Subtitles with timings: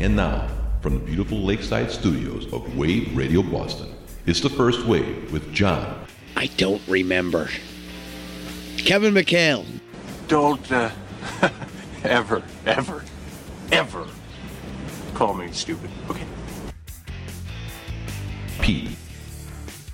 [0.00, 0.48] And now,
[0.80, 6.06] from the beautiful lakeside studios of Wave Radio Boston, it's the first wave with John,
[6.36, 7.50] I don't remember.
[8.78, 9.66] Kevin McHale.
[10.26, 10.90] Don't uh,
[12.04, 13.04] ever, ever,
[13.72, 14.06] ever
[15.12, 15.90] call me stupid.
[16.08, 16.24] Okay.
[18.62, 18.88] P.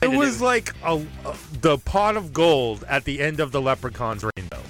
[0.02, 4.25] It was like a, a- the pot of gold at the end of the leprechaun's
[4.37, 4.61] rainbow.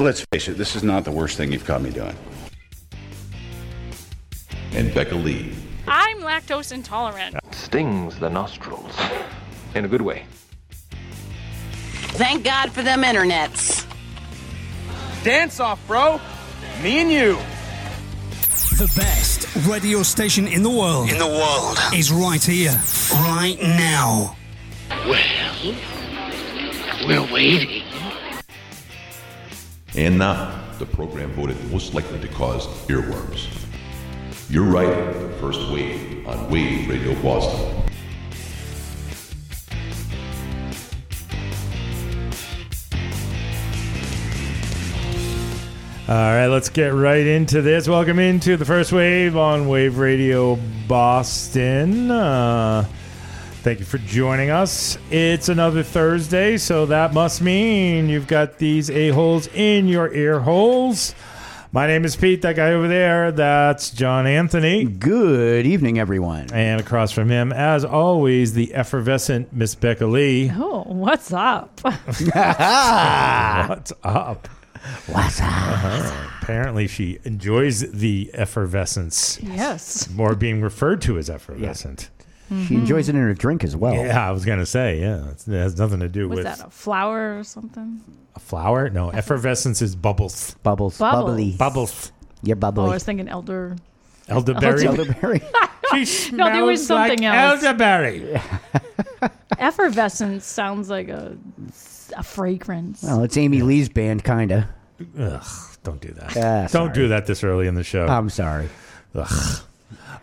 [0.00, 2.16] Let's face it, this is not the worst thing you've caught me doing.
[4.74, 5.52] And Becka Lee.
[5.86, 7.36] I'm lactose intolerant.
[7.52, 8.92] Stings the nostrils.
[9.74, 10.26] In a good way.
[12.16, 13.86] Thank God for them internets.
[15.22, 16.20] Dance off, bro.
[16.82, 17.38] Me and you.
[18.76, 21.08] The best radio station in the world.
[21.08, 21.78] In the world.
[21.94, 22.74] Is right here,
[23.12, 24.36] right now.
[24.90, 25.74] Well,
[27.06, 27.82] we're waiting.
[29.96, 33.63] And now, the program voted most likely to cause earworms.
[34.54, 37.74] You're right, first wave on Wave Radio Boston.
[46.06, 47.88] All right, let's get right into this.
[47.88, 52.12] Welcome into the first wave on Wave Radio Boston.
[52.12, 52.86] Uh,
[53.64, 54.98] thank you for joining us.
[55.10, 61.12] It's another Thursday, so that must mean you've got these a-holes in your ear holes.
[61.74, 62.42] My name is Pete.
[62.42, 64.84] That guy over there, that's John Anthony.
[64.84, 66.46] Good evening, everyone.
[66.52, 70.52] And across from him, as always, the effervescent Miss Becka Lee.
[70.54, 71.80] Oh, what's up?
[71.82, 72.22] What's
[74.04, 74.48] up?
[75.08, 75.48] What's up?
[75.48, 76.28] Uh-huh.
[76.42, 79.40] Apparently, she enjoys the effervescence.
[79.42, 80.08] yes.
[80.10, 82.08] More being referred to as effervescent.
[82.66, 83.94] She enjoys it in her drink as well.
[83.94, 86.60] Yeah, I was gonna say, yeah, it's, it has nothing to do Was with that
[86.66, 88.00] a flower or something?
[88.36, 88.90] a flower.
[88.90, 90.54] No, effervescence is bubbles.
[90.62, 91.24] Bubbles, Bubbles.
[91.30, 91.52] bubbly.
[91.52, 92.12] Bubbles.
[92.42, 92.88] You're Oh, I bubbly.
[92.90, 93.76] was thinking elder.
[94.28, 94.86] Elderberry.
[94.86, 95.42] Elderberry.
[96.06, 97.62] She No, there was smells something like else.
[97.64, 98.40] Elderberry.
[99.58, 101.36] Effervescence sounds like a,
[102.16, 103.02] a fragrance.
[103.02, 104.68] well, it's Amy Lee's band, kinda.
[105.18, 105.44] Ugh,
[105.82, 106.36] don't do that.
[106.36, 106.92] Ah, don't sorry.
[106.94, 108.06] do that this early in the show.
[108.06, 108.68] I'm sorry.
[109.14, 109.60] Ugh.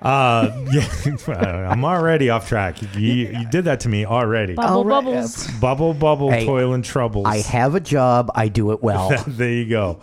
[0.02, 2.82] Uh, yeah, I'm already off track.
[2.82, 4.54] You, you did that to me already.
[4.54, 5.04] Bubble All right.
[5.04, 5.48] bubbles.
[5.60, 7.26] Bubble, bubble, Hey, toil and troubles.
[7.28, 8.32] I have a job.
[8.36, 9.10] I do it well.
[9.28, 10.00] there you go.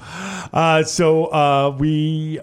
[0.52, 2.40] Uh, so uh, we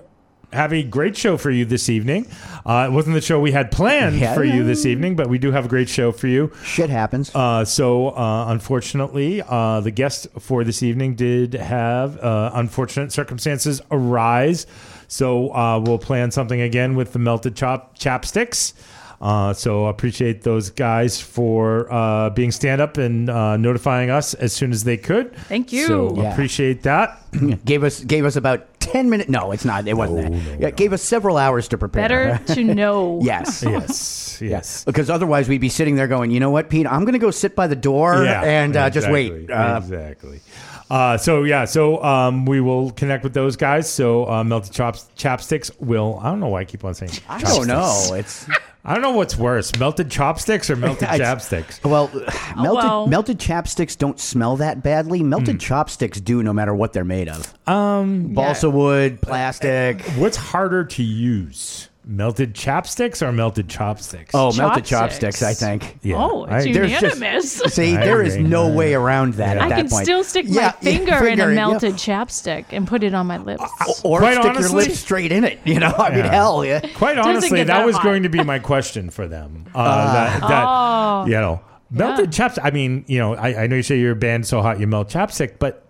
[0.54, 2.26] have a great show for you this evening.
[2.66, 4.34] Uh, it wasn't the show we had planned Yeah.
[4.34, 6.52] for you this evening, but we do have a great show for you.
[6.64, 7.30] Shit happens.
[7.36, 13.82] Uh, so, uh, unfortunately, uh, the guest for this evening did have uh, unfortunate circumstances
[13.92, 14.66] arise.
[15.08, 18.74] So, uh, we'll plan something again with the melted chop chapsticks.
[19.22, 24.34] Uh, so, I appreciate those guys for uh, being stand up and uh, notifying us
[24.34, 25.36] as soon as they could.
[25.36, 25.88] Thank you.
[25.88, 26.34] So, Yeah.
[26.34, 27.22] appreciate that.
[27.66, 29.30] gave us gave us about ten minutes.
[29.30, 29.88] No, it's not.
[29.88, 30.60] It wasn't that.
[30.60, 32.08] yeah, Gave us several hours to prepare.
[32.38, 33.20] Better to know.
[33.24, 33.64] yes.
[33.64, 34.42] Yes, yes.
[34.42, 36.86] Yes, because otherwise we'd be sitting there going, you know what, Pete?
[36.86, 39.50] I'm going to go sit by the door and uh, just wait.
[39.50, 40.42] Uh, exactly.
[40.90, 43.90] Uh, so yeah, so um, we will connect with those guys.
[43.92, 46.20] So uh, melted chops, chapsticks will.
[46.22, 47.12] I don't know why I keep on saying.
[47.28, 48.12] I don't know.
[48.16, 48.48] It's
[48.88, 51.84] I don't know what's worse, melted chopsticks or melted I- chapsticks.
[51.84, 52.08] well,
[52.56, 55.24] melted well- melted chapsticks don't smell that badly.
[55.24, 57.52] Melted chopsticks do, no matter what they're made of.
[57.68, 60.02] Um, Balsa wood, plastic.
[60.18, 64.32] what's harder to use, melted chapsticks or melted chopsticks?
[64.34, 65.40] Oh, melted Chopsticks.
[65.40, 65.44] chopsticks.
[65.44, 65.98] I think.
[66.04, 66.16] yeah.
[66.18, 67.52] Oh, I- it's There's just- unanimous.
[67.74, 68.48] See, I there is agree.
[68.48, 68.76] no Yeah.
[68.76, 69.62] way around that Yeah.
[69.66, 70.06] at I that can point.
[70.06, 71.56] still stick Yeah, my yeah, finger in finger, a yeah.
[71.56, 73.64] melted chapstick and put it on my lips.
[74.04, 75.60] or Quite stick honestly- your lips straight in it.
[75.66, 76.32] You know, I mean, Yeah.
[76.32, 76.80] hell, yeah.
[76.96, 78.04] Quite Doesn't honestly, get that, that was hot.
[78.04, 79.66] going to be my question for them.
[79.74, 81.26] Uh, that, that Oh.
[81.26, 82.60] you know, melted chapstick.
[82.64, 85.10] I mean, you know, I, I know you say your band so hot you melt
[85.10, 85.85] chapstick, but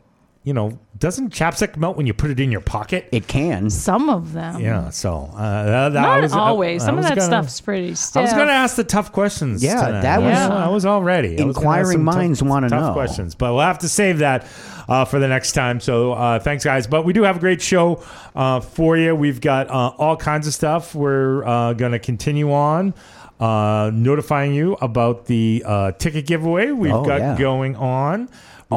[0.45, 3.09] you know, doesn't chapstick melt when you put it in your pocket?
[3.11, 3.69] It can.
[3.69, 4.61] Some of them.
[4.61, 4.91] Yeah.
[4.91, 6.83] So uh, that, that- I Not was, always.
[6.83, 8.17] I Some of was that gonna- stuff's pretty stiff.
[8.19, 9.61] I was going to ask the tough questions.
[9.63, 10.01] Yeah, tonight.
[10.01, 11.37] that was- I I was all ready.
[11.41, 14.45] I was Inquiring minds wanna know tough questions, but we'll have to save that
[14.87, 15.79] uh, for the next time.
[15.81, 16.87] So uh, thanks, guys.
[16.87, 18.03] But we do have a great show
[18.35, 19.15] uh, for you.
[19.15, 20.95] We've got uh, all kinds of stuff.
[20.95, 22.93] We're uh, going to continue on.
[23.37, 27.37] Uh, notifying you about the uh, ticket giveaway we've Oh, got yeah.
[27.37, 28.29] going on.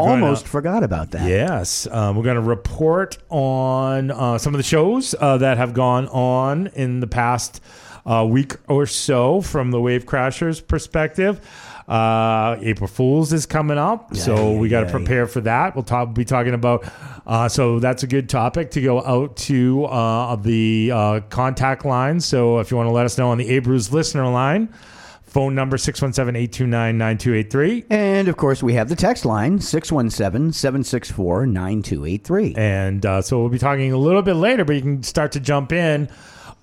[0.05, 1.29] Gonna- Almost forgot about that.
[1.29, 5.75] Yes, um, we're going to report on uh, some of the shows uh, that have
[5.75, 7.63] gone on in the past
[8.07, 11.41] uh, week or so from the Wave Crashers perspective.
[11.87, 15.75] Uh, April Fools is coming up, so we got to yeah, prepare for that.
[15.75, 16.85] We'll talk, be talking about.
[17.27, 22.21] Uh, so that's a good topic to go out to uh, the uh, contact line.
[22.21, 24.73] So if you want to let us know on the Abruz listener line,
[25.39, 27.85] phone number 617-829-9283.
[27.91, 32.55] And of course, we have the text line 617 764 9283.
[32.57, 35.41] And uh, so we'll be talking a little bit later, but you can start to
[35.41, 36.09] jump in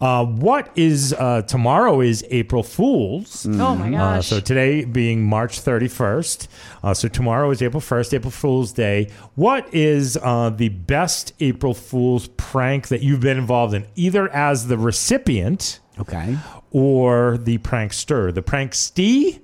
[0.01, 3.45] Uh, what is uh, tomorrow is April Fool's.
[3.49, 4.27] Oh my Uh, gosh.
[4.27, 6.49] so today being March 31st.
[6.83, 9.07] Uh, so tomorrow is April 1st, April Fool's Day.
[9.35, 14.67] What is uh, the best April Fool's prank that you've been involved in, either as
[14.67, 16.37] the recipient Okay.
[16.75, 18.33] Or the prankster?
[18.33, 19.39] The prankstee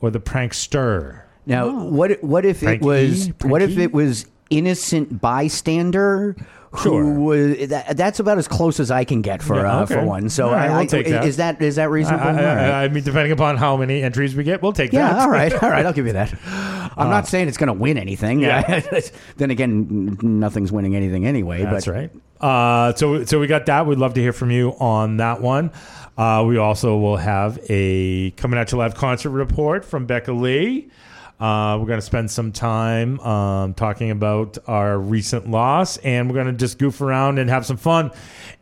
[0.00, 1.22] or the prankster?
[1.46, 2.84] Now, what what if Frankie?
[2.84, 6.36] it was what if it was innocent bystander?
[6.82, 7.04] Sure.
[7.04, 10.02] Who was that, that's about as close as I can get for Yeah, uh, for
[10.06, 10.30] one.
[10.30, 11.24] So All right, I, we'll I- take that.
[11.24, 12.24] is that is that reasonable?
[12.24, 12.70] I- All right.
[12.70, 15.20] I- I mean, depending upon how many entries we get, we'll take yeah, that.
[15.20, 15.84] all right, all right.
[15.84, 16.32] I'll give you that.
[16.96, 18.42] I'm not saying it's going to win anything.
[18.44, 19.00] Uh, Yeah.
[19.36, 21.62] then again, nothing's winning anything anyway.
[21.62, 22.10] That's but right.
[22.40, 23.86] Uh, so so we got that.
[23.86, 25.70] We'd love to hear from you on that one.
[26.16, 30.90] Uh, we also will have a coming at you live concert report from Becka Lee.
[31.40, 36.34] Uh, we're going to spend some time um, talking about our recent loss, and we're
[36.34, 38.12] going to just goof around and have some fun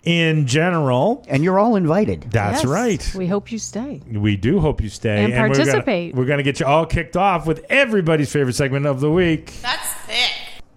[0.02, 1.23] in general.
[1.29, 2.23] And you're all invited.
[2.31, 3.14] That's Yes, right.
[3.14, 4.00] We hope you stay.
[4.11, 6.14] We do hope you stay And we're gonna- participate.
[6.14, 9.53] We're going to get you all kicked off with everybody's favorite segment of the week.
[9.61, 10.32] That's thick.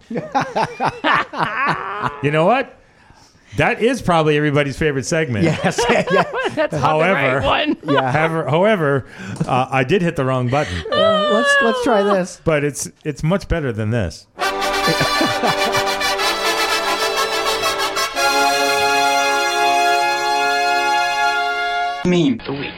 [2.22, 2.78] You know what?
[3.58, 5.46] That is probably everybody's favorite segment.
[5.46, 5.80] Yes.
[5.90, 6.24] yeah.
[6.56, 7.96] That's not However, the right one.
[8.04, 9.06] However, however
[9.48, 12.42] uh, I did hit the wrong button, Uh, let's let's try this.
[12.44, 14.26] but it's it's much better than this.
[22.06, 22.74] Meme the week.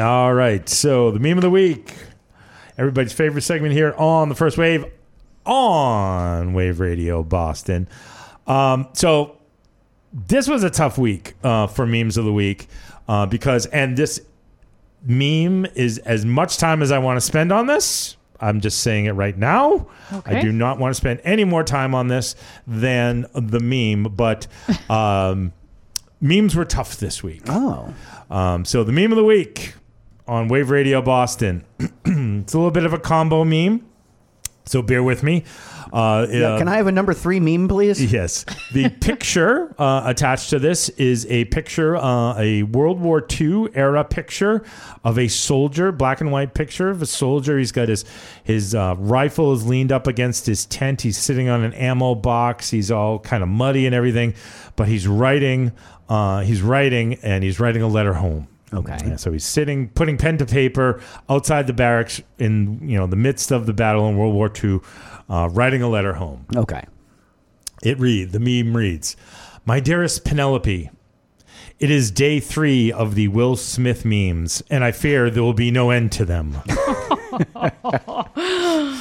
[0.00, 1.94] All right, so the meme of the week,
[2.76, 4.84] everybody's favorite segment here on the first wave
[5.48, 7.88] on Wave Radio Boston.
[8.46, 9.36] Um, so
[10.12, 12.68] this was a tough week uh, for memes of the week
[13.08, 14.20] uh, because, and this
[15.02, 18.16] meme is as much time as I want to spend on this.
[18.40, 19.88] I'm just saying it right now.
[20.24, 22.36] I do not want to spend any more time on this
[22.68, 24.46] than the meme, but
[24.90, 25.52] um,
[26.20, 27.42] memes were tough this week.
[27.48, 27.92] Oh.
[28.30, 29.74] Um, so the meme of the week
[30.28, 31.64] on Wave Radio Boston.
[31.78, 33.87] it's a little bit of a combo meme,
[34.68, 35.44] so bear with me.
[35.92, 38.12] Uh, Yeah, uh, can I have a number three meme, please?
[38.12, 38.44] Yes.
[38.72, 44.04] The picture uh, attached to this is a picture, uh, a World War II era
[44.04, 44.62] picture
[45.02, 47.58] of a soldier, black and white picture of a soldier.
[47.58, 48.04] He's got his
[48.44, 51.00] his uh, rifle is leaned up against his tent.
[51.00, 52.70] He's sitting on an ammo box.
[52.70, 54.34] He's all kind of muddy and everything,
[54.76, 55.72] but he's writing.
[56.08, 58.46] Uh, he's writing and he's writing a letter home.
[58.72, 58.98] Okay.
[59.04, 63.16] Yeah, so he's sitting, putting pen to paper outside the barracks in you know the
[63.16, 64.80] midst of the battle in World War II,
[65.28, 66.46] uh, writing a letter home.
[66.54, 66.84] Okay.
[67.82, 69.16] It read the meme reads,
[69.64, 70.90] "My dearest Penelope,
[71.78, 75.70] it is day three of the Will Smith memes, and I fear there will be
[75.70, 76.56] no end to them."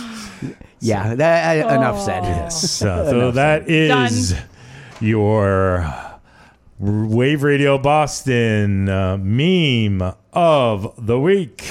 [0.80, 2.24] Yeah, that, uh, enough said.
[2.24, 2.82] Yes.
[2.82, 4.36] Uh, so that is
[5.02, 5.80] your
[6.80, 11.64] Wave Radio Boston uh, meme of the week.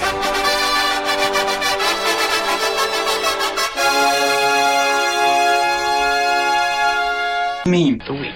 [7.65, 8.33] Meme of the week.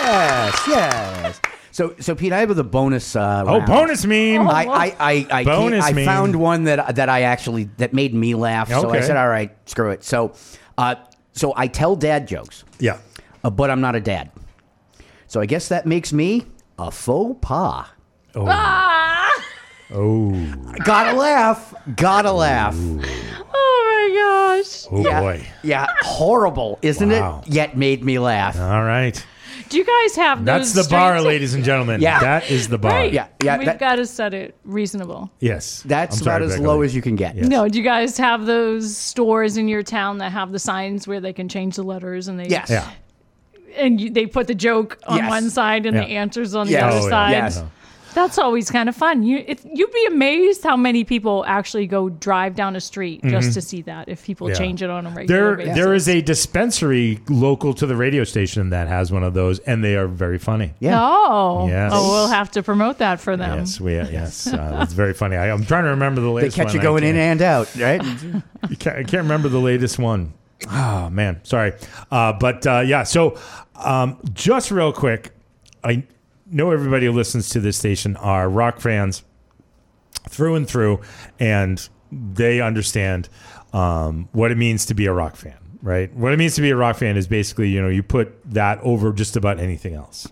[0.00, 1.40] Yes, yes.
[1.70, 3.14] So, so Pete, I have the bonus.
[3.14, 3.66] Uh, Oh, round.
[3.66, 4.48] bonus meme!
[4.48, 6.04] I, I, I, I, Bonus can't- I meme.
[6.06, 8.70] found one that that I actually that made me laugh.
[8.70, 10.32] So I said, "All right, screw it." So,
[10.78, 10.94] uh,
[11.32, 12.98] so I tell dad jokes, Yeah.
[13.44, 14.30] Uh, but I'm not a dad.
[15.26, 16.46] So I guess that makes me
[16.78, 17.86] a faux pas.
[18.34, 18.46] Oh.
[18.48, 19.44] Ah!
[19.92, 20.32] Oh.
[20.84, 21.74] Gotta laugh.
[21.96, 22.74] Gotta laugh.
[23.56, 24.86] Oh my gosh.
[24.90, 25.46] Oh yeah, boy.
[25.62, 27.42] Yeah, horrible, isn't Wow.
[27.46, 27.52] it?
[27.52, 28.58] Yet made me laugh.
[28.58, 29.24] All right.
[29.68, 32.00] Do you guys have those That's the bar, straight- ladies and gentlemen.
[32.00, 32.20] Yeah.
[32.20, 32.92] That is the bar.
[32.92, 33.12] Right.
[33.12, 35.30] Yeah, yeah, We've that- got to set it reasonable.
[35.40, 35.82] Yes.
[35.86, 37.34] That's I'm sorry, about as Becka low as you can get.
[37.36, 37.46] Yes.
[37.48, 41.20] No, do you guys have those stores in your town that have the signs where
[41.20, 42.68] they can change the letters and they Yes.
[42.70, 42.88] Yeah.
[43.76, 45.30] And you, they put the joke on Yes.
[45.30, 47.08] one side and the answers on the other Oh, yeah.
[47.10, 47.30] side.
[47.32, 47.62] Yes.
[48.14, 49.24] That's always kind of fun.
[49.24, 53.54] You if, you'd be amazed how many people actually go drive down a street just
[53.54, 54.52] to see that if people Mm-hmm.
[54.52, 54.58] Yeah.
[54.66, 55.74] change it on a regular There, basis.
[55.74, 59.82] there is a dispensary local to the radio station that has one of those, and
[59.82, 60.74] they are very funny.
[60.78, 60.96] Yeah.
[61.02, 61.90] Oh, Yes.
[61.92, 63.58] oh, we'll have to promote that for them.
[63.58, 65.34] Yes, we yes, uh, it's very funny.
[65.36, 66.68] I, I'm trying to remember the latest one.
[66.68, 66.74] They latest.
[66.74, 66.74] catch one.
[66.74, 68.42] you I going in can't- and out, right?
[68.70, 70.32] You can't, I can't remember the latest one.
[70.70, 71.72] Oh man, sorry.
[72.12, 73.36] Uh, but uh, yeah, so
[73.76, 75.32] um, just real quick,
[75.82, 76.04] I
[76.46, 79.24] know everybody who listens to this station are rock fans
[80.28, 81.00] through and through,
[81.38, 83.28] and they understand
[83.72, 85.58] um, what it means to be a rock fan.
[85.82, 86.10] Right?
[86.14, 88.80] What it means to be a rock fan is basically, you know, you put that
[88.80, 90.26] over just about anything else.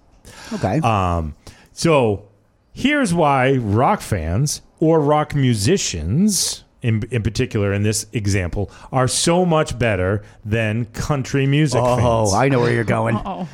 [0.51, 0.79] Okay.
[0.79, 1.35] Um,
[1.73, 2.27] so
[2.73, 9.45] here's why rock fans or rock musicians, in, in particular in this example, are so
[9.47, 11.97] much better than country music Oh,
[12.27, 12.35] fans.
[12.35, 13.17] I know where you're going.
[13.27, 13.49] Oh.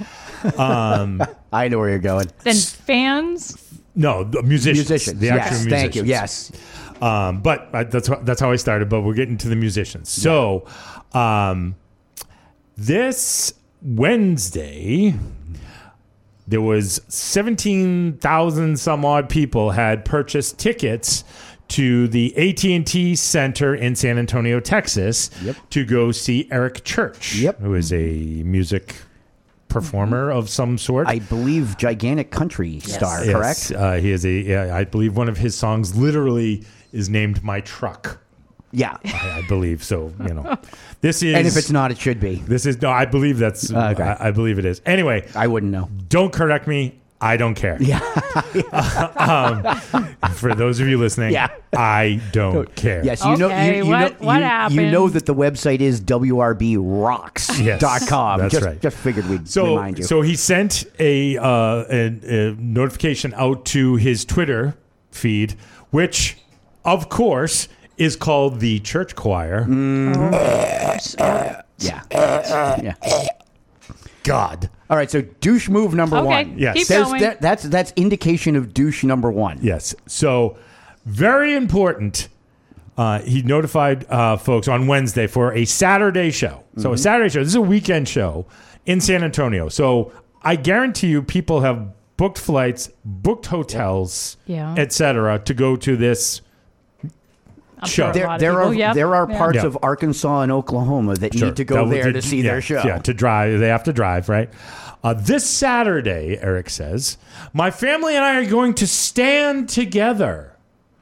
[0.57, 1.21] Um,
[1.53, 2.29] I know where you're going.
[2.45, 3.57] Then fans.
[3.97, 4.89] no, the musicians.
[4.89, 5.73] Musicians, The actual yes, musicians.
[5.83, 6.53] thank you, yes.
[7.03, 8.89] Um, but uh, that's wh- that's how I started.
[8.89, 10.09] But we're getting to the musicians.
[10.09, 10.65] So,
[11.13, 11.75] um,
[12.77, 15.15] this Wednesday,
[16.47, 21.25] there was seventeen thousand some odd people had purchased tickets
[21.69, 25.31] to the AT&T Center in San Antonio, Texas,
[25.71, 27.61] to go see Eric Church, Yep.
[27.61, 28.95] who is a music
[29.69, 31.07] performer of some sort.
[31.07, 33.73] I believe gigantic country star, Yes, correct?
[33.83, 34.31] Uh, he is a.
[34.31, 38.19] Yeah, I believe one of his songs literally is named "My Truck."
[38.73, 38.97] Yeah.
[39.05, 40.13] I, I believe so.
[40.27, 40.57] You know,
[41.03, 41.35] this is.
[41.35, 42.37] And if it's not, it should be.
[42.37, 42.91] this is no.
[42.91, 43.71] I believe that's.
[43.71, 44.03] Okay.
[44.03, 44.81] I, I believe it is.
[44.87, 45.91] Anyway, I wouldn't know.
[46.09, 46.99] don't correct me.
[47.21, 47.77] I don't care.
[47.81, 47.99] Yeah.
[49.17, 49.65] um,
[50.35, 51.49] for those of you listening, Yeah.
[51.77, 53.05] I don't care.
[53.05, 53.49] Yes, you know.
[53.49, 57.65] You, you what- know, what you, you know that the website is wrbrocks.com.
[57.65, 57.81] Yes,
[58.41, 58.81] that's just, right.
[58.81, 60.05] just figured we'd So, remind you.
[60.05, 64.77] so he sent a, uh, a, a notification out to his Twitter
[65.11, 65.57] feed,
[65.91, 66.37] which,
[66.85, 69.67] of course, is called the Church Choir.
[69.69, 71.61] yeah.
[72.11, 72.95] yeah.
[74.29, 74.71] God.
[74.91, 76.59] All right, so douche move number Okay, one.
[76.59, 76.75] Yes.
[76.77, 77.21] keep There's- going.
[77.23, 79.59] that- that's that's indication of douche number one.
[79.61, 79.95] Yes.
[80.07, 80.57] So,
[81.07, 82.29] very important.
[82.97, 86.65] Uh, he notified uh, folks on Wednesday for a Saturday show.
[86.79, 87.41] So, a Saturday show.
[87.41, 88.47] This is a weekend show
[88.87, 89.69] in San Antonio.
[89.69, 90.11] So,
[90.43, 94.75] I guarantee you, people have booked flights, booked hotels, Yeah.
[94.77, 96.48] etc., to go to this I'm show.
[97.87, 99.67] Sure There, there people- are yep, there are parts Yeah.
[99.67, 101.47] of Arkansas and Oklahoma that Sure.
[101.49, 102.83] need to go would- there to see yeah, their show.
[102.85, 103.61] Yeah, to drive.
[103.61, 104.51] They have to drive, right?
[105.05, 107.19] Uh, this Saturday, Eric says,
[107.53, 110.53] my family and I are going to stand together.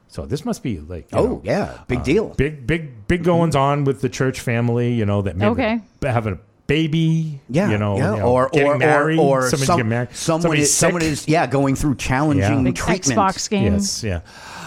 [0.09, 2.29] So this must be like oh know, yeah, big deal.
[2.37, 4.93] big, big, big goings on with the church family.
[4.93, 5.81] You know that maybe Okay.
[6.03, 7.41] having a baby.
[7.51, 8.13] Yeah, you know, yeah.
[8.15, 9.19] you know, or or married.
[9.19, 10.09] or, or somebody's some- married.
[10.15, 13.19] someone is someone is yeah going through challenging Big treatment.
[13.19, 13.75] Xbox game.
[13.75, 14.21] Yes, yeah.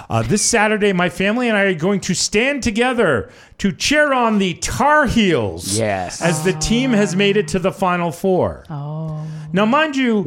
[0.10, 4.39] Uh, this Saturday, my family and I are going to stand together to cheer on
[4.39, 5.78] the Tar Heels.
[5.78, 6.20] Yes.
[6.22, 8.66] As the team has made it to the Final Four.
[8.72, 9.24] Oh.
[9.51, 10.24] Now, mind you,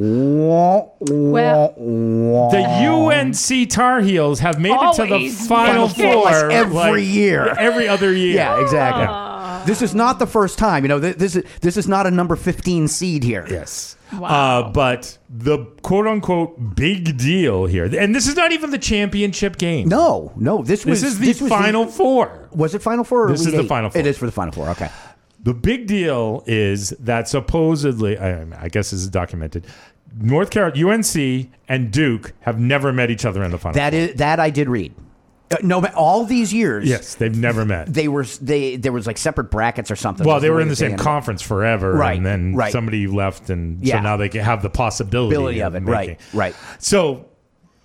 [1.00, 1.74] Well,
[2.50, 5.88] the UNC Tar Heels have made it to the Always Final.
[5.88, 7.48] Four Like every year.
[7.58, 8.34] Every other year.
[8.34, 9.06] Yeah, exactly.
[9.66, 10.84] This is not the first time.
[10.84, 13.46] You know, th- this is this is not a number fifteen seed here.
[13.48, 13.96] Yes.
[14.12, 14.28] Wow.
[14.28, 19.56] Uh, but the quote unquote big deal here, and this is not even the championship
[19.58, 19.88] game.
[19.88, 20.62] No, no.
[20.62, 22.48] This was This is the this was Final Four.
[22.52, 23.26] Was it Final Four?
[23.26, 23.68] Or This is Elite the Eight?
[23.68, 24.00] Final Four.
[24.00, 24.68] It is for the Final Four.
[24.70, 24.90] Okay.
[25.44, 29.66] The big deal is that supposedly, I, I guess this is documented,
[30.16, 33.74] North Carolina, UNC, and Duke have never met each other in the final.
[33.74, 34.94] That is that I did read.
[35.52, 37.92] Uh, no, but all these years, yes, they've never met.
[37.92, 40.26] they were they there was like separate brackets or something.
[40.26, 42.72] well, was they were in the same conference forever, Right, And then right.
[42.72, 43.96] somebody left, and Yeah.
[43.98, 46.54] so now they can have the possibility Ability of it, right, making- right.
[46.78, 47.26] So,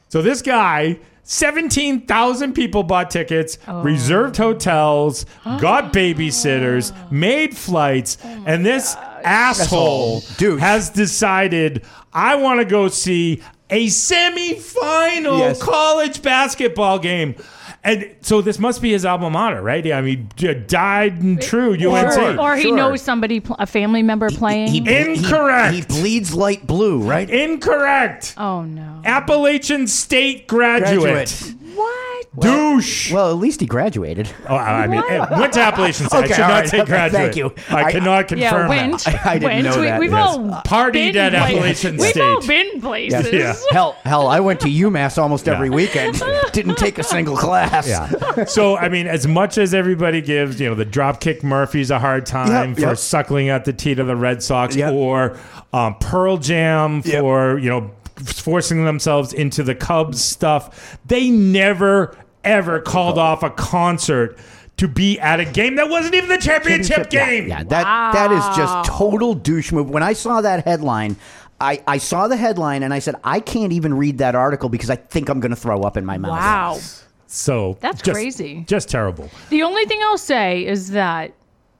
[0.10, 3.82] so this guy, seventeen thousand people bought tickets, Oh.
[3.82, 5.26] reserved hotels,
[5.60, 10.60] got babysitters, made flights, Oh and this asshole Dude.
[10.60, 11.84] has decided
[12.14, 15.62] I want to go see a semifinal Yes.
[15.62, 17.36] college basketball game.
[17.84, 19.86] And so this must be his alma mater, right?
[19.94, 20.30] I mean,
[20.68, 22.12] died and true UNC.
[22.14, 22.40] Sure.
[22.40, 22.76] or he sure.
[22.76, 24.70] knows somebody, a family member playing.
[24.72, 25.74] He, he- Incorrect.
[25.74, 27.30] He, bleeds light blue, right?
[27.30, 28.34] Incorrect.
[28.38, 29.02] oh no!
[29.06, 31.02] Appalachian State graduate.
[31.02, 31.54] Graduate.
[31.78, 32.40] What?
[32.40, 33.12] Douche.
[33.12, 34.30] Well, at least he graduated.
[34.50, 35.12] oh, I I mean, What?
[35.32, 36.24] eh, went to Appalachian State.
[36.24, 36.70] I should all not right.
[36.70, 37.12] say graduate.
[37.24, 37.54] Thank you.
[37.70, 39.00] I, I- cannot Yeah, confirm went.
[39.06, 39.26] that.
[39.26, 39.64] I didn't went.
[39.66, 40.00] know we, that.
[40.00, 40.28] We've Yes.
[40.38, 42.16] all Partied been at pla- Appalachian State.
[42.16, 43.34] We've all been places.
[43.34, 43.56] Yeah.
[43.72, 46.22] Hell, hell, I went to UMass almost every weekend.
[46.54, 47.88] Didn't take a single class.
[47.88, 48.46] Yeah.
[48.46, 52.26] so I mean, as much as everybody gives, you know, the Dropkick Murphys a hard
[52.26, 52.98] time Yep, for yep.
[52.98, 54.94] suckling at the teat of the Red Sox, Yep.
[54.94, 55.38] or
[55.74, 57.22] um, Pearl Jam Yep.
[57.22, 63.50] for you know forcing themselves into the Cubs stuff, they never ever called off a
[63.50, 64.38] concert
[64.78, 67.48] to be at a game that wasn't even the championship Yeah, game.
[67.48, 69.90] Yeah, that that is just total douche move.
[69.90, 71.16] When I saw that headline,
[71.60, 74.90] I, I saw the headline and I said, I can't even read that article because
[74.92, 76.32] I think I'm going to throw up in my mouth.
[76.32, 76.78] Wow.
[77.26, 78.64] So That's just- crazy.
[78.68, 79.30] Just terrible.
[79.50, 81.34] The only thing I'll say is that,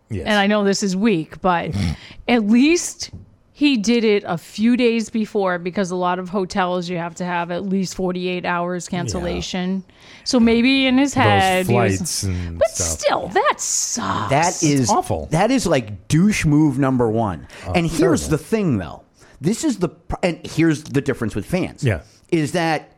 [0.10, 0.26] Yes.
[0.26, 1.76] and I know this is weak, but
[2.28, 3.12] at least
[3.60, 7.26] he did it a few days before because a lot of hotels you have to
[7.26, 9.84] have at least 48 hours cancellation.
[10.26, 13.00] So maybe in his head, Those he was- and but stuff.
[13.00, 14.30] still, that sucks.
[14.30, 15.26] That is awful.
[15.32, 17.48] That is like douche move number one.
[17.74, 18.30] and here's terrible.
[18.30, 19.02] the thing, though.
[19.42, 19.90] This is the
[20.22, 21.84] and here's the difference with fans.
[21.84, 22.02] Yeah.
[22.32, 22.92] is that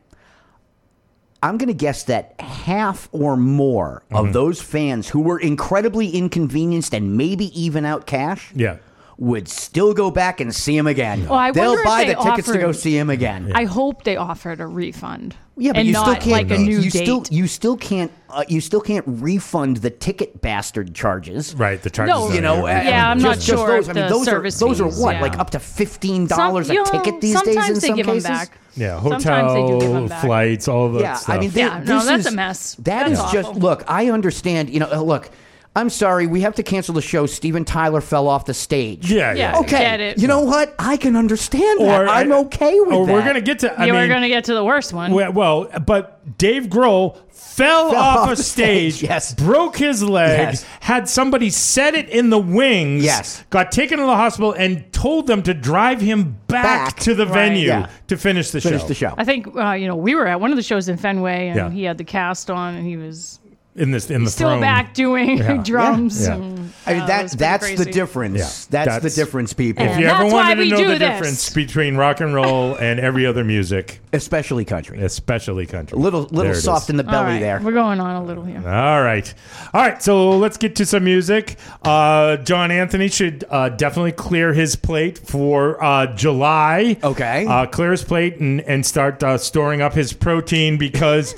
[1.41, 4.27] I'm going to guess that half or more Mm-hmm.
[4.27, 8.77] of those fans who were incredibly inconvenienced and maybe even out cash Yeah.
[9.21, 11.27] Would still go back and see him again.
[11.27, 13.51] Well, I They'll wonder if buy they the tickets to go offered- see him again.
[13.53, 15.35] I hope they offered a refund.
[15.57, 16.49] Yeah, but and you not still can't.
[16.49, 17.03] like a new you date.
[17.03, 21.53] still you still can't uh, you still can't refund the ticket bastard charges.
[21.53, 21.81] Right.
[21.81, 22.15] The charges.
[22.15, 23.99] No, on You know, there, uh, Yeah, I'm just, not just sure Those, if I
[23.99, 25.21] mean, the those are those are fees, what, yeah.
[25.21, 27.43] like up to fifteen Some- dollars a you know, ticket these days.
[27.55, 28.57] sometimes In they some give 'em cases, back.
[28.77, 29.01] Yeah.
[29.01, 30.21] Sometimes Hotel, they do give 'em back.
[30.23, 31.35] flights, all of that Yeah, stuff.
[31.35, 32.75] I mean, thi- Yeah, no, this that's is- a mess.
[32.79, 33.61] That is That's just awful.
[33.61, 33.83] look.
[33.85, 34.69] I understand.
[34.69, 35.29] You know, uh, look.
[35.75, 37.25] I'm sorry, we have to cancel the show.
[37.27, 39.09] Steven Tyler fell off the stage.
[39.11, 39.33] yeah.
[39.33, 39.53] Yeah.
[39.53, 39.59] Yeah.
[39.59, 39.77] Okay.
[39.79, 40.17] Get it.
[40.19, 40.73] You know what?
[40.79, 42.09] I can understand that.
[42.09, 43.13] I'm okay with or that.
[43.13, 43.79] we're gonna get to.
[43.79, 45.13] I you mean, were going to get to the worst one.
[45.13, 49.33] Well, well, but Dave Grohl fell, off, off a stage, stage, yes.
[49.35, 50.65] broke his leg, Yes.
[50.81, 53.43] had somebody set it in the wings, Yes.
[53.49, 56.99] got taken to the hospital, and told them to drive him back, Back.
[57.01, 57.33] to the Right.
[57.33, 57.87] venue Yeah.
[58.07, 58.87] to finish the Finish show.
[58.87, 59.13] the show.
[59.17, 61.55] I think uh, you know we were at one of the shows in Fenway, and
[61.57, 61.69] Yeah.
[61.69, 63.39] he had the cast on, and he was
[63.79, 64.61] in this in the still throne.
[64.61, 65.57] back doing Yeah.
[65.63, 66.27] drums.
[66.27, 66.35] Yeah.
[66.35, 68.37] And, I mean, it that was pretty that's the difference.
[68.37, 68.43] Yeah.
[68.43, 69.85] That's, That's- the difference, people.
[69.85, 70.99] If you ever that's wanted to know the this.
[70.99, 75.01] difference between rock and roll and every other music, Especially country.
[75.01, 76.63] especially country, A little little it is.
[76.63, 77.59] soft in the belly right, there.
[77.63, 78.57] We're going on a little here.
[78.67, 79.31] All right.
[79.73, 80.01] All right.
[80.01, 81.57] So let's get to some music.
[81.83, 86.97] Uh, John Anthony should uh, definitely clear his plate for uh, July.
[87.03, 87.45] Okay.
[87.45, 91.33] Uh, clear his plate and, and start uh, storing up his protein because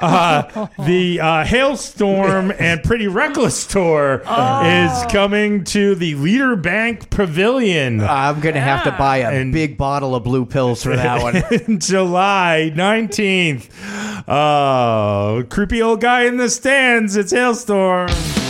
[0.00, 4.22] uh, the uh, Halestorm and Pretty Reckless tour
[4.74, 8.00] is coming to the Leader Bank Pavilion.
[8.00, 11.78] I'm gonna have to buy a And- big bottle of blue pills for that one.
[11.78, 13.68] July 19th.
[14.26, 17.14] Oh, uh, creepy old guy in the stands.
[17.16, 18.43] It's Halestorm.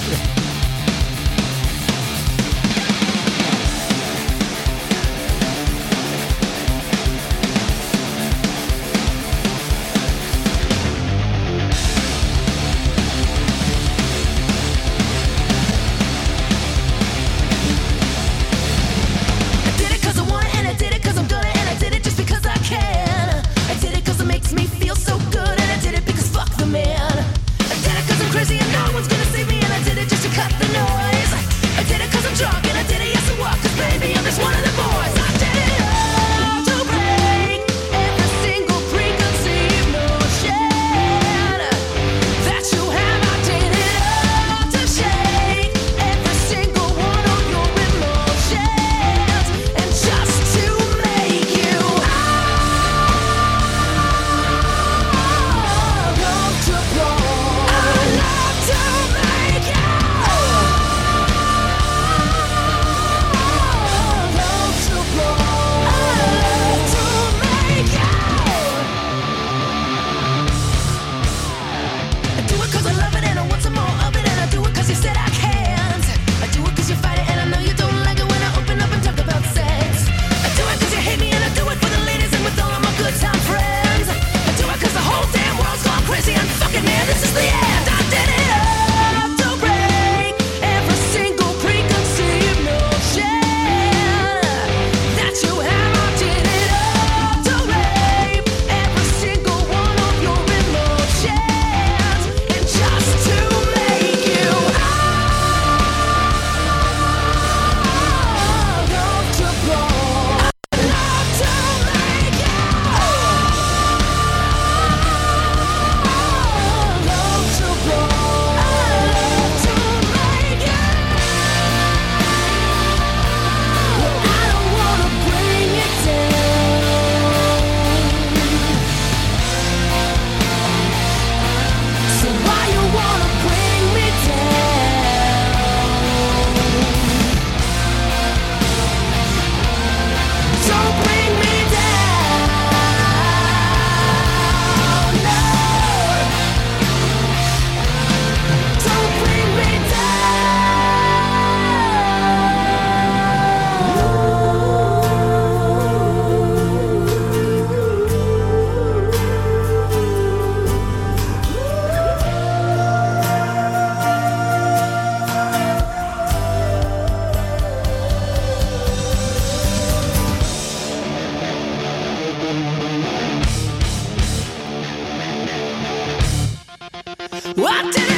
[177.76, 178.13] I did it.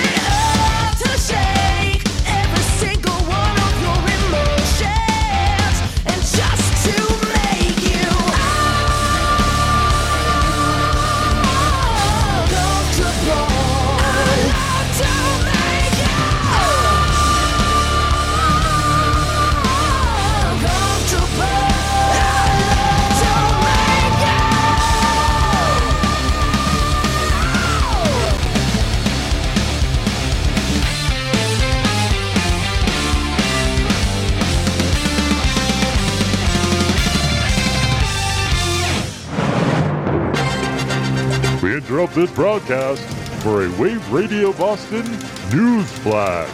[42.16, 43.02] this broadcast
[43.42, 45.05] for a Wave Radio Boston
[45.52, 46.48] news flash.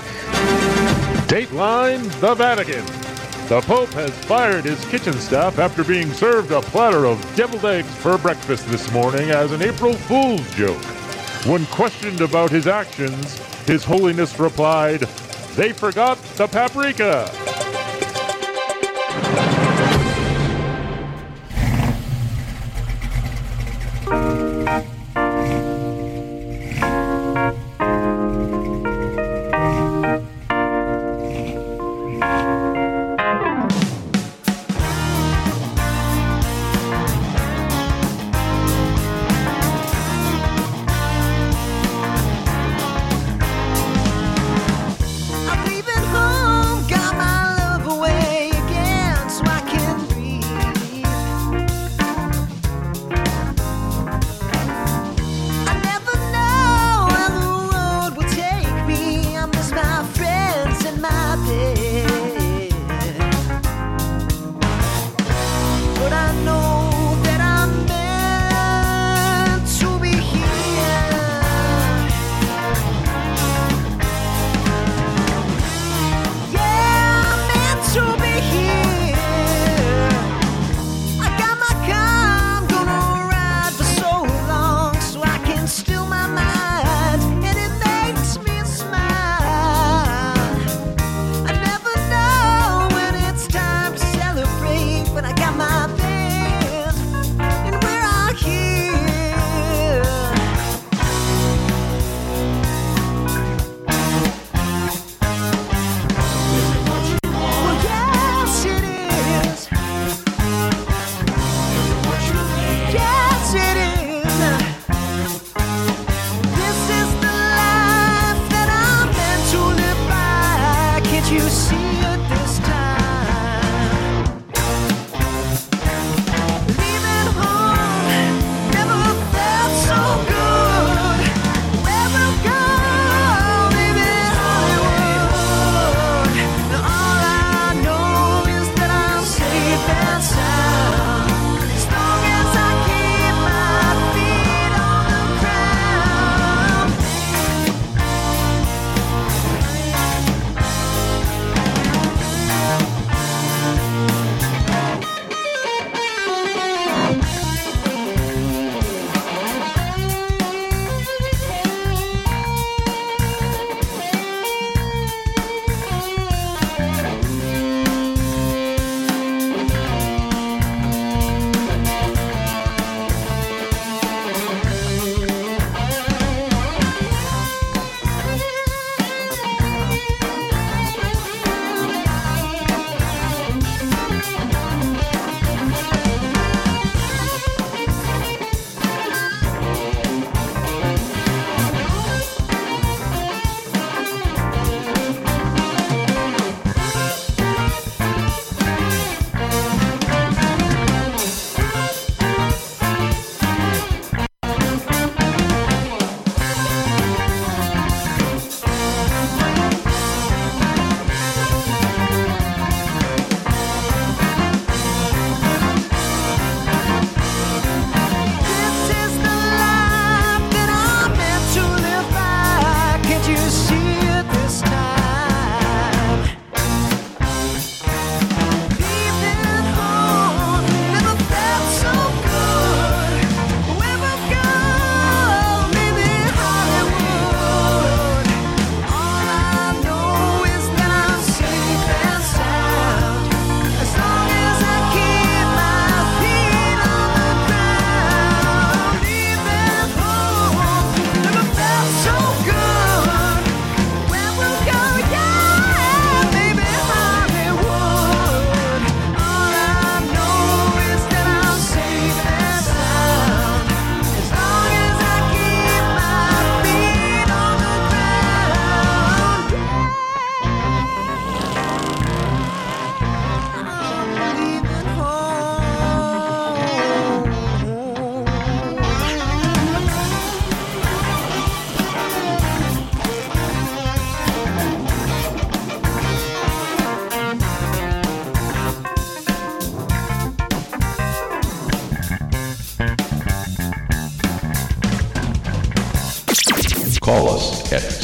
[1.29, 2.85] Dateline The Vatican.
[3.47, 7.95] The Pope has fired his kitchen staff after being served a platter of deviled eggs
[7.95, 10.83] for breakfast this morning as an April Fool's joke.
[11.47, 15.03] When questioned about his actions, His Holiness replied,
[15.55, 17.31] They forgot the paprika.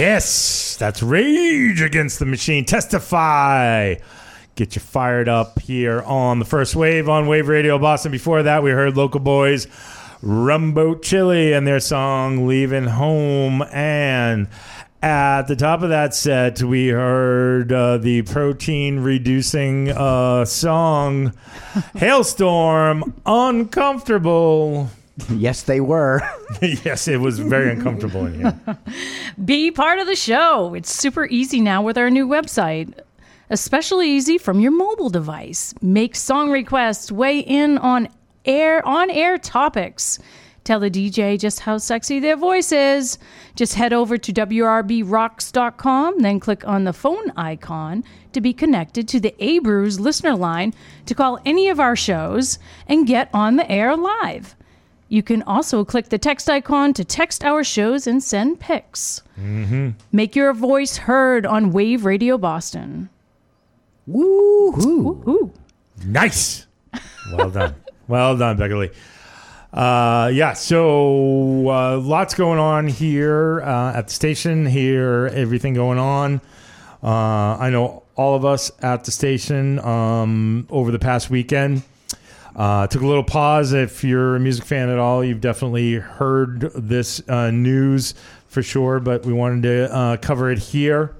[0.00, 2.64] Yes, that's Rage Against the Machine.
[2.64, 3.96] Testify.
[4.54, 8.10] Get you fired up here on the first wave on Wave Radio Boston.
[8.10, 9.66] Before that, we heard Local Boys,
[10.22, 13.60] Rumbo Chili, and their song Leaving Home.
[13.70, 14.48] And
[15.02, 21.34] at the top of that set, we heard uh, the protein reducing uh, song
[21.94, 24.88] Halestorm Uncomfortable.
[25.28, 26.22] Yes, they were.
[26.62, 28.60] yes, it was very uncomfortable in here.
[29.44, 30.74] Be part of the show.
[30.74, 32.98] It's super easy now with our new website.
[33.50, 35.74] Especially easy from your mobile device.
[35.82, 38.08] Make song requests, weigh in on
[38.44, 40.18] air on air topics.
[40.62, 43.18] Tell the DJ just how sexy their voice is.
[43.56, 49.20] Just head over to wrbrocks.com, then click on the phone icon to be connected to
[49.20, 50.74] the Abrews listener line
[51.06, 54.54] to call any of our shows and get on the air live.
[55.10, 59.22] You can also click the text icon to text our shows and send pics.
[59.40, 59.90] Mm-hmm.
[60.12, 63.10] Make your voice heard on Wave Radio Boston.
[64.06, 65.52] Woo-hoo.
[66.06, 66.66] Nice.
[67.32, 67.74] Well done.
[68.06, 68.90] well done, Becka Lee.
[69.72, 75.98] Uh, yeah, so uh, lots going on here uh, at the station here, everything going
[75.98, 76.40] on.
[77.02, 81.82] Uh, I know all of us at the station um, over the past weekend
[82.60, 83.72] uh, took a little pause.
[83.72, 88.12] If you're a music fan at all, you've definitely heard this uh, news
[88.48, 91.16] for sure, but we wanted to uh, cover it here.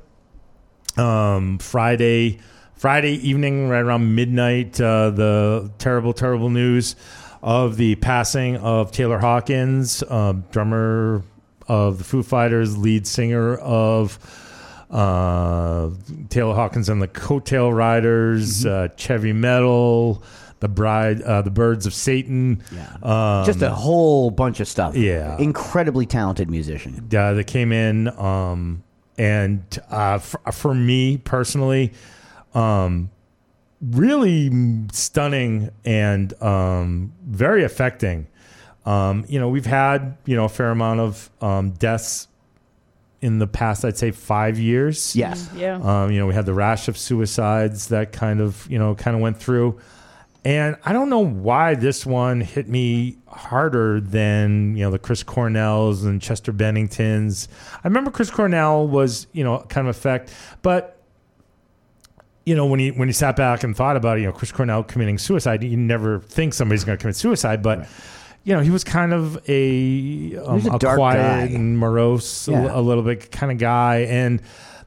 [0.98, 2.40] Um, Friday,
[2.74, 6.94] Friday evening, right around midnight, uh, the terrible, terrible news
[7.42, 11.22] of the passing of Taylor Hawkins, uh, drummer
[11.66, 14.18] of the Foo Fighters, lead singer of
[14.90, 15.88] uh,
[16.28, 20.22] Taylor Hawkins and the Coattail Riders, uh, Chevy Metal,
[20.60, 22.62] the Bride, uh, the Birds of Satan.
[23.02, 24.94] Um, Just a whole bunch of stuff.
[24.94, 25.36] Yeah.
[25.38, 27.08] Incredibly talented musician.
[27.14, 28.82] uh, that came in, um,
[29.18, 31.92] and uh, for, for me personally,
[32.54, 33.10] um,
[33.82, 34.50] really
[34.92, 38.26] stunning and um, very affecting.
[38.86, 42.28] Um, you know, we've had you know a fair amount of um, deaths
[43.20, 43.84] in the past.
[43.84, 45.14] I'd say five years.
[45.14, 45.48] Yes.
[45.54, 45.76] Yeah.
[45.76, 49.14] Um, you know, we had the rash of suicides that kind of you know kind
[49.14, 49.78] of went through.
[50.44, 55.22] And I don't know why this one hit me harder than you know the Chris
[55.22, 57.48] Cornells and Chester Benningtons.
[57.84, 60.96] I remember Chris Cornell was you know kind of effect, but
[62.46, 64.50] you know when he when he sat back and thought about it, you know Chris
[64.50, 67.86] Cornell committing suicide, you never think somebody's going to commit suicide, but.
[68.42, 71.54] You know, he was kind of a, um, a a quiet guy.
[71.54, 74.06] and morose a- a, little bit kind of guy.
[74.08, 74.40] And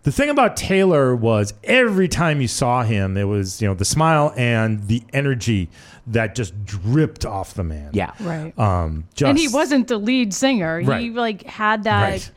[0.03, 3.85] the thing about Taylor was every time you saw him, it was you know the
[3.85, 5.69] smile and the energy
[6.07, 7.89] that just dripped off the man.
[7.93, 8.11] Yeah.
[8.19, 8.57] Right.
[8.59, 10.79] Um, just, and he wasn't the lead singer.
[10.99, 12.31] He like had that Right.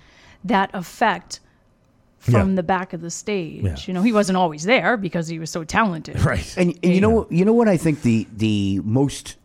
[0.44, 1.40] that effect
[2.18, 2.55] from Yeah.
[2.57, 3.62] the back of the stage.
[3.64, 3.76] Yeah.
[3.87, 6.20] You know, he wasn't always there because he was so talented.
[6.24, 6.55] right.
[6.57, 9.37] And, and you know, you know what I think the the most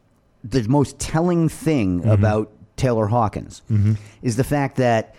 [0.44, 2.10] the most telling thing Mm-hmm.
[2.12, 3.62] about Taylor Hawkins
[4.24, 5.14] is the fact that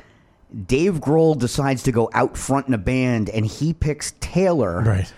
[0.66, 5.12] Dave Grohl decides to go out front in a band and he picks Taylor Right.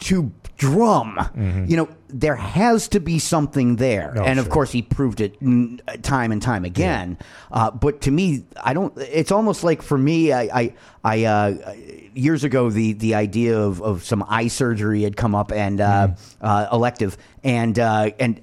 [0.00, 1.18] to drum.
[1.66, 4.52] You know, there has to be something there, Oh, and of sure.
[4.52, 7.18] course, he proved it mm, time and time again.
[7.50, 8.92] Uh, but to me, I don't.
[8.98, 11.74] It's almost like for me, I, I, I uh,
[12.14, 16.08] years ago, the the idea of, of some eye surgery had come up and uh,
[16.08, 16.46] Mm-hmm.
[16.46, 18.40] uh, elective, and uh, and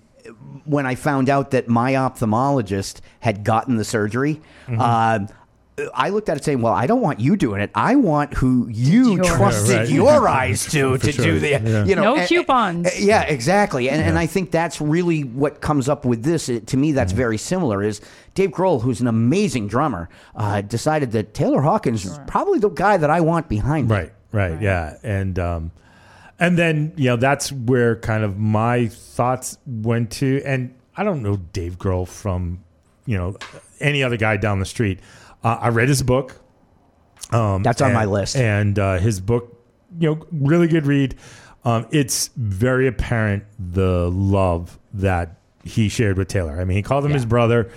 [0.65, 4.41] when I found out that my ophthalmologist had gotten the surgery.
[4.67, 5.33] Mm-hmm.
[5.95, 7.71] I looked at it saying, "Well, I don't want you doing it.
[7.73, 9.27] I want who you Yours.
[9.27, 9.89] trusted Yeah, right.
[9.89, 11.25] your eyes to For to sure.
[11.25, 11.85] do the Yeah.
[11.85, 12.87] you know No and- coupons.
[12.93, 13.89] and- yeah, exactly.
[13.89, 16.49] And and I think that's really what comes up with this.
[16.49, 16.95] It, to me, Mm-hmm.
[16.97, 17.81] that's very similar.
[17.83, 18.01] Is
[18.35, 22.97] Dave Grohl, who's an amazing drummer, uh, decided that Taylor Hawkins is probably the guy
[22.97, 23.95] that I want behind me.
[23.95, 25.71] Right, right, yeah, and um,
[26.39, 31.23] and then you know that's where kind of my thoughts went to, and I don't
[31.23, 32.59] know Dave Grohl from
[33.05, 33.37] you know
[33.79, 34.99] any other guy down the street.
[35.43, 36.39] Uh, I read his book.
[37.31, 38.35] Um, That's on and- my list.
[38.35, 39.57] and uh, his book,
[39.99, 41.15] you know, really good read.
[41.63, 46.59] Um, it's very apparent the love that he shared with Taylor.
[46.59, 47.71] I mean, he called him his brother.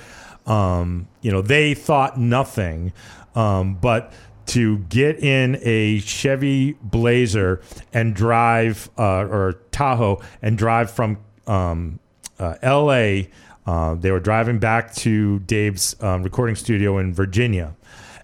[0.46, 2.92] Um, you know, they thought nothing,
[3.34, 4.12] um, but
[4.46, 7.60] to get in a Chevy Blazer
[7.92, 11.98] and drive uh, or Tahoe and drive from um,
[12.38, 13.30] uh, L.A.
[13.66, 17.74] Uh, they were driving back to Dave's um, recording studio in Virginia,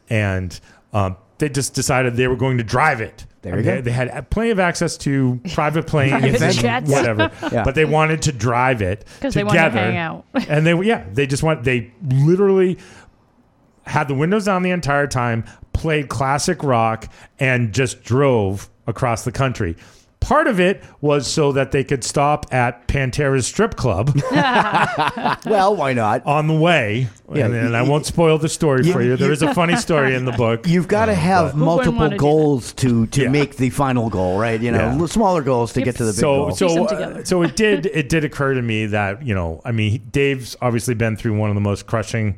[0.08, 0.58] and
[0.92, 3.24] um, they just decided they were going to drive it.
[3.42, 3.80] There you they, go.
[3.80, 6.90] they had plenty of access to private planes Private and jets.
[6.92, 7.64] whatever, Yeah.
[7.64, 9.32] but they wanted to drive it 'Cause together.
[9.32, 10.24] they wanted to hang out.
[10.48, 12.76] and they yeah they just want they literally
[13.84, 19.32] had the windows down the entire time, played classic rock, and just drove across the
[19.32, 19.74] country.
[20.20, 24.14] Part of it was so that they could stop at Pantera's strip club
[25.46, 26.24] Well, why not?
[26.26, 27.08] on the way.
[27.32, 29.16] Yeah, and, and y- I won't spoil the story for you.
[29.16, 30.66] There is a funny story in the book.
[30.68, 33.28] You've got to have Who multiple goals to to Yeah.
[33.28, 34.60] make the final goal, right?
[34.60, 35.06] You know, Yeah.
[35.06, 35.84] smaller goals to Yep.
[35.84, 36.52] get to the big so goal.
[36.54, 40.02] So uh, so it did it did occur to me that you know I mean
[40.12, 42.36] Dave's obviously been through one of the most crushing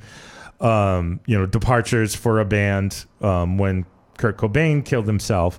[0.61, 3.85] um, you know departures for a band um, when
[4.19, 5.59] Kurt Cobain killed himself,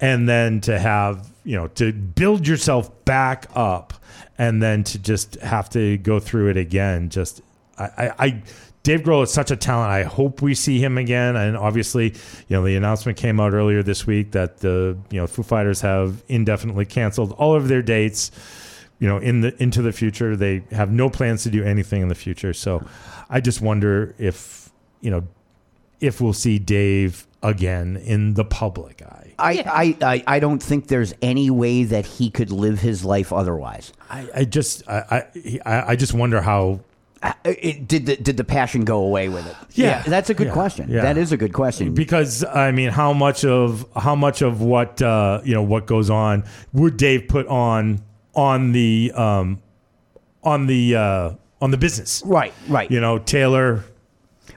[0.00, 3.94] and then to have you know to build yourself back up,
[4.36, 7.08] and then to just have to go through it again.
[7.08, 7.42] Just
[7.78, 8.42] I, I, I
[8.88, 9.90] Dave Grohl is such a talent.
[9.90, 11.36] I hope we see him again.
[11.36, 12.14] And obviously,
[12.48, 15.80] you know, the announcement came out earlier this week that the you know Foo Fighters
[15.82, 18.30] have indefinitely canceled all of their dates.
[18.98, 22.08] You know, in the into the future, they have no plans to do anything in
[22.08, 22.52] the future.
[22.52, 22.84] So,
[23.28, 24.70] I just wonder if
[25.00, 25.26] you know
[26.00, 29.27] if we'll see Dave again in the public eye.
[29.38, 29.70] I, Yeah.
[29.72, 33.92] I, I, I don't think there's any way that he could live his life otherwise.
[34.10, 35.26] I, I just I,
[35.64, 36.80] I I just wonder how
[37.22, 39.56] Uh, it, did the did the passion go away with it?
[39.72, 40.02] Yeah.
[40.06, 40.52] that's a good Yeah.
[40.52, 40.88] question.
[40.88, 41.02] Yeah.
[41.02, 41.92] That is a good question.
[41.94, 46.10] because I mean, how much of how much of what uh, you know what goes
[46.10, 48.00] on would Dave put on
[48.34, 49.58] on the um,
[50.44, 51.30] on the uh,
[51.60, 52.22] on the business?
[52.24, 52.88] Right, right.
[52.90, 53.82] You know, Taylor.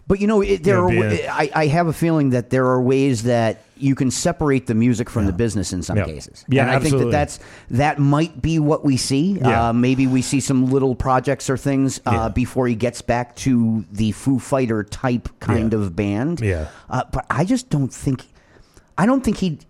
[0.07, 1.09] But you know, it, there Yeah, are.
[1.09, 4.75] being- I, I have a feeling that there are ways that you can separate the
[4.75, 6.05] music from the business in some Yeah.
[6.05, 6.45] cases.
[6.47, 7.39] Yeah, and I think that that's
[7.71, 9.39] that might be what we see.
[9.39, 9.69] Yeah.
[9.69, 12.29] Uh, maybe we see some little projects or things uh, Yeah.
[12.29, 15.79] before he gets back to the Foo Fighter type kind Yeah.
[15.79, 16.41] of band.
[16.41, 16.67] Yeah.
[16.89, 18.25] uh, but I just don't think.
[18.97, 19.65] I don't think he'd.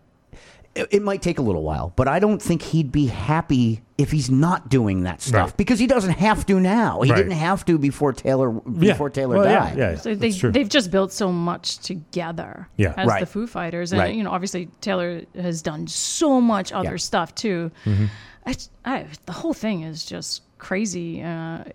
[0.74, 4.10] It it might take a little while, but I don't think he'd be happy if
[4.12, 5.58] he's not doing that stuff Right.
[5.58, 7.02] because he doesn't have to now.
[7.02, 7.18] He Right.
[7.18, 8.94] didn't have to before Taylor Yeah.
[8.94, 9.78] before Taylor Well, yeah, died.
[9.78, 9.96] yeah.
[9.98, 10.52] So they, That's true.
[10.52, 12.94] they've just built so much together Yeah.
[12.96, 13.20] as Right.
[13.20, 13.92] the Foo Fighters.
[13.92, 14.16] And, Right.
[14.16, 16.98] you know, obviously Taylor has done so much other Yeah.
[16.98, 17.70] stuff too.
[17.86, 18.06] Mm-hmm.
[18.46, 18.56] I,
[18.86, 21.22] I, the whole thing is just crazy.
[21.22, 21.66] Uh,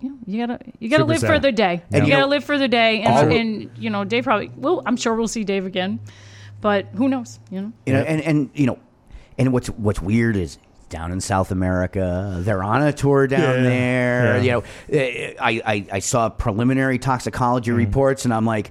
[0.00, 1.26] you, know, you gotta you gotta Super live sad.
[1.34, 1.82] for the day.
[1.92, 4.50] And you you gotta live for the day, and, All- and you know Dave probably.
[4.56, 6.00] Well, I'm sure we'll see Dave again,
[6.60, 7.38] but who knows?
[7.50, 7.72] You know.
[7.86, 8.78] You know, and, and you know,
[9.38, 13.62] and what's what's weird is down in South America, they're on a tour down Yeah,
[13.62, 14.36] there.
[14.36, 14.42] yeah.
[14.42, 17.78] You know, eh, I, I I saw preliminary toxicology Mm-hmm.
[17.78, 18.70] reports, and I'm like,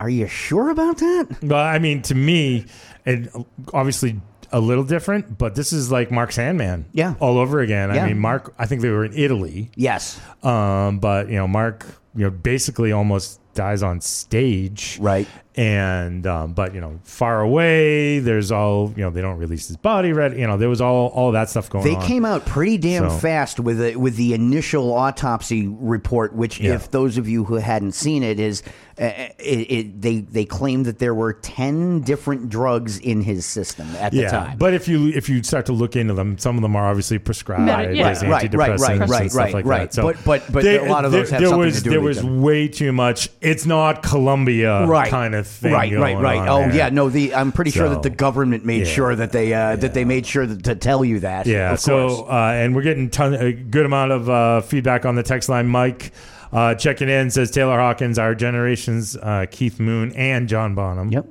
[0.00, 1.38] are you sure about that?
[1.42, 2.66] Well, I mean, to me,
[3.04, 3.28] and
[3.74, 4.20] obviously
[4.52, 6.86] a little different, but this is like Mark Sandman.
[6.92, 7.14] Yeah.
[7.20, 7.92] all over again.
[7.92, 8.04] Yeah.
[8.04, 8.54] I mean, Mark.
[8.58, 9.70] I think they were in Italy.
[9.74, 14.96] Yes, Um, but you know, Mark, you know, basically almost dies on stage.
[15.00, 15.26] Right.
[15.58, 18.20] And um, but you know, far away.
[18.20, 19.10] There's all you know.
[19.10, 20.12] They don't release his body.
[20.12, 20.36] Right.
[20.36, 21.90] You know, there was all all that stuff going on.
[21.90, 22.06] they on.
[22.06, 26.74] came out pretty damn So- fast with the, with the initial autopsy report, which, Yeah.
[26.74, 28.62] if those of you who hadn't seen it, is
[29.00, 29.04] uh,
[29.38, 34.12] it, it, they they claimed that there were ten different drugs in his system at
[34.12, 34.58] the time.
[34.58, 37.18] but if you if you start to look into them, some of them are obviously
[37.18, 38.10] prescribed Medi- yeah.
[38.10, 39.90] as Right, right, right, right, and stuff right, like right.
[39.90, 39.94] that.
[39.94, 42.00] So But- but- but a lot of those have there something was, to do There
[42.00, 43.28] with was way too much.
[43.40, 45.72] It's not Colombia right kind of thing.
[45.72, 46.48] Right, right, right.
[46.48, 46.74] Oh there.
[46.74, 47.08] yeah, no.
[47.08, 50.04] The I'm pretty sure that the government made yeah, sure that they uh, that they
[50.04, 51.46] made sure that, to tell you that.
[51.46, 51.74] Yeah.
[51.74, 55.48] so, uh, and we're getting ton, a good amount of uh, feedback on the text
[55.48, 55.66] line.
[55.66, 56.12] Mike
[56.52, 61.10] uh, checking in says Taylor Hawkins, our generation's uh, Keith Moon and John Bonham.
[61.12, 61.26] Yep.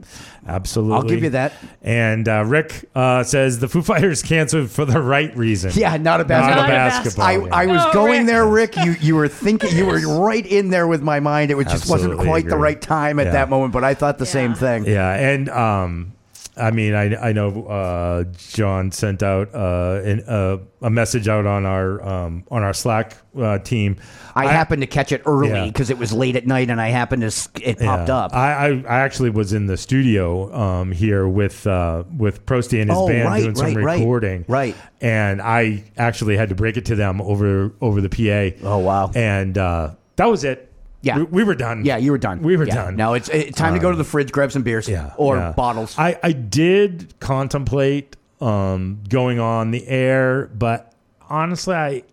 [0.47, 0.95] Absolutely.
[0.95, 1.53] I'll give you that.
[1.81, 5.71] And uh, Rick uh, says the Foo Fighters canceled for the right reason.
[5.75, 6.61] Yeah, not a basketball.
[6.63, 7.25] Not a basketball.
[7.25, 7.53] basketball.
[7.53, 7.69] I, game.
[7.69, 8.27] I was Oh, going Rick.
[8.27, 8.75] there, Rick.
[8.77, 11.51] You you were thinking you were right in there with my mind.
[11.51, 13.31] It was just wasn't Absolutely quite the right time at Yeah.
[13.33, 14.85] that moment, but I thought the same thing.
[14.85, 16.13] Yeah, and um,
[16.59, 21.45] I mean, I I know uh, John sent out uh, an, uh, a message out
[21.45, 23.97] on our um, on our Slack uh, team.
[24.35, 25.65] I, happened to catch it early Yeah.
[25.65, 27.27] because it was late at night, and I happened to
[27.61, 28.15] it popped Yeah.
[28.17, 28.33] up.
[28.35, 32.89] I, I I actually was in the studio um, here with uh, with Prosty and
[32.89, 33.99] his Oh, band right, doing some right, right.
[33.99, 34.45] recording.
[34.47, 34.75] Right.
[35.01, 38.57] And I actually had to break it to them over over the PA.
[38.67, 39.11] Oh, wow.
[39.15, 40.66] And uh, that was it.
[41.07, 41.17] Yeah.
[41.17, 41.83] we, we were done.
[41.85, 42.41] yeah, you were done.
[42.41, 42.75] We were Yeah.
[42.75, 42.95] done.
[42.95, 45.51] Now it's, it's time to go to the fridge, grab some beers, Yeah, or yeah.
[45.53, 45.95] bottles.
[45.97, 50.93] I, I did contemplate um, going on the air, but
[51.29, 52.03] honestly, I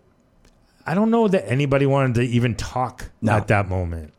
[0.87, 3.33] I don't know that anybody wanted to even talk No.
[3.33, 4.13] at that moment.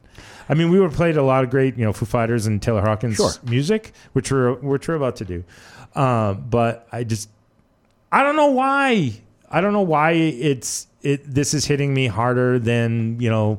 [0.49, 2.81] I mean, we were played a lot of great, you know, Foo Fighters and Taylor
[2.83, 3.31] Hawkins Sure.
[3.45, 5.43] music, which we're which we're about to do.
[5.95, 7.29] Um, but I just
[8.13, 9.13] I don't know why.
[9.51, 11.23] I don't know why it's it.
[11.25, 13.59] This is hitting me harder than you know.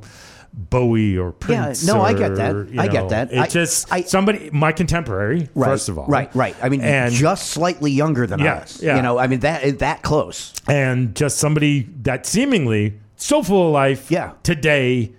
[0.58, 1.86] Bowie or Prince.
[1.86, 2.70] no, I get that.
[2.72, 3.32] you I get that.
[3.32, 6.56] It I- just I- somebody my contemporary right, first of all, right, right.
[6.62, 8.82] I mean, and just slightly younger than Yeah, us.
[8.82, 8.96] yeah.
[8.96, 10.54] You know, I mean that that close.
[10.68, 14.10] and just somebody that seemingly so full of life.
[14.10, 14.32] Yeah.
[14.44, 15.12] today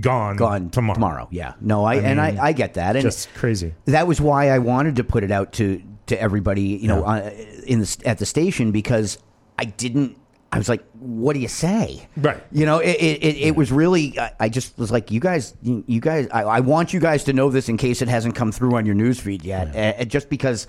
[0.00, 0.94] gone, Gone tomorrow.
[0.94, 1.54] Tomorrow, yeah.
[1.60, 3.74] No, I, and mean, I, I get that, and Just crazy.
[3.86, 7.30] that was why I wanted to put it out to to everybody, you know, uh,
[7.66, 9.18] in the at the station because
[9.58, 10.16] I didn't.
[10.56, 12.42] I was like, "What do you say?" Right.
[12.50, 14.18] You know, it it, it, it was really.
[14.18, 17.24] I, I just was like, "You guys, you, you guys, I, I want you guys
[17.24, 20.28] to know this in case it hasn't come through on your newsfeed yet, uh, just
[20.30, 20.66] because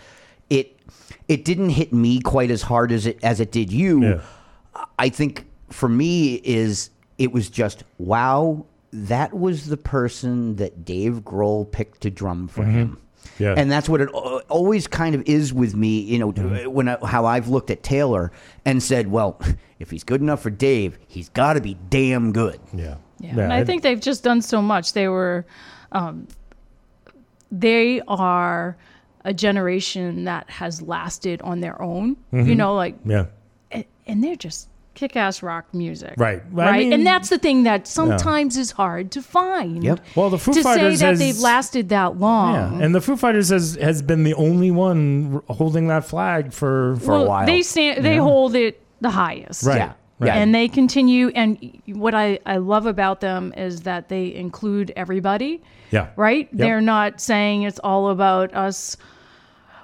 [0.49, 0.77] it
[1.27, 4.03] it didn't hit me quite as hard as it as it did you.
[4.03, 4.21] Yeah.
[4.99, 8.65] I think for me is it was just wow.
[8.93, 12.87] That was the person that Dave Grohl picked to drum for him.
[12.87, 13.43] Mm-hmm.
[13.43, 13.53] Yeah.
[13.57, 16.71] And that's what it always kind of is with me, you know, Mm-hmm.
[16.71, 18.31] when I, how I've looked at Taylor
[18.63, 19.39] and said, well,
[19.79, 22.59] if he's good enough for Dave, he's got to be damn good.
[22.73, 24.93] Yeah, Yeah, and I think they've just done so much.
[24.93, 25.45] They were,
[25.91, 26.27] um,
[27.51, 28.77] they are
[29.23, 32.17] a generation that has lasted on their own.
[32.31, 33.25] You know, like, yeah,
[33.71, 36.41] and, and they're just kick-ass rock music, Right.
[36.51, 39.83] Well, I right, mean- and that's the thing that sometimes is hard to find.
[39.83, 39.99] Yep.
[40.15, 42.53] Well, the Foo to Fighters say that has- they've lasted that long.
[42.79, 46.95] Yeah, and the Foo Fighters has has been the only one holding that flag for
[46.95, 47.45] for a while.
[47.45, 49.65] They stand, they hold it the highest.
[49.65, 49.77] right.
[49.77, 49.93] Yeah.
[50.19, 50.31] Right.
[50.31, 51.27] And they continue.
[51.29, 56.07] And what I, I love about them is that they include everybody, Yeah.
[56.15, 56.47] right?
[56.51, 56.57] Yep.
[56.59, 58.97] They're not saying it's all about us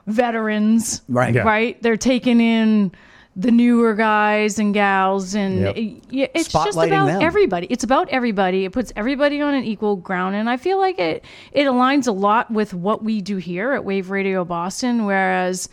[0.07, 1.33] veterans, Right.
[1.33, 1.43] Yeah.
[1.43, 1.81] right?
[1.81, 2.91] They're taking in
[3.35, 5.75] the newer guys and gals, and Yep.
[5.77, 7.21] it- it's just about them.
[7.21, 7.65] everybody.
[7.69, 8.65] It's about everybody.
[8.65, 12.11] It puts everybody on an equal ground, and I feel like it it aligns a
[12.11, 15.05] lot with what we do here at Wave Radio Boston.
[15.05, 15.67] Whereas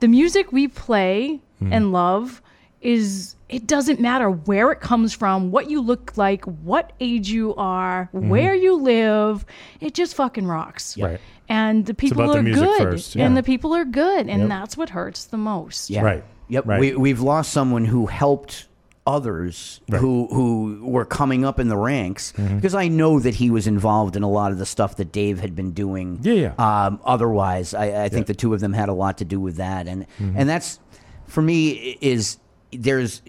[0.00, 1.72] the music we play Hmm.
[1.72, 2.42] and love
[2.82, 7.54] is it doesn't matter where it comes from, what you look like, what age you
[7.56, 8.28] are, Mm-hmm.
[8.28, 9.44] where you live.
[9.80, 10.96] It just fucking rocks.
[10.98, 11.20] Right.
[11.48, 13.24] And the people about the are good, first, yeah.
[13.24, 14.48] and the people are good, and Yep.
[14.48, 15.90] that's what hurts the most.
[15.90, 16.02] Yeah.
[16.02, 16.24] Right.
[16.48, 16.66] Yep.
[16.66, 16.80] Right.
[16.80, 18.66] We, we've lost someone who helped
[19.06, 20.00] others Right.
[20.00, 22.56] who who were coming up in the ranks Mm-hmm.
[22.56, 25.38] because I know that he was involved in a lot of the stuff that Dave
[25.38, 26.18] had been doing.
[26.22, 26.84] Yeah, yeah.
[26.86, 29.56] Um, otherwise, I, I think the two of them had a lot to do with
[29.56, 30.80] that, and and that's
[31.28, 32.38] for me is
[32.72, 33.22] there's.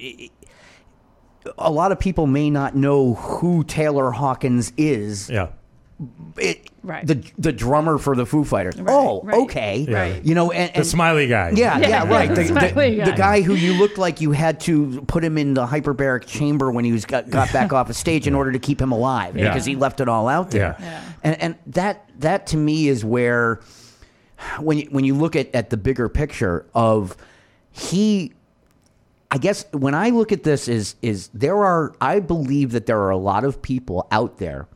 [1.58, 5.30] A lot of people may not know who Taylor Hawkins is.
[5.30, 5.50] Yeah.
[6.38, 7.06] It, Right.
[7.06, 8.76] The the drummer for the Foo Fighters.
[8.88, 9.38] oh, right.
[9.40, 9.86] okay.
[9.90, 10.24] Right.
[10.24, 11.52] You know, and, The smiley guy.
[11.54, 12.30] yeah, yeah, Yeah, right.
[12.30, 13.18] The, the the, smiley the guy.
[13.18, 16.86] guy who you looked like you had to put him in the hyperbaric chamber when
[16.86, 19.50] he was got, got back off a stage in order to keep him alive Yeah.
[19.50, 20.78] because he left it all out there.
[20.80, 21.04] Yeah.
[21.24, 23.60] And and that that to me is where
[24.62, 27.18] when you when you look at, at the bigger picture of
[27.72, 28.34] he
[29.38, 33.00] I guess when I look at this is is there are I believe that there
[33.00, 34.68] are a lot of people out there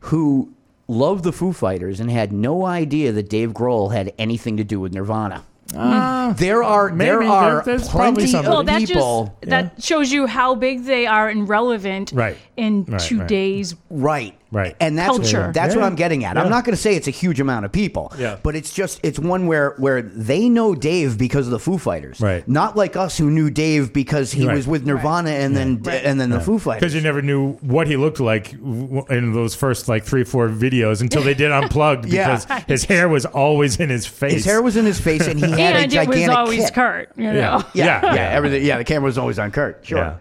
[0.00, 0.52] who
[0.88, 4.80] love the Foo Fighters and had no idea that Dave Grohl had anything to do
[4.80, 5.44] with Nirvana.
[5.76, 9.36] Uh, there are there are There- plenty of Well, that people.
[9.42, 12.36] just that shows you how big they are and relevant Right.
[12.56, 13.00] in Right, right.
[13.00, 14.32] today's Right.
[14.32, 14.39] Right.
[14.52, 15.52] And that's Culture.
[15.54, 16.34] that's what I'm getting at.
[16.36, 16.42] Yeah.
[16.42, 18.12] I'm not going to say it's a huge amount of people.
[18.18, 18.38] Yeah.
[18.42, 22.20] But it's just it's one where where they know Dave because of the Foo Fighters.
[22.20, 22.46] Right.
[22.48, 24.56] Not like us who knew Dave because he Right.
[24.56, 26.80] was with Nirvana and then and then the Foo Fighters.
[26.80, 31.00] Because you never knew what he looked like in those first like three, four videos
[31.00, 32.36] until they did unplugged Yeah.
[32.38, 34.32] because his hair was always in his face.
[34.32, 36.64] His hair was in his face and he had a and it gigantic was always
[36.64, 36.74] kit.
[36.74, 37.08] Kurt.
[37.16, 37.32] You know?
[37.32, 37.62] Yeah.
[37.72, 38.20] Yeah, yeah, Yeah.
[38.30, 38.64] everything.
[38.64, 39.84] Yeah, the camera was always on Kurt.
[39.86, 40.18] Sure.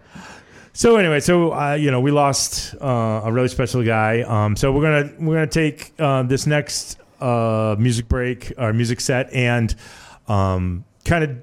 [0.74, 4.22] So anyway, so uh, you know, we lost uh, a really special guy.
[4.22, 9.00] Um, so we're gonna we're gonna take uh, this next uh, music break, our music
[9.00, 9.76] set, and
[10.28, 11.38] um, kind of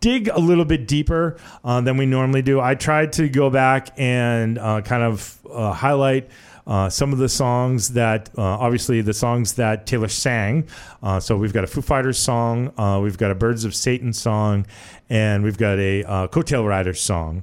[0.00, 2.60] dig a little bit deeper uh, than we normally do.
[2.60, 6.30] I tried to go back and uh, kind of highlight.
[6.70, 10.68] Uh, some of the songs that, uh, obviously, the songs that Taylor sang.
[11.02, 14.12] Uh, so we've got a Foo Fighters song, uh, we've got a Birds of Satan
[14.12, 14.64] song,
[15.08, 17.42] and we've got a uh, Coattail Riders song.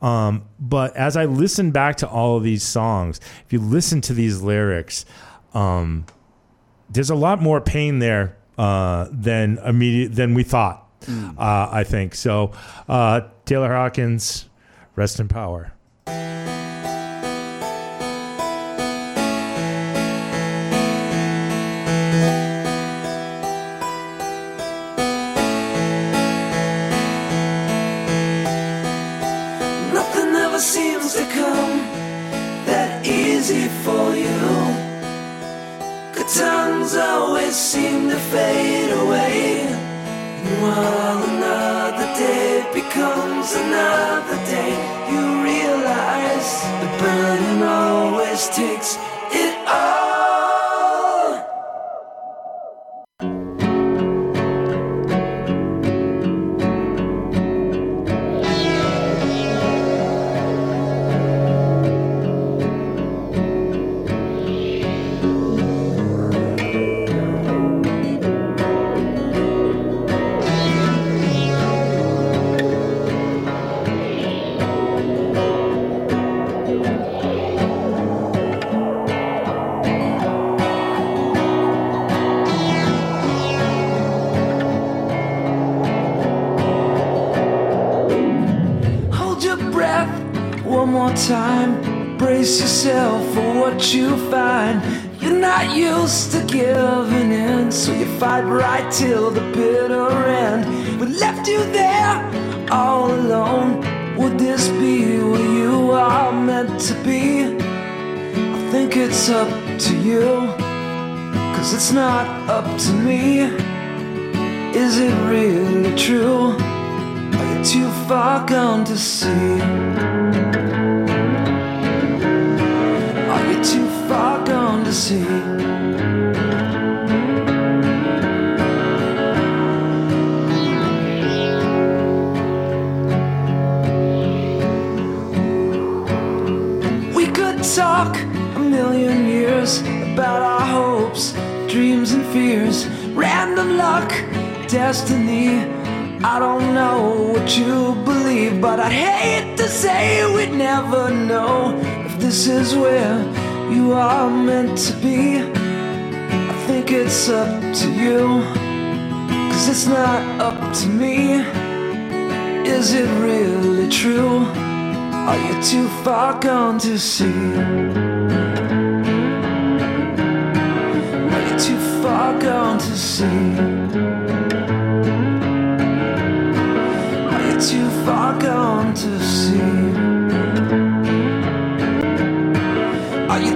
[0.00, 4.14] Um, but as I listen back to all of these songs, if you listen to
[4.14, 5.04] these lyrics,
[5.54, 6.06] um,
[6.88, 10.88] there's a lot more pain there uh, than immediate than we thought.
[11.08, 12.52] Uh, I think so.
[12.88, 14.48] Uh, Taylor Hawkins,
[14.94, 15.72] rest in power.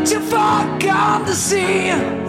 [0.04, 2.21] too far gone to see.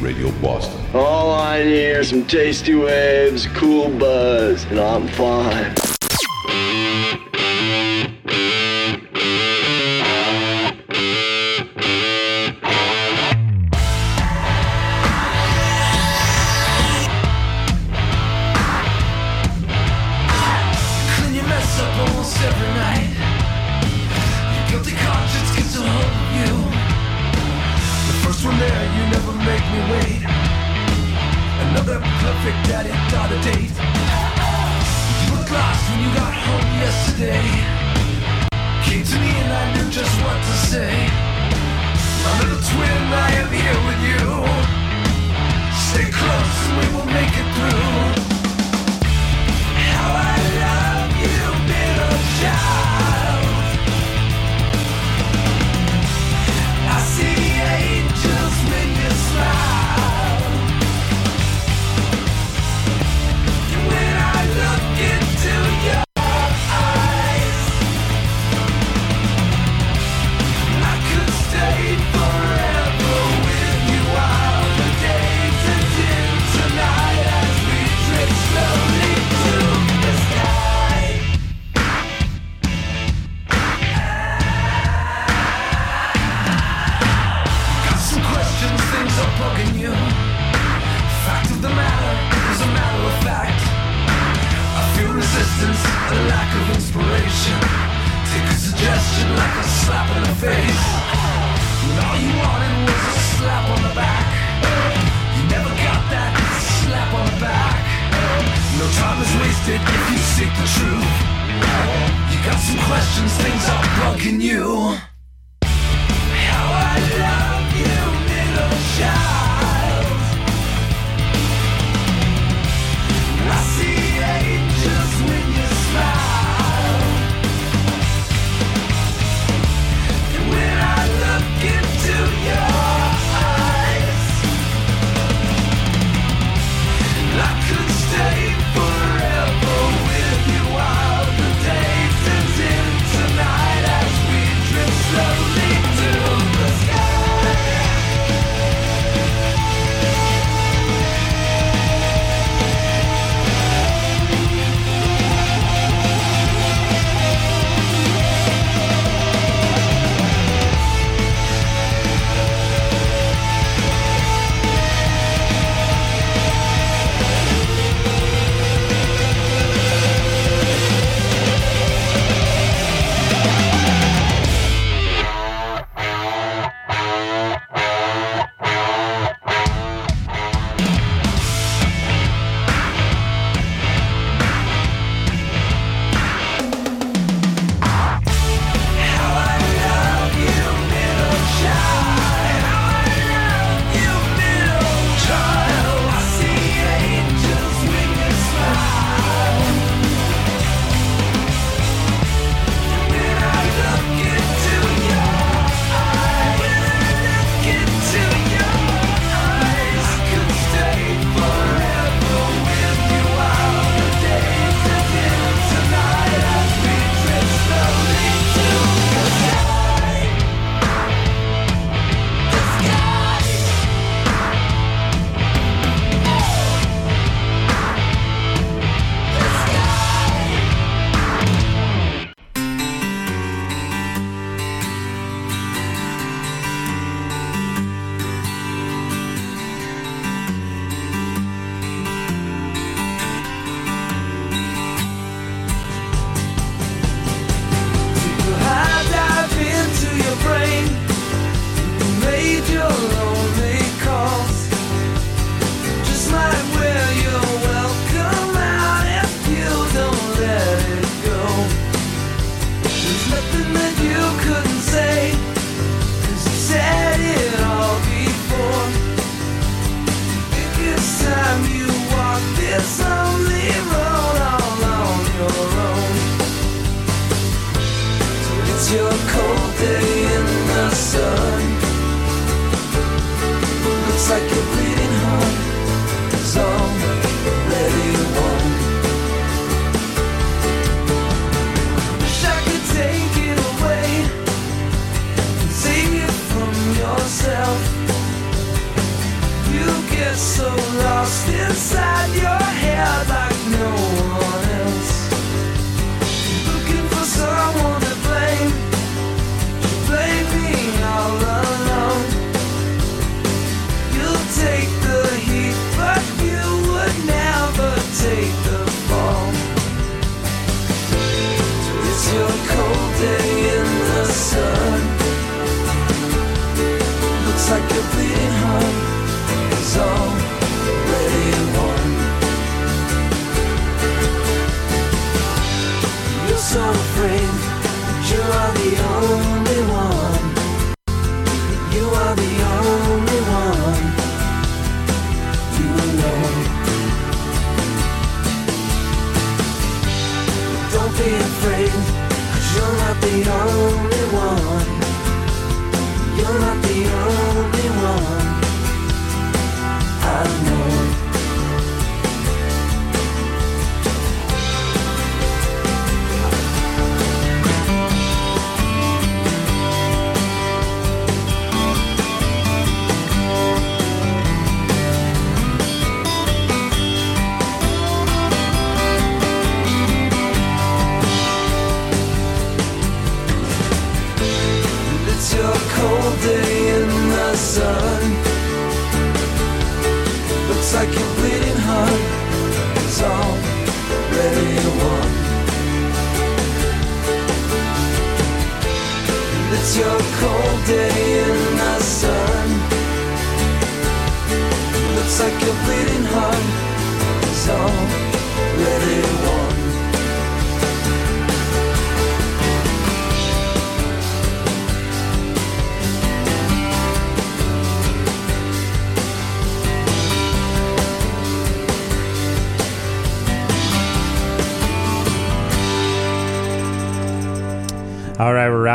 [0.00, 0.84] Radio Boston.
[0.94, 5.75] All I need are some tasty waves, cool buzz, and I'm fine.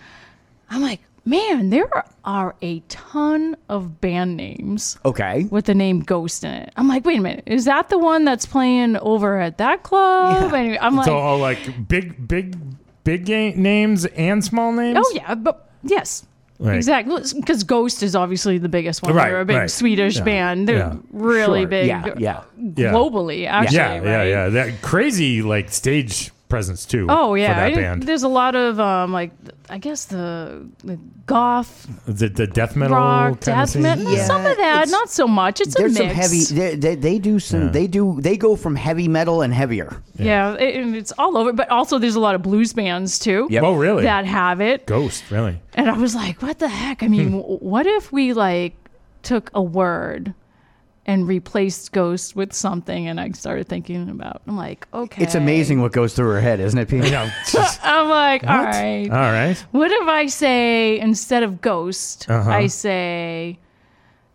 [0.70, 1.90] I'm like, man, there
[2.26, 5.44] are a ton of band names Okay.
[5.52, 6.72] with the name Ghost in it.
[6.78, 10.54] I'm like, wait a minute, is that the one that's playing over at that club?
[10.54, 12.56] And I'm like, so all like big, big,
[13.04, 14.98] big ga- names and small names.
[15.00, 16.26] oh yeah, but yes.
[16.60, 16.76] Right.
[16.78, 19.14] Exactly, because Ghost is obviously the biggest one.
[19.14, 19.70] Right, They're a big right.
[19.70, 20.68] Swedish Yeah, band.
[20.68, 20.96] They're yeah.
[21.12, 22.42] really Sure, big yeah, yeah.
[22.58, 22.92] Yeah.
[22.92, 23.76] globally, actually.
[23.78, 24.28] yeah, yeah, right?
[24.28, 24.50] yeah.
[24.50, 27.06] That crazy like stage presence too.
[27.12, 28.04] Oh for yeah, that band.
[28.04, 29.30] there's a lot of um, like
[29.70, 30.98] I guess the, the
[31.28, 33.84] goth The, the death metal rock, kind of death scene?
[33.84, 34.18] metal.
[34.18, 35.62] Some of that, not so much.
[35.62, 36.06] It's a There's mix.
[36.06, 36.44] some heavy.
[36.46, 37.64] They, they, they do some.
[37.66, 37.70] Yeah.
[37.70, 38.20] They do.
[38.20, 40.02] They go from heavy metal and heavier.
[40.16, 41.54] Yeah, it- and it's all over.
[41.54, 43.48] But also, there's a lot of blues bands too.
[43.52, 43.64] Yep.
[43.64, 44.04] Oh, really?
[44.04, 44.86] That have it.
[44.88, 45.62] Ghost, really?
[45.76, 47.04] And I was like, what the heck?
[47.04, 48.74] I mean, what if we like
[49.22, 50.34] took a word
[51.08, 53.08] and replaced ghost with something?
[53.08, 54.42] And I started thinking about.
[54.48, 57.10] I'm like, okay, It's amazing what goes through her head, isn't it, Pete?
[57.12, 57.30] No.
[57.84, 59.10] I'm like, all right.
[59.10, 59.58] All right.
[59.72, 62.50] What if I say instead of ghost, Uh-huh.
[62.50, 63.60] I say.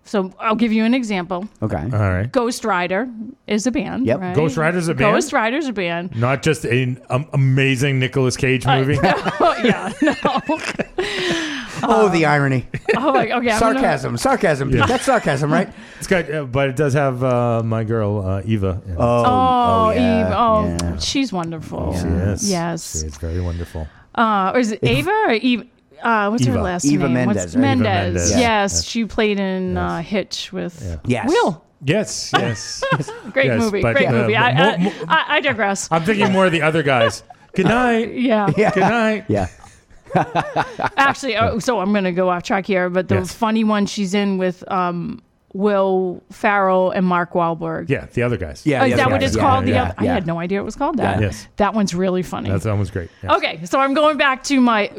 [0.04, 1.48] So I'll give you an example.
[1.62, 1.76] Okay.
[1.76, 2.30] All right.
[2.30, 3.08] Ghost Rider
[3.46, 4.04] is a band.
[4.04, 4.20] Yep.
[4.20, 4.34] right?
[4.34, 5.14] Ghost Rider's a band?
[5.14, 6.16] Ghost Rider's a band.
[6.16, 8.98] Not just an um, amazing Nicolas Cage movie.
[9.02, 10.40] oh yeah, no.
[11.82, 12.66] Oh, the irony.
[12.96, 13.32] Oh my, okay.
[13.32, 14.16] I'm gonna- sarcasm.
[14.16, 14.68] Sarcasm.
[14.70, 14.78] Pete.
[14.78, 14.86] Yeah.
[14.86, 15.68] That's sarcasm, right?
[15.98, 18.80] it's got, uh, but it does have uh, my girl uh, Eva.
[18.86, 18.96] in it.
[18.98, 20.34] Oh, Oh, yeah, Eve.
[20.36, 20.98] Oh, yeah.
[20.98, 21.92] she's wonderful.
[21.94, 22.50] She is.
[22.50, 23.00] Yes.
[23.00, 23.88] She is very wonderful.
[24.14, 25.68] Uh, or is it Ava or Eve?
[26.02, 27.14] Uh, what's her last Eva name?
[27.14, 27.60] Mendes, What's right?
[27.62, 27.86] Mendez.
[27.88, 28.30] Eva Mendes.
[28.32, 28.84] Yes, Yes.
[28.84, 31.28] she played in uh, Hitch with Yes.
[31.28, 31.64] Will.
[31.84, 32.82] Yes, yes.
[33.32, 33.82] Great Yes, movie.
[33.82, 34.36] but, Great uh, movie.
[34.36, 35.88] I, mo- I, mo- I, I digress.
[35.90, 37.22] I'm thinking more of the other guys.
[37.54, 38.14] Good night.
[38.14, 38.50] yeah.
[38.56, 38.70] Yeah.
[38.72, 39.24] Good night.
[39.28, 39.48] Yeah.
[40.96, 43.32] Actually, uh, so I'm going to go off track here, but the Yes.
[43.32, 45.22] funny one she's in with um,
[45.54, 47.88] Will Ferrell and Mark Wahlberg.
[47.88, 48.64] Yeah, the other guys.
[48.64, 48.82] Yeah.
[48.82, 49.30] Oh, is that other what guys.
[49.30, 49.64] it's Yeah, called?
[49.66, 51.18] The yeah, other, I had no idea it was called that.
[51.20, 51.26] Yeah.
[51.26, 51.46] Yes.
[51.56, 52.48] That one's really funny.
[52.50, 53.10] That's almost great.
[53.22, 53.36] Yeah.
[53.36, 54.90] Okay, so I'm going back to my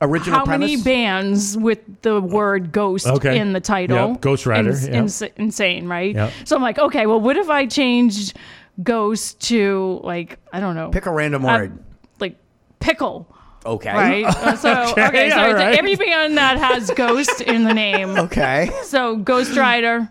[0.00, 0.70] Original how premise.
[0.70, 3.38] many bands with the word ghost Okay.
[3.38, 4.10] in the title?
[4.10, 4.94] Yep, Ghost Rider, Ins- yep.
[4.94, 6.14] ins- insane, right?
[6.14, 6.32] Yep.
[6.44, 8.36] So I'm like, okay, well, what if I changed
[8.82, 11.78] ghost to like I don't know, Pick a random uh, word.
[12.18, 12.36] like
[12.80, 13.32] pickle,
[13.66, 13.92] Okay.
[13.92, 14.24] right?
[14.26, 15.78] Uh, so Okay, okay, so all it's right.
[15.78, 18.16] every band that has ghost in the name.
[18.24, 18.70] Okay.
[18.84, 20.10] So Ghost Rider,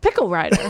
[0.00, 0.56] Pickle Rider.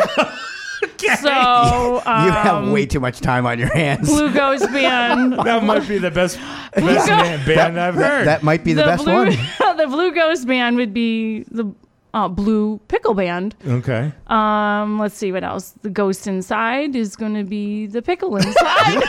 [1.21, 4.09] So um, you have way too much time on your hands.
[4.09, 5.33] Blue Ghost Band.
[5.35, 6.39] That might be the best,
[6.75, 8.27] best man- band I've that, heard.
[8.27, 9.29] that might be the, best blue, one.
[9.77, 11.71] the Blue Ghost Band would be the
[12.15, 13.55] uh, Blue Pickle Band.
[13.67, 14.13] okay.
[14.29, 15.75] Um, let's see what else.
[15.83, 19.03] The Ghost Inside is going to be the Pickle Inside.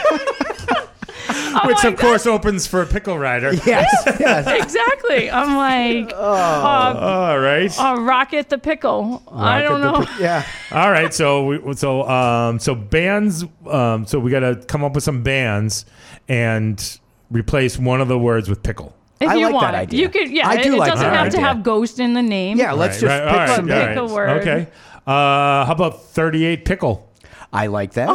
[1.34, 3.51] Oh Which, my of course, opens for Pickle Rider.
[3.65, 3.88] Yes.
[4.19, 4.63] yes.
[4.63, 5.29] exactly.
[5.32, 6.34] I'm like, Oh.
[6.34, 7.79] uh, All right.
[7.79, 9.21] uh, Rocket the Pickle.
[9.32, 9.99] I don't know.
[10.05, 10.45] Pick- Yeah.
[10.71, 14.93] All right, so we, so um so bands um so we got to come up
[14.93, 15.86] with some bands
[16.27, 18.95] and replace one of the words with pickle.
[19.19, 20.01] If I you like that want, idea.
[20.01, 20.32] you could.
[20.32, 22.57] Yeah, I it, do it like doesn't that have to have ghost in the name.
[22.57, 22.71] Yeah.
[22.71, 23.71] Let's Right, just right, pick all right, some.
[23.71, 23.97] all pick right.
[23.97, 24.29] a word.
[24.41, 24.67] Okay.
[25.05, 27.11] Uh how about 38 pickle?
[27.54, 28.10] I like that.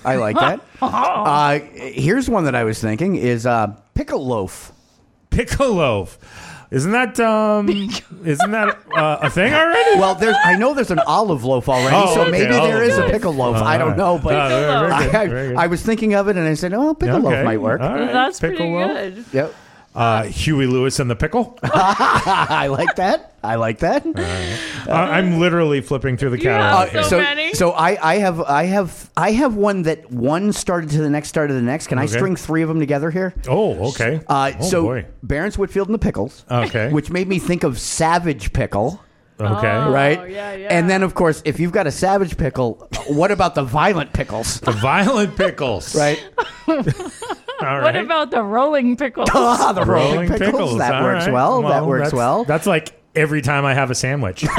[0.04, 0.60] I like that.
[0.82, 4.72] Uh, here's one that I was thinking is uh, pickle loaf.
[5.30, 6.18] Pickle loaf.
[6.70, 7.68] Isn't that um?
[8.24, 9.98] isn't that uh, a thing already?
[10.00, 12.82] Well, there's I know there's an olive loaf already, Oh, so okay, maybe there olive
[12.82, 13.10] is a loaf.
[13.12, 13.56] pickle loaf.
[13.56, 15.56] Oh, I don't know, but Oh, very- very good, I, very good.
[15.56, 17.42] I was thinking of it and I said, oh, pickle loaf Okay.
[17.44, 17.80] might work.
[17.80, 18.12] All right.
[18.12, 19.14] That's Pickle pretty loaf.
[19.14, 19.24] good.
[19.32, 19.54] Yep.
[19.96, 21.58] Uh, Huey Lewis and the pickle.
[21.62, 23.32] I like that.
[23.42, 24.04] I like that.
[24.04, 26.94] Uh, I'm literally flipping through the catalog.
[26.94, 30.98] Uh, so, so I, I have I have I have one that one started to
[30.98, 31.86] the next started to the next.
[31.86, 33.34] Can I string three of them together here?
[33.48, 34.20] Oh, okay.
[34.28, 35.06] Uh, oh, so boy.
[35.24, 36.44] Barrence Whitfield and the Pickles.
[36.50, 36.92] Okay.
[36.92, 39.00] Which made me think of Savage Pickle.
[39.38, 39.70] Okay.
[39.70, 40.18] Oh, right?
[40.70, 44.60] And then, of course, if you've got a Savage Pickle, what about the Violent Pickles?
[44.60, 45.94] The Violent Pickles.
[45.94, 46.22] right?
[46.66, 49.30] All What about the rolling pickles?
[49.32, 50.78] Ah, the rolling, pickles.
[50.78, 51.32] That All works right.
[51.32, 51.62] well.
[51.62, 52.44] That works that's, well.
[52.44, 54.42] That's like every time I have a sandwich.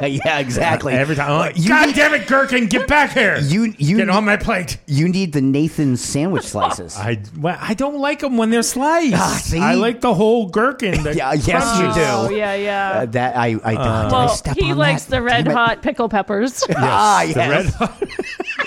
[0.00, 0.94] yeah, exactly.
[0.94, 1.30] Every time.
[1.32, 3.38] I'm like, God need- damn it, Gherkin, get back here.
[3.38, 4.78] You you Get need, on my plate.
[4.86, 6.96] you need the Nathan sandwich slices.
[6.96, 9.14] I, well, I don't like them when they're sliced.
[9.16, 9.58] Ah, see?
[9.58, 11.02] I like the whole gherkin.
[11.02, 12.06] that Yeah, yes, you do.
[12.08, 12.90] Oh yeah, yeah.
[13.00, 15.10] Uh, that I I, did I well, step he on likes that?
[15.16, 15.54] the red Damn it.
[15.56, 16.64] hot pickle peppers.
[16.76, 17.48] Ah, The yes.
[17.50, 18.02] red hot.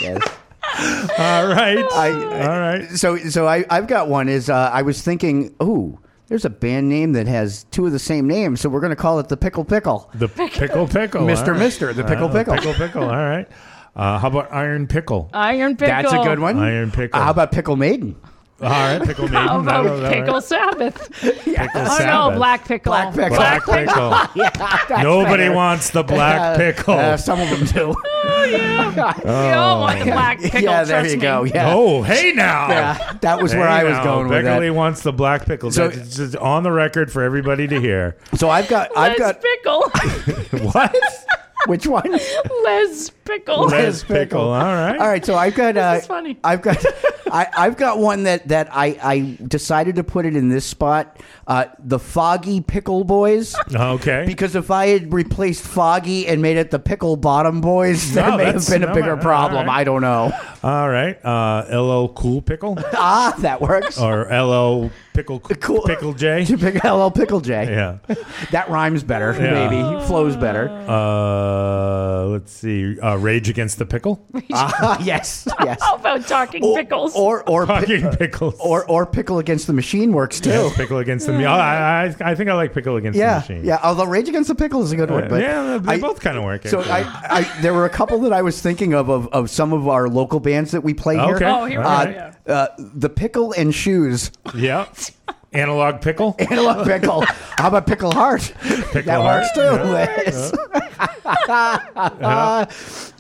[0.02, 0.38] yes.
[1.18, 1.84] All right.
[1.94, 2.10] I,
[2.44, 2.90] All right.
[2.92, 4.30] So so I I've got one.
[4.30, 6.00] Is uh, I was thinking, ooh,
[6.32, 8.96] there's a band name that has two of the same name, so we're going to
[8.96, 10.10] call it the Pickle Pickle.
[10.14, 11.24] The pickle pickle.
[11.28, 11.48] Mr.
[11.48, 11.60] all right.
[11.60, 12.56] Mister, the pickle Uh, pickle.
[12.56, 13.04] Pickle pickle.
[13.04, 13.46] All right.
[13.98, 15.30] Uh, how about iron pickle?
[15.34, 16.10] Iron pickle.
[16.10, 16.58] That's a good one.
[16.58, 17.20] Iron pickle.
[17.20, 18.16] Uh, how about Pickle Maiden?
[18.64, 19.02] All right.
[19.04, 19.48] Pickle maiden.
[19.48, 20.14] How That about was- all right.
[20.14, 21.12] pickle Sabbath?
[21.22, 21.98] Pickle Oh
[22.32, 22.92] no, black pickle.
[22.92, 23.36] Black pickle.
[23.38, 24.10] Black pickle.
[24.36, 25.54] yeah, Nobody better.
[25.56, 26.94] wants the black pickle.
[26.96, 27.96] Uh, some of them do.
[28.24, 30.62] Oh You don't want the black pickle.
[30.62, 31.44] yeah, there trust you go.
[31.44, 31.74] Yeah.
[31.74, 32.68] Oh, hey now.
[32.70, 34.74] Yeah, that was where Hey I was now, going with Becka Lee that.
[34.76, 35.72] wants the black pickle.
[35.72, 38.16] So- That's just on the record for everybody to hear.
[38.36, 39.90] So I've got I've Les got pickle.
[40.72, 40.96] what?
[41.68, 42.04] Which one?
[42.64, 43.66] Les pickle.
[43.68, 44.42] Les pickle.
[44.42, 44.98] All right.
[45.00, 46.38] All right, so I've got uh, This is funny.
[46.44, 46.84] I've got
[47.32, 51.18] I, I've got one that that I I decided to put it in this spot.
[51.48, 53.56] Uh, the Foggy Pickle Boys.
[53.76, 54.24] Okay.
[54.26, 58.38] Because if I had replaced Foggy and made it the Pickle Bottom Boys, that No,
[58.38, 59.60] may have been a no, bigger all right, problem.
[59.62, 59.80] all right.
[59.80, 60.32] I don't know.
[60.64, 61.18] All right.
[61.26, 63.98] Uh, LL Cool Pickle ah, that works.
[63.98, 65.82] or LL Pickle Cool.
[65.84, 66.46] Pickle J.
[66.60, 67.66] Pick LL Pickle J.
[67.70, 67.98] Yeah.
[68.52, 69.68] That rhymes better, Yeah.
[69.68, 70.70] maybe flows better.
[70.88, 73.00] Uh, let's see.
[73.00, 74.26] Uh, Rage Against the Pickle.
[74.54, 75.82] Ah, yes, yes.
[75.82, 77.16] How about talking pickles?
[77.16, 78.56] Or or pi- Talking pickles.
[78.60, 80.50] or or pickle against the machine works too.
[80.50, 81.34] Yes, pickle against the.
[81.46, 83.66] Oh, I, I I think I like pickle against Yeah, the machine.
[83.66, 83.80] yeah.
[83.84, 86.20] Although Rage Against the Pickle is a good one, Uh, but yeah, they I- both
[86.20, 86.68] kind of work.
[86.68, 86.92] So actually.
[86.94, 89.88] I, I, there were a couple that I was thinking of, of of some of
[89.88, 91.36] our local bands that we play here.
[91.36, 91.46] Okay.
[91.46, 92.12] Oh, here we Uh, go.
[92.12, 92.54] Yeah.
[92.54, 94.86] uh, the Pickle and Shoes, yeah.
[95.54, 96.36] Analog pickle.
[96.40, 97.22] Analog Pickle.
[97.58, 98.54] How about Pickle Heart?
[98.94, 99.62] that Heart, works too.
[99.62, 100.54] Yes.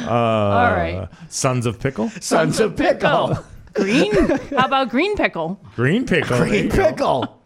[0.07, 1.09] Uh, All right.
[1.29, 2.09] Sons of pickle.
[2.21, 3.39] Sons of Pickle.
[3.75, 4.13] Green?
[4.57, 5.61] How about green pickle?
[5.77, 6.39] Green pickle.
[6.39, 6.71] Green.
[6.71, 7.43] Pickle.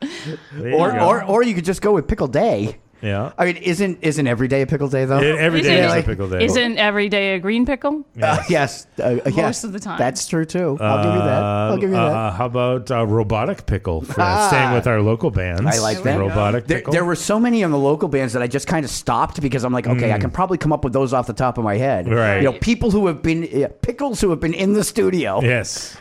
[0.53, 0.99] There you Or, go.
[1.09, 2.79] or or you could just go with Pickle Day.
[3.03, 3.33] Yeah.
[3.39, 5.21] I mean, isn't isn't every day a pickle day though?
[5.21, 6.45] Yeah, every day is a Isn't- pickle day.
[6.45, 8.05] Isn't every day a green pickle?
[8.21, 9.37] Uh, yes, uh, yes.
[9.37, 9.99] Most of the time.
[9.99, 10.77] That's true too.
[10.81, 11.43] I'll give you that.
[11.43, 12.17] I'll give you Uh, that.
[12.17, 14.03] uh, how about uh, robotic pickle?
[14.03, 14.49] For Ah.
[14.49, 15.63] staying with our local bands.
[15.67, 16.19] I like that.
[16.19, 16.93] Robotic There, pickle.
[16.93, 19.65] there were so many on the local bands that I just kind of stopped because
[19.65, 21.77] I'm like, okay, I can probably come up with those off the top of my
[21.77, 22.07] head.
[22.07, 22.15] Mm.
[22.17, 22.37] Right.
[22.43, 25.41] You know, people who have been yeah, pickles who have been in the studio.
[25.43, 25.97] Yes.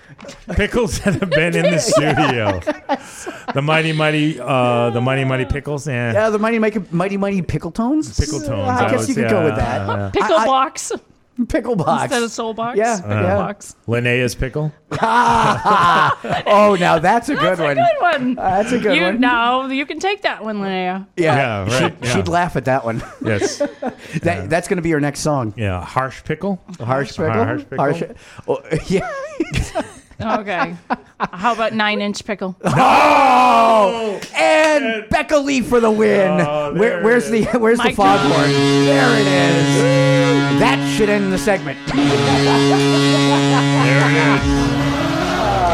[0.56, 2.60] Pickles that have been in the studio.
[3.54, 7.42] The mighty mighty uh the mighty mighty pickles and Yeah, the mighty mighty mighty mighty
[7.42, 8.20] pickle tones.
[8.20, 8.68] pickle tones.
[8.70, 9.82] I guess was- you could go with that.
[9.82, 9.98] Uh-huh.
[9.98, 10.10] yeah.
[10.12, 10.92] Pickle I- I- box.
[11.48, 12.04] Pickle box.
[12.04, 12.78] Instead of soul box.
[12.78, 13.02] Yeah, uh-huh.
[13.08, 13.36] Pickle yeah.
[13.38, 13.76] box.
[13.88, 14.74] Linnea's pickle.
[14.92, 17.78] oh, now that's a good one.
[17.78, 18.38] That's a good one.
[18.38, 19.20] Uh, that's a good you, one.
[19.22, 21.08] No, you can take that one, Linnea.
[21.16, 22.14] Yeah, Yeah, right, She'd, yeah.
[22.14, 23.02] she'd laugh at that one.
[23.24, 23.58] Yes.
[24.22, 25.54] that, That's going to be your next song.
[25.56, 26.60] Yeah, harsh pickle.
[26.78, 27.32] Harsh pickle.
[27.32, 28.16] Harsh pickle.
[28.50, 29.10] oh, yeah.
[30.22, 30.76] Okay.
[31.32, 32.56] How about nine inch pickle?
[33.82, 36.42] Oh, and Becka Lee for the win.
[36.42, 38.50] Oh, there Where, it where's the Where's the Mike foghorn?
[38.52, 40.60] There it is.
[40.60, 41.78] That should end the segment.
[41.88, 41.98] There
[44.10, 44.44] it is.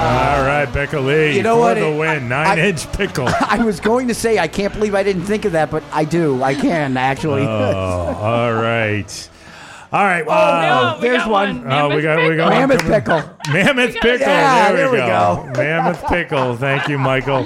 [0.05, 1.73] All right, Becka Lee You know for what?
[1.75, 2.31] the It- win.
[2.31, 3.27] I- Nine inch pickle.
[3.41, 6.05] I was going to say I can't believe I didn't think of that, but I
[6.05, 6.41] do.
[6.43, 7.43] I can actually.
[7.43, 9.29] Oh, all right.
[9.95, 10.25] All right.
[10.25, 11.71] no, Uh, we there's got one.
[11.71, 13.21] oh, we got we got Mammoth coming- pickle.
[13.53, 14.27] Mammoth pickle.
[14.27, 15.61] Yeah, there, we, there we go.
[15.61, 16.55] Mammoth pickle.
[16.57, 17.45] Thank you, Michael.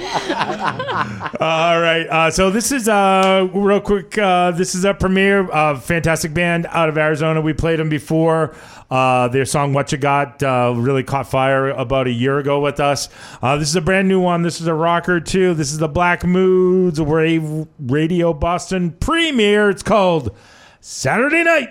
[1.40, 2.06] All right.
[2.10, 4.16] Uh, so this is uh, real quick.
[4.18, 5.50] Uh, this is a premiere.
[5.50, 7.40] Uh, fantastic band out of Arizona.
[7.40, 8.54] We played them before.
[8.90, 12.80] Uh, their song "What You Got" uh, really caught fire about a year ago with
[12.80, 13.08] us.
[13.40, 14.42] Uh, this is a brand new one.
[14.42, 15.54] This is a rocker too.
[15.54, 19.70] This is the Black Moods Wave Radio Boston premiere.
[19.70, 20.34] It's called
[20.80, 21.68] Saturday Night.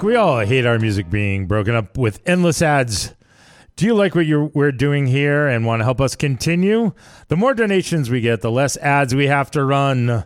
[0.00, 3.14] Look, we all hate our music being broken up with endless ads.
[3.76, 4.24] Do you like what
[4.54, 6.92] we're doing here and want to help us continue?
[7.28, 10.24] The more donations we get, the less ads we have to run.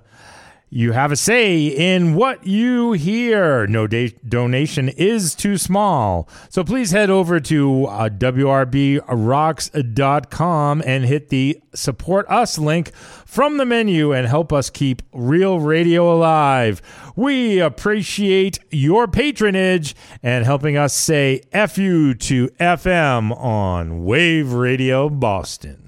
[0.76, 3.64] You have a say in what you hear.
[3.68, 6.28] No da- donation is too small.
[6.48, 13.64] So please head over to uh, WRBRocks.com and hit the support us link from the
[13.64, 16.82] menu and help us keep real radio alive.
[17.14, 19.94] We appreciate your patronage
[20.24, 25.83] and helping us say FU to FM on Wave Radio Boston.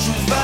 [0.00, 0.39] Don't you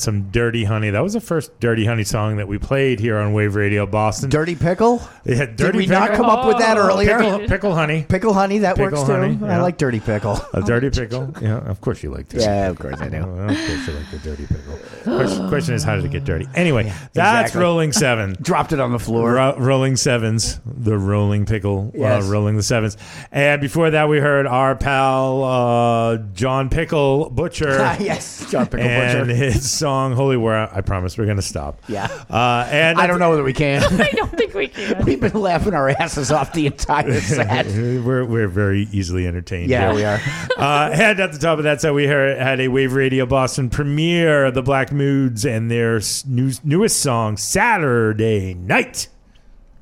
[0.00, 0.90] Yeah, some Dirty Honey.
[0.90, 4.30] That was the first Dirty Honey song that we played here on Wave Radio Boston.
[4.30, 5.02] Dirty Pickle?
[5.24, 6.24] Yeah, Did Dirty we not Pickle.
[6.24, 7.18] come up with that earlier?
[7.18, 8.04] Pickle, pickle Honey.
[8.08, 9.12] Pickle honey, that Pickle works too.
[9.12, 10.40] honey, I like dirty pickle.
[10.54, 11.34] A dirty pickle?
[11.42, 12.42] Yeah, of course you like this.
[12.44, 13.18] Yeah, of course I do.
[13.18, 14.78] Of course you like the dirty pickle.
[15.04, 16.46] Question, question is, how did it get dirty?
[16.54, 17.60] Anyway, that's exactly.
[17.60, 18.36] Rolling Seven.
[18.42, 19.32] Dropped it on the floor.
[19.34, 22.24] Ro- rolling Sevens, the Rolling Pickle, Yes.
[22.24, 22.96] uh, Rolling the Sevens.
[23.32, 27.70] And before that, we heard our pal uh, John Pickle Butcher.
[28.00, 29.20] yes, John Pickle Butcher.
[29.22, 31.80] and his song "Holy War." I promise we're going to stop.
[31.88, 32.06] Yeah.
[32.30, 33.82] Uh, and I don't know that we can.
[34.00, 35.04] I don't think we can.
[35.04, 37.66] We've been laughing our asses off the entire set.
[37.66, 39.70] we're we're very easily entertained.
[39.70, 39.94] Yeah, here.
[39.94, 40.20] we are.
[40.56, 44.46] uh, and at the top of that set, we had a Wave Radio Boston premiere
[44.46, 49.08] of the Black Moods and their new, newest song, Saturday Night.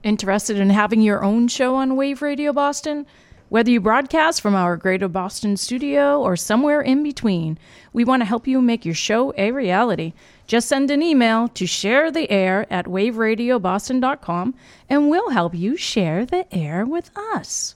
[0.02, 3.06] Interested in having your own show on Wave Radio Boston?
[3.48, 7.58] Whether you broadcast from our Greater Boston studio or somewhere in between,
[7.94, 10.12] we want to help you make your show a reality.
[10.46, 14.54] Just send an email to share the air at waveradioboston.com
[14.90, 17.74] and we'll help you share the air with us.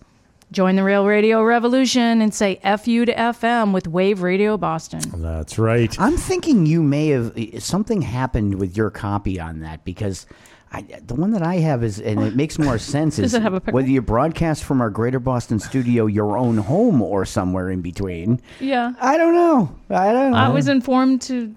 [0.50, 5.00] Join the Real Radio Revolution and say FU to FM with Wave Radio Boston.
[5.22, 5.98] That's right.
[5.98, 10.26] I'm thinking you may have something happened with your copy on that because
[10.74, 13.16] I, the one that I have is, and it makes more sense.
[13.16, 16.56] Does is it have a whether you broadcast from our Greater Boston studio, your own
[16.56, 18.40] home, or somewhere in between.
[18.58, 18.94] Yeah.
[19.00, 19.74] I don't know.
[19.90, 20.38] I don't know.
[20.38, 21.54] I was informed to.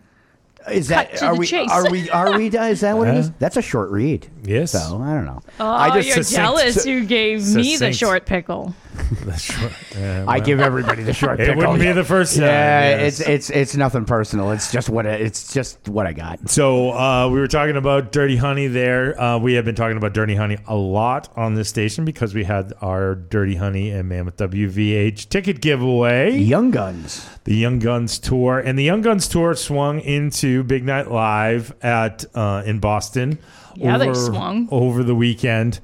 [0.70, 1.70] Is cut that to are the we, chase.
[1.72, 3.32] are we are we is that what it is?
[3.34, 4.28] That's a short read.
[4.44, 4.72] Yes.
[4.72, 5.42] So I don't know.
[5.60, 6.84] Oh, I just you're succinct- jealous.
[6.84, 8.74] su- you gave me the short pickle.
[9.26, 9.72] That's short.
[9.98, 11.40] Yeah, I well, give everybody the short.
[11.46, 11.58] It pickle.
[11.58, 13.20] wouldn't be the first time, Yeah, yes.
[13.20, 14.52] it's it's it's nothing personal.
[14.52, 16.50] It's just what I- it's just what I got.
[16.50, 19.20] So uh, we were talking about Dirty Honey there.
[19.20, 22.44] Uh, we have been talking about Dirty Honey a lot on this station because we
[22.44, 26.38] had our Dirty Honey and Mammoth WVH ticket giveaway.
[26.38, 27.28] Young Guns.
[27.44, 32.26] The Young Guns tour, and the Young Guns tour swung into Big Night Live at
[32.34, 33.38] uh, in Boston.
[33.76, 34.68] Yeah, they swung.
[34.72, 35.80] over the weekend.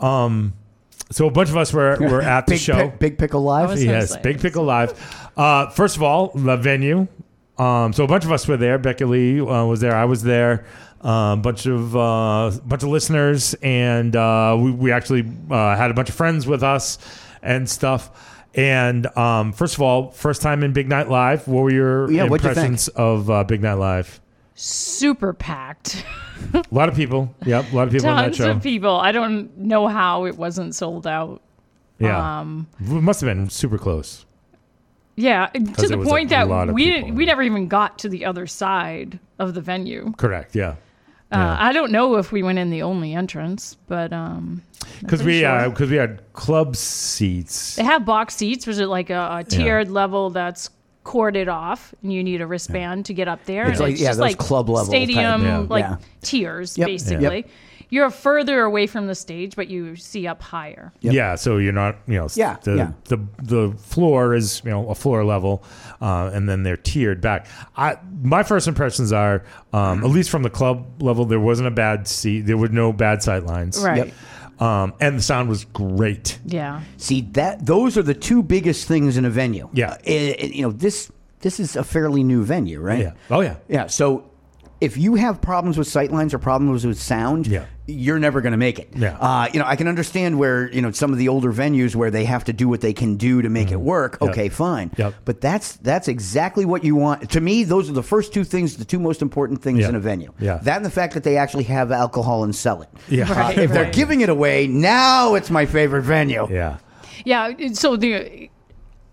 [0.00, 0.54] Um,
[1.10, 2.90] so a bunch of us were were at the Big show.
[2.90, 3.68] Pi- Big Pickle Live.
[3.68, 4.20] I was gonna Yes, say.
[4.22, 5.30] Big Pickle Live.
[5.36, 7.06] Uh, first of all, the venue.
[7.58, 8.78] Um, so a bunch of us were there.
[8.78, 9.94] Becka Lee uh, was there.
[9.96, 10.64] I was there.
[11.00, 15.90] A um, bunch of uh, bunch of listeners, and uh, we, we actually uh, had
[15.90, 16.98] a bunch of friends with us
[17.42, 18.44] and stuff.
[18.54, 21.46] And um, first of all, first time in Big Night Live.
[21.46, 24.20] What were your Yeah, what'd you impressions of uh, Big Night Live?
[24.60, 26.04] Super packed.
[26.52, 27.32] A lot of people.
[27.46, 28.50] Yep, a lot of people on that Tons show.
[28.50, 28.96] of people.
[28.96, 31.40] I don't know how it wasn't sold out.
[32.00, 34.24] Yeah, Um, it must have been super close.
[35.16, 39.18] yeah, to the point that we didn't, we never even got to the other side
[39.38, 40.12] of the venue.
[40.16, 40.54] Correct.
[40.56, 40.74] Yeah.
[41.30, 44.62] Uh, I don't know if we went in the only entrance, but um,
[45.00, 45.68] Because we sure.
[45.70, 47.76] because we had club seats.
[47.76, 48.66] they have box seats.
[48.66, 50.70] Was it like a, a tiered level that's
[51.08, 53.62] corded off, and you need a wristband to get up there?
[53.70, 55.58] It's and like- yeah, just those like club level stadium Yeah.
[55.70, 55.96] like Yeah.
[56.20, 56.86] tiers, Yep.
[56.86, 57.36] basically.
[57.36, 57.50] Yep.
[57.90, 60.92] You're further away from the stage, but you see up higher.
[61.00, 62.90] Yeah, so you're not, you know, s- Yeah, the, yeah.
[63.04, 65.62] the the floor is, you know, a floor level,
[66.02, 67.46] uh, and then they're tiered back.
[67.78, 71.70] I my first impressions are, um, at least from the club level, there wasn't a
[71.70, 72.42] bad seat.
[72.42, 73.82] There were no bad sight lines.
[73.82, 74.12] Right.
[74.60, 76.38] Um, and the sound was great.
[76.44, 76.82] Yeah.
[76.96, 79.68] See that those are the two biggest things in a venue.
[79.72, 79.90] Yeah.
[79.92, 81.10] Uh, it- it- you know this
[81.40, 82.98] this is a fairly new venue, right?
[83.00, 83.12] Yeah.
[83.30, 83.56] Oh yeah.
[83.68, 83.86] Yeah.
[83.86, 84.24] So
[84.80, 87.64] if you have problems with sightlines or problems with sound, Yeah.
[87.86, 88.88] you're never going to make it.
[88.94, 89.16] Yeah.
[89.18, 92.10] Uh, you know, I can understand where you know some of the older venues where
[92.10, 94.14] they have to do what they can do to make it work.
[94.14, 94.24] Mm-hmm.
[94.26, 94.32] Yep.
[94.32, 94.90] Okay, fine.
[94.96, 95.14] Yep.
[95.24, 97.30] But that's that's exactly what you want.
[97.30, 99.88] To me, those are the first two things, the two most important things Yeah.
[99.88, 100.32] in a venue.
[100.38, 100.58] Yeah.
[100.62, 102.88] That and the fact that they actually have alcohol and sell it.
[103.08, 103.32] Yeah.
[103.32, 106.46] Right, If they're giving it away, now it's my favorite venue.
[106.50, 106.78] Yeah.
[107.24, 107.50] Yeah.
[107.72, 108.48] So the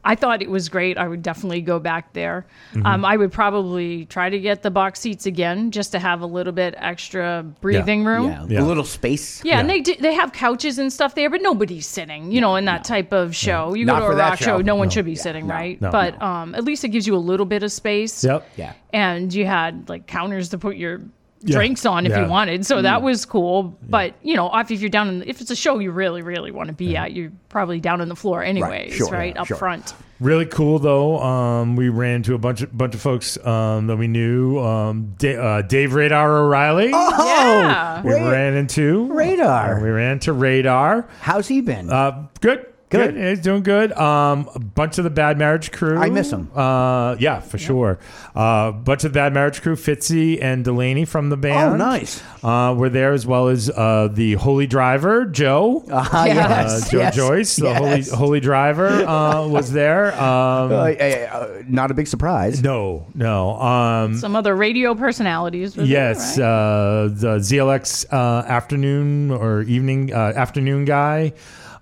[0.06, 0.98] I thought it was great.
[0.98, 2.46] I would definitely go back there.
[2.74, 2.86] Mm-hmm.
[2.86, 6.26] Um, I would probably try to get the box seats again just to have a
[6.26, 8.28] little bit extra breathing room.
[8.28, 8.62] Yeah, Yeah.
[8.62, 9.44] a little space.
[9.44, 12.32] Yeah, and they do, they have couches and stuff there, but nobody's sitting.
[12.32, 14.62] You know, in that type of show, you Not go to a rock show, show.
[14.62, 14.92] no one No.
[14.92, 15.82] should be sitting, right?
[15.82, 15.90] No.
[15.92, 18.24] but Um, at least it gives you a little bit of space.
[18.24, 18.48] Yep.
[18.56, 18.74] Yeah.
[18.94, 21.02] and you had like counters to put your
[21.46, 21.56] Yeah.
[21.58, 22.24] drinks on if Yeah.
[22.26, 23.78] you wanted, so that was cool.
[23.90, 26.52] But you know, if if you're down in, if it's a show you really really
[26.52, 29.48] want to be at, you're probably down on the floor anyways, sure, right, yeah, up
[29.48, 29.58] sure.
[29.58, 29.94] front.
[30.22, 31.20] Really cool though.
[31.20, 34.60] Um, we ran into a bunch of bunch of folks um, that we knew.
[34.60, 36.90] Um, Da- uh, Dave Radar O'Reilly.
[36.90, 39.78] yeah, we ran into Radar.
[39.80, 41.08] Uh, we ran to Radar.
[41.22, 41.90] How's he been?
[41.90, 42.66] Uh, good.
[42.98, 43.16] Good.
[43.18, 43.92] He's doing good.
[43.94, 45.98] Um, a bunch of the Bad Marriage crew.
[45.98, 46.50] I miss 'em.
[46.56, 48.00] Uh, yeah, for sure.
[48.36, 51.74] A uh, bunch of the Bad Marriage crew, Fitzy and Delaney from the band.
[51.74, 52.22] Oh, nice.
[52.44, 55.84] Uh, were there as well as uh, the Holy Driver, Joe.
[55.92, 56.46] Ah, Yeah.
[56.46, 58.10] Uh, yes, Joe yes, Joyce, the yes.
[58.12, 60.14] Holy Holy Driver, uh, was there.
[60.16, 62.62] Um, Uh, uh, not a big surprise.
[62.64, 63.60] no, no.
[63.62, 65.76] Um, some other radio personalities.
[65.76, 66.46] Was there, yes, right?
[66.46, 71.34] uh, the ZLX uh, afternoon or evening uh, afternoon guy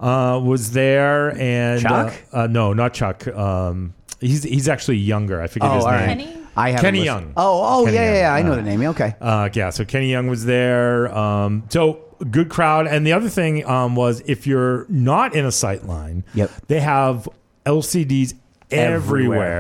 [0.03, 2.13] uh, was there, and Chuck?
[2.34, 3.27] Uh, uh, no, not Chuck.
[3.27, 5.41] Um, he's he's actually younger.
[5.41, 5.99] I forget Oh, his all name.
[5.99, 6.07] right.
[6.17, 6.38] Kenny?
[6.55, 7.34] I haven't Kenny listened- Young.
[7.38, 8.19] Oh, oh, Kenny yeah, yeah, Young.
[8.21, 8.34] yeah.
[8.34, 8.81] I know Uh, the name.
[8.84, 9.15] Okay.
[9.19, 11.15] Uh, yeah, so Kenny Young was there.
[11.17, 11.99] Um, so
[12.30, 12.85] good crowd.
[12.85, 16.51] And the other thing um, was if you're not in a sight line, Yep.
[16.67, 17.27] they have
[17.65, 18.35] LCDs
[18.69, 18.95] everywhere,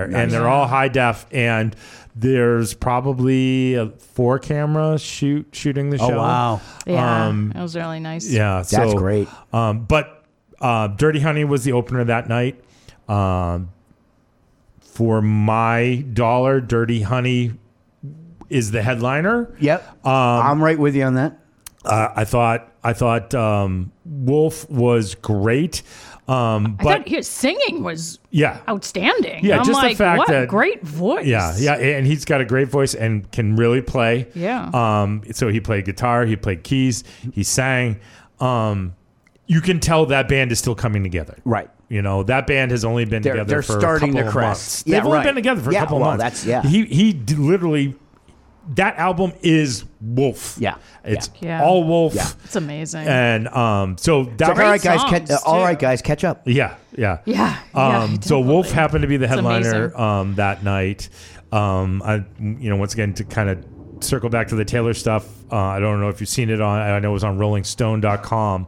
[0.03, 0.07] Everywhere.
[0.07, 0.21] Nice.
[0.21, 1.25] and they're all high def.
[1.31, 1.75] And
[2.15, 6.17] there's probably a four camera shoot shooting the Oh, show.
[6.17, 6.61] wow.
[6.85, 8.29] yeah, um, that was really nice.
[8.29, 9.27] Yeah, That's so, great.
[9.51, 10.12] Um, but
[10.63, 12.63] uh, Dirty Honey was the opener that night.
[13.07, 13.69] Um,
[14.81, 17.53] for my dollar, Dirty Honey
[18.49, 19.55] is the headliner.
[19.59, 19.99] Yep.
[20.05, 21.39] I'm right with you on that.
[21.85, 25.81] Uh, I thought I thought um, Wolf was great,
[26.29, 29.43] um, I but thought his singing was yeah, outstanding.
[29.43, 31.25] Yeah, I'm just the fact what that- great voice.
[31.25, 34.27] yeah, yeah, and he's got a great voice and can really play.
[34.33, 34.69] Yeah.
[34.73, 37.03] Um, so he played guitar, he played keys,
[37.33, 37.99] he sang.
[38.39, 38.95] Um,
[39.47, 41.37] you can tell that band is still coming together.
[41.45, 41.69] Right.
[41.89, 44.27] You know that band has only been They're- together they're for starting a to couple
[44.29, 44.47] of crest.
[44.47, 44.83] months.
[44.87, 45.23] Yeah, They've only right.
[45.25, 46.43] been together for Yeah, a couple well, of months.
[46.43, 46.69] that's- yeah.
[46.69, 47.95] He he d- literally
[48.75, 50.55] that album is Wolf.
[50.57, 50.75] Yeah.
[51.03, 51.61] It's Yeah.
[51.61, 52.13] all Wolf.
[52.15, 52.27] Yeah.
[52.45, 53.05] It's amazing.
[53.05, 55.63] And um, so that So, all right, guys, songs, catch, uh, all too.
[55.65, 56.43] right, guys, catch up.
[56.45, 61.09] Yeah, yeah, Yeah, yeah, Um, so Wolf happened to be the headliner um, that night.
[61.51, 63.57] Um, I, you know, once again to kind of
[63.99, 65.27] circle back to the Taylor stuff.
[65.51, 66.79] Uh, I don't know if you've seen it on.
[66.81, 68.67] I know it was on RollingStone.com.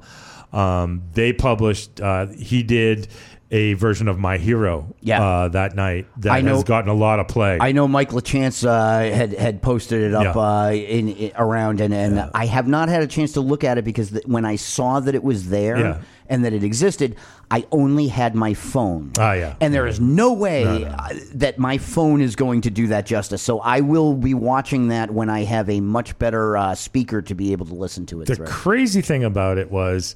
[0.55, 1.99] Um, they published.
[2.01, 3.07] Uh, he did
[3.51, 4.95] a version of My Hero.
[5.01, 5.23] Yeah.
[5.23, 7.57] Uh, that night that I know- has gotten a lot of play.
[7.61, 10.41] I know Mike LaChance uh, had had posted it up Yeah.
[10.41, 13.77] uh, in, in around, and, and I have not had a chance to look at
[13.77, 16.01] it because th- when I saw that it was there Yeah.
[16.27, 17.17] and that it existed,
[17.51, 19.11] I only had my phone.
[19.19, 19.55] Ah, yeah.
[19.61, 20.87] And there is no way No, no.
[20.87, 23.43] uh, that my phone is going to do that justice.
[23.43, 27.35] So I will be watching that when I have a much better uh, speaker to
[27.35, 28.25] be able to listen to it.
[28.27, 28.47] the through.
[28.47, 30.15] crazy thing about it was,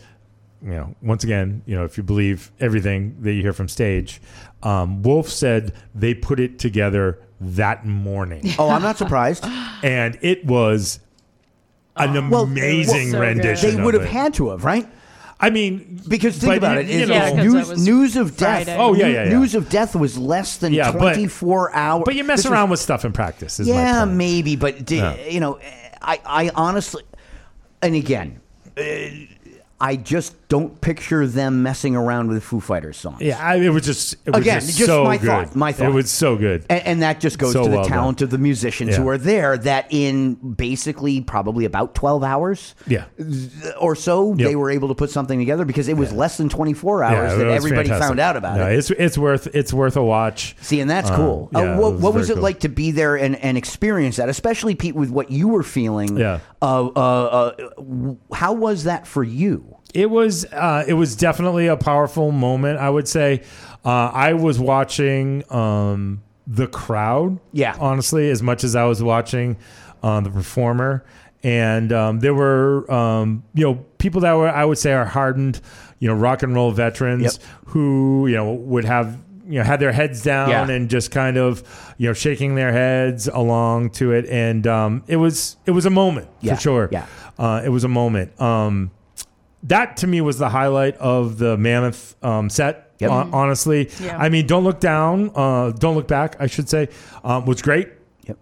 [0.61, 4.21] you know, once again, you know, if you believe everything that you hear from stage,
[4.63, 8.43] um, Wolf said they put it together that morning.
[8.59, 9.45] oh, I'm not surprised.
[9.83, 10.99] and it was
[11.95, 13.77] an amazing well, rendition.
[13.77, 14.87] They would have had to have, right?
[15.41, 16.87] I mean, because think but about you- it.
[16.89, 18.65] you It's know- Yeah, 'cause news, news of death.
[18.65, 18.77] Friday.
[18.77, 19.29] Oh, yeah, yeah, yeah.
[19.29, 22.03] News of death was less than Yeah, 24 hours.
[22.05, 23.57] But you mess This was- around with stuff in practice.
[23.61, 24.17] Is yeah, point.
[24.17, 25.15] maybe, but di- Yeah.
[25.29, 25.59] you know,
[26.01, 27.03] I, I honestly,
[27.81, 28.41] and again,
[28.77, 28.81] uh,
[29.81, 33.21] I just don't picture them messing around with Foo Fighters songs.
[33.21, 35.27] Yeah, I, it was just it was Again, just, just so my good.
[35.27, 35.87] thought, my thought.
[35.89, 36.65] It was so good.
[36.69, 37.91] And, and that just goes So to the well done.
[37.91, 39.57] talent of the musicians who are there.
[39.57, 43.05] That in basically probably about twelve hours, Yeah.
[43.79, 44.47] or so, Yep.
[44.47, 47.31] they were able to put something together because it was less than twenty four hours
[47.31, 48.07] Yeah, that everybody fantastic.
[48.07, 48.77] found out about No, it.
[48.79, 50.55] It's it's worth it's worth a watch.
[50.61, 51.49] See, and that's Um, cool.
[51.53, 52.43] yeah, uh, what it what was it cool.
[52.43, 56.17] like to be there and, and experience that, especially Pete, with what you were feeling?
[56.17, 56.39] Yeah.
[56.61, 59.68] Uh, uh, uh, how was that for you?
[59.93, 62.79] It was uh, it was definitely a powerful moment.
[62.79, 63.43] I would say.
[63.85, 67.39] Uh, I was watching um, the crowd.
[67.53, 67.77] Yeah.
[67.79, 69.55] honestly, as much as I was watching
[70.03, 71.05] uh, the performer,
[71.43, 75.61] and um, there were um, you know people that were I would say are hardened,
[75.99, 77.33] you know, rock and roll veterans Yep.
[77.67, 79.17] who you know would have
[79.47, 80.69] you know had their heads down Yeah.
[80.69, 81.63] and just kind of
[81.97, 85.89] you know shaking their heads along to it, and um, it was it was a
[85.89, 86.55] moment Yeah.
[86.55, 86.89] for sure.
[86.91, 87.05] Yeah.
[87.39, 88.39] uh, it was a moment.
[88.41, 88.91] Um,
[89.63, 92.91] that to me was the highlight of the Mammoth um, set.
[92.99, 93.09] Yep.
[93.11, 94.17] hon- honestly, Yeah.
[94.17, 96.35] I mean, don't look down, uh, don't look back.
[96.39, 96.89] I should say,
[97.23, 97.89] um, was great.
[98.25, 98.37] Yep.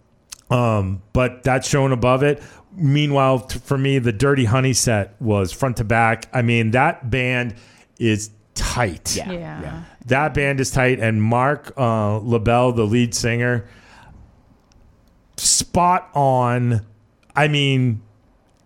[0.50, 2.42] Um, but that's shown above it.
[2.72, 6.28] Meanwhile, t- for me, the Dirty Honey set was front to back.
[6.32, 7.54] I mean, that band
[8.00, 9.14] is tight.
[9.16, 9.30] Yeah.
[9.32, 9.82] yeah.
[10.06, 13.64] That band is tight, and Marc uh, LaBelle, the lead singer,
[15.36, 16.84] spot on.
[17.36, 18.02] I mean,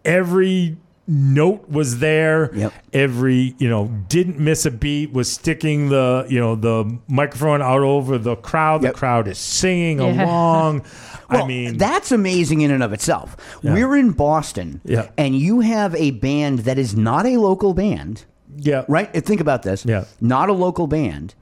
[0.05, 0.77] every
[1.07, 2.55] note was there.
[2.55, 2.73] Yep.
[2.93, 5.13] Every you know didn't miss a beat.
[5.13, 8.83] Was sticking the you know the microphone out over the crowd.
[8.83, 8.93] Yep.
[8.95, 10.25] The crowd is singing Yeah.
[10.25, 10.83] along.
[11.31, 13.39] Well, I mean, that's amazing in and of itself.
[13.63, 13.73] Yeah.
[13.73, 15.09] We're in Boston, Yeah.
[15.17, 19.09] and you have a band that is not a local band, yeah, right?
[19.17, 19.87] Uh, Think about this.
[19.87, 20.05] Yeah.
[20.21, 21.35] Not a local band,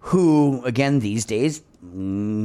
[0.00, 1.96] who, again, these days, mm,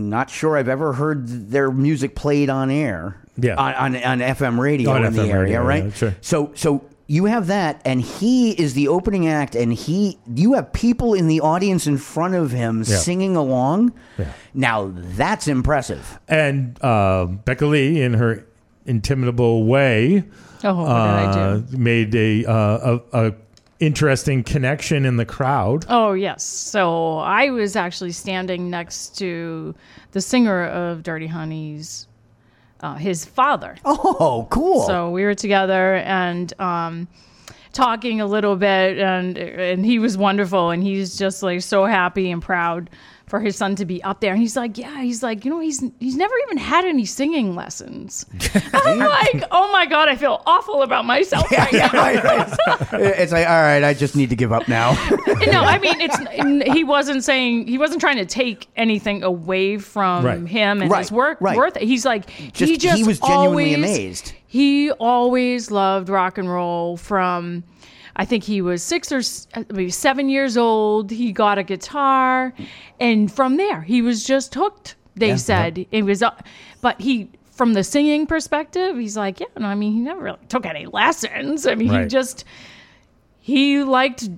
[0.08, 3.18] not sure I've ever heard their music played on air.
[3.42, 3.56] Yeah.
[3.56, 5.84] On, on, on FM radio On in the area, radio, right?
[5.86, 6.16] yeah, sure.
[6.22, 10.72] So, so you have that, and he is the opening act, and he, you have
[10.74, 12.98] people in the audience in front of him Yeah.
[12.98, 13.94] singing along.
[14.18, 14.32] Yeah.
[14.54, 16.20] Now that's impressive.
[16.28, 18.46] and uh, Becka Lee, in her
[18.86, 20.24] intimidable way,
[20.64, 21.78] Oh, what did I uh, do?
[21.78, 23.34] made a, uh, a a
[23.80, 25.86] interesting connection in the crowd.
[25.88, 26.44] Oh, yes.
[26.44, 29.74] So I was actually standing next to
[30.12, 32.08] the singer of Dirty Honey's,
[32.82, 33.76] uh, his father.
[33.86, 34.86] Oh, cool.
[34.88, 37.08] So we were together and um,
[37.74, 42.32] talking a little bit, and and he was wonderful, and he's just like so happy
[42.32, 42.90] and proud
[43.30, 44.34] for his son to be up there.
[44.34, 47.56] And he's like, yeah, he's like, you know, he's he's never even had any singing
[47.56, 48.26] lessons.
[48.74, 51.90] I'm like, oh my god, I feel awful about myself right now.
[51.94, 52.58] right, right.
[52.94, 54.92] It's like, all right, I just need to give up now.
[55.28, 56.18] no, I mean it's
[56.74, 60.46] he wasn't saying he wasn't trying to take anything away from Right.
[60.48, 61.38] him and Right, his work.
[61.40, 61.56] right.
[61.56, 64.34] Worth He's like Just- he just he was genuinely always- amazed.
[64.48, 67.64] He always loved rock and roll from.
[68.20, 69.22] I think he was six or
[69.72, 71.10] maybe seven years old.
[71.10, 72.54] He got a guitar,
[73.00, 74.96] and from there he was just hooked.
[75.16, 76.32] They Yeah, said it was, uh,
[76.82, 79.48] but he from the singing perspective, he's like, yeah.
[79.58, 81.66] No, I mean, he never really took any lessons.
[81.66, 82.44] I mean, he just
[83.40, 84.30] he liked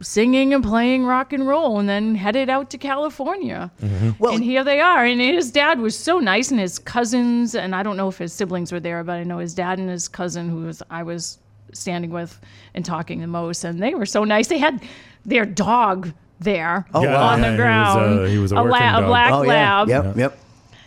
[0.00, 3.70] singing and playing rock and roll and then headed out to California.
[4.18, 5.04] Well- and here they are.
[5.04, 8.32] And his dad was so nice and his cousins and I don't know if his
[8.32, 11.38] siblings were there, but I know his dad and his cousin who was I was
[11.72, 12.38] standing with
[12.74, 14.48] and talking the most, and they were so nice.
[14.48, 14.82] They had
[15.24, 17.28] their dog there Oh, wow.
[17.28, 19.42] on Yeah, the he was, ground, uh, he was a la- working a black Oh,
[19.42, 19.48] yeah.
[19.82, 20.38] lab, Yep, yep.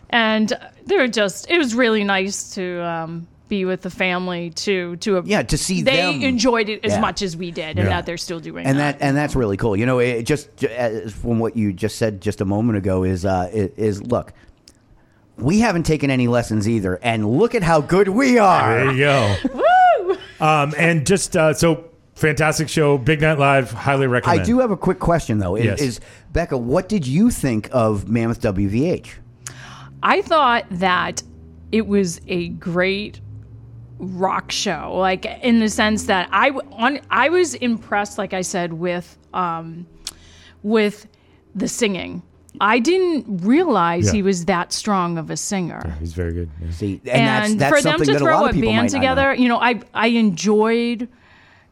[0.10, 0.54] and
[0.86, 1.50] they were just.
[1.50, 2.82] It was really nice to.
[2.84, 6.22] Um, be with the family to to Yeah, to see they them.
[6.22, 7.02] enjoyed it as Yeah.
[7.02, 7.90] much as we did, and Yeah.
[7.98, 8.98] that they're still doing and that.
[9.00, 9.76] that and that's really cool.
[9.76, 13.26] You know, it just as from what you just said just a moment ago is
[13.26, 14.32] uh, i- is look,
[15.38, 18.86] we haven't taken any lessons either, and look at how good we are.
[18.86, 19.36] There you go.
[20.42, 20.48] Woo!
[20.48, 21.86] Um, and just uh, so
[22.16, 24.42] fantastic show, Big Night Live, highly recommend.
[24.42, 25.56] I do have a quick question though.
[25.56, 25.82] Is, Yes.
[25.82, 26.00] is
[26.34, 29.10] Becka, what did you think of Mammoth WVH?
[30.04, 31.22] I thought that
[31.72, 33.22] it was a great
[34.00, 38.42] rock show, like in the sense that I w- on I was impressed, like I
[38.42, 39.86] said, with um,
[40.64, 41.08] with
[41.56, 42.24] the singing.
[42.60, 44.12] I didn't realize Yeah.
[44.14, 45.96] he was that strong of a singer.
[46.00, 46.50] He's very good.
[46.62, 46.72] yeah.
[46.72, 48.56] See, and, And, that's, that's for them something to that a throw lot a of
[48.56, 49.42] people band might not together, know.
[49.42, 51.08] you know, I I enjoyed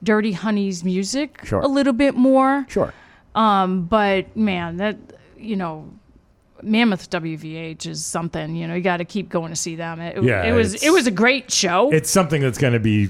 [0.01, 1.60] Dirty Honey's music Sure.
[1.60, 2.65] a little bit more.
[2.69, 2.93] Sure.
[3.35, 4.97] Um, but man, that
[5.38, 5.89] you know,
[6.64, 8.56] Mammoth WVH is something.
[8.56, 9.99] You know, you got to keep going to see them.
[9.99, 11.89] It, Yeah, it was it's- it was a great show.
[11.91, 13.10] It's something that's going to be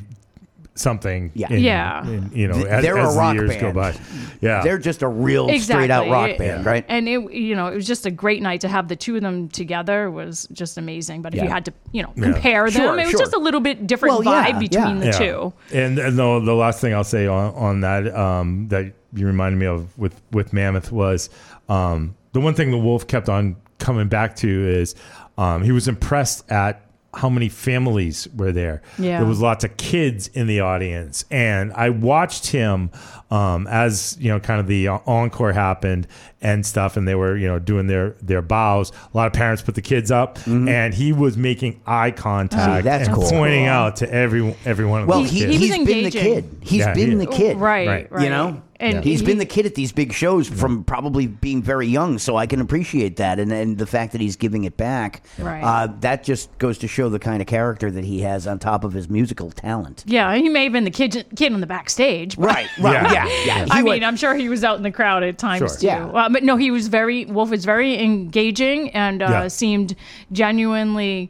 [0.80, 1.31] something.
[1.34, 1.51] Yeah.
[1.53, 2.07] in- Yeah.
[2.07, 3.93] in, you know, Th- as, they're a as the rock years go by.
[4.41, 4.61] Yeah.
[4.64, 6.85] They're just a real straight out rock band, right?
[6.88, 9.22] And it, you know, it was just a great night to have the two of
[9.22, 11.22] them together was just amazing.
[11.22, 12.23] But if you had to, you know, Yeah.
[12.31, 13.19] compare them, Sure, it was sure.
[13.19, 14.99] just a little bit different Well, yeah, vibe between yeah.
[14.99, 15.11] the Yeah.
[15.11, 15.53] two.
[15.73, 19.57] And, and the, the last thing I'll say on, on that um, that you reminded
[19.60, 21.30] me of with, with Mammoth was
[21.68, 24.95] um, the one thing the Wolf kept on coming back to is
[25.38, 26.81] um, he was impressed at
[27.14, 28.81] how many families were there.
[28.98, 29.19] Yeah.
[29.19, 31.26] There was lots of kids in the audience.
[31.31, 32.91] And I watched him
[33.31, 36.07] um, as, you know, kind of the encore happened
[36.41, 36.97] and stuff.
[36.97, 38.91] And they were, you know, doing their, their bows.
[39.14, 42.85] A lot of parents put the kids up and he was making eye contact Mm-hmm.
[42.85, 43.30] That's and cool.
[43.30, 45.53] pointing out to every, every one of Well, those he, kids.
[45.53, 46.57] he was he's been the kid.
[46.61, 47.26] He's Yeah, been is.
[47.27, 47.57] the kid.
[47.57, 48.11] Right, Right.
[48.11, 48.23] right.
[48.23, 48.61] You know?
[48.81, 52.18] And he's he- been the kid at these big shows from probably being very young,
[52.18, 53.38] so I can appreciate that.
[53.38, 55.61] And, and the fact that he's giving it back, Right.
[55.61, 58.85] uh, that just goes to show the kind of character that he has on top
[58.85, 60.06] of his musical talent.
[60.07, 62.38] Yeah, he may have been the kid kid on the backstage.
[62.38, 63.11] but- Right, right, Yeah.
[63.14, 63.67] yeah, yeah.
[63.71, 65.79] I He mean, I'm sure he was out in the crowd at times Sure.
[65.79, 65.85] too.
[65.87, 66.05] Yeah.
[66.07, 69.47] Uh, but no, he was very Wolf was very engaging and uh, Yeah.
[69.47, 69.95] seemed
[70.31, 71.29] genuinely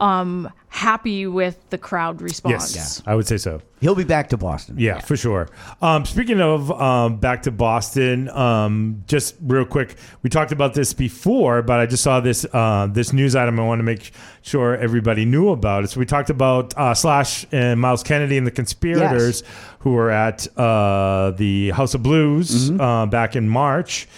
[0.00, 2.74] um, happy with the crowd response.
[2.74, 3.60] Yes, I would say so.
[3.80, 4.76] he'll be back to Boston.
[4.78, 5.48] Yeah, for sure.
[5.82, 10.94] Um, speaking of um, back to Boston, um, just real quick, we talked about this
[10.94, 13.60] before, but I just saw this uh, this news item.
[13.60, 14.12] I want to make
[14.42, 15.88] sure everybody knew about it.
[15.88, 19.42] So we talked about uh, Slash and Myles Kennedy and the conspirators
[19.80, 24.08] who were at uh, the House of Blues uh, back in March.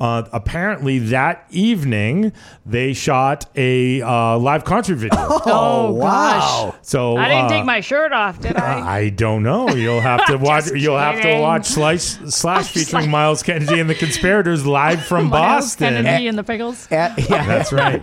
[0.00, 2.32] Uh, apparently, that evening
[2.64, 5.18] they shot a uh, live concert video.
[5.52, 6.70] Oh, wow.
[6.72, 6.78] gosh.
[6.82, 8.80] So I didn't uh, take my shirt off, did I?
[9.00, 9.68] I don't know.
[9.70, 10.70] You'll have to watch.
[10.74, 15.64] You'll have to watch Slash, Slash featuring Myles Kennedy and the Conspirators live from Myles
[15.76, 15.94] Boston.
[16.04, 16.90] Kennedy and the Pickles.
[16.90, 17.46] Uh, yeah.
[17.46, 18.00] That's right.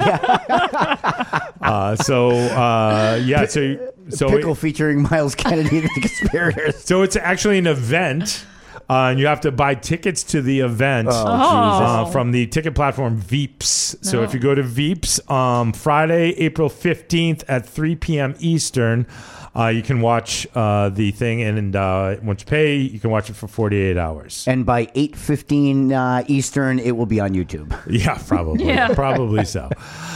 [1.62, 3.46] uh, so uh, yeah.
[3.46, 6.84] So so Pickle it- featuring Myles Kennedy and the conspirators.
[6.84, 8.46] so it's actually an event.
[8.90, 12.74] Uh, and you have to buy tickets to the event Oh, uh, from the ticket
[12.74, 14.04] platform Veeps.
[14.06, 14.24] So Oh.
[14.24, 18.34] if you go to Veeps, um, Friday, April 15th at 3 p.m.
[18.40, 19.06] Eastern,
[19.54, 21.42] uh, you can watch uh, the thing.
[21.42, 24.46] And uh, once you pay, you can watch it for 48 hours.
[24.48, 27.78] And by 8.15 uh, Eastern, it will be on YouTube.
[27.90, 28.66] Yeah, probably.
[28.68, 28.88] Yeah.
[28.94, 29.70] Probably so.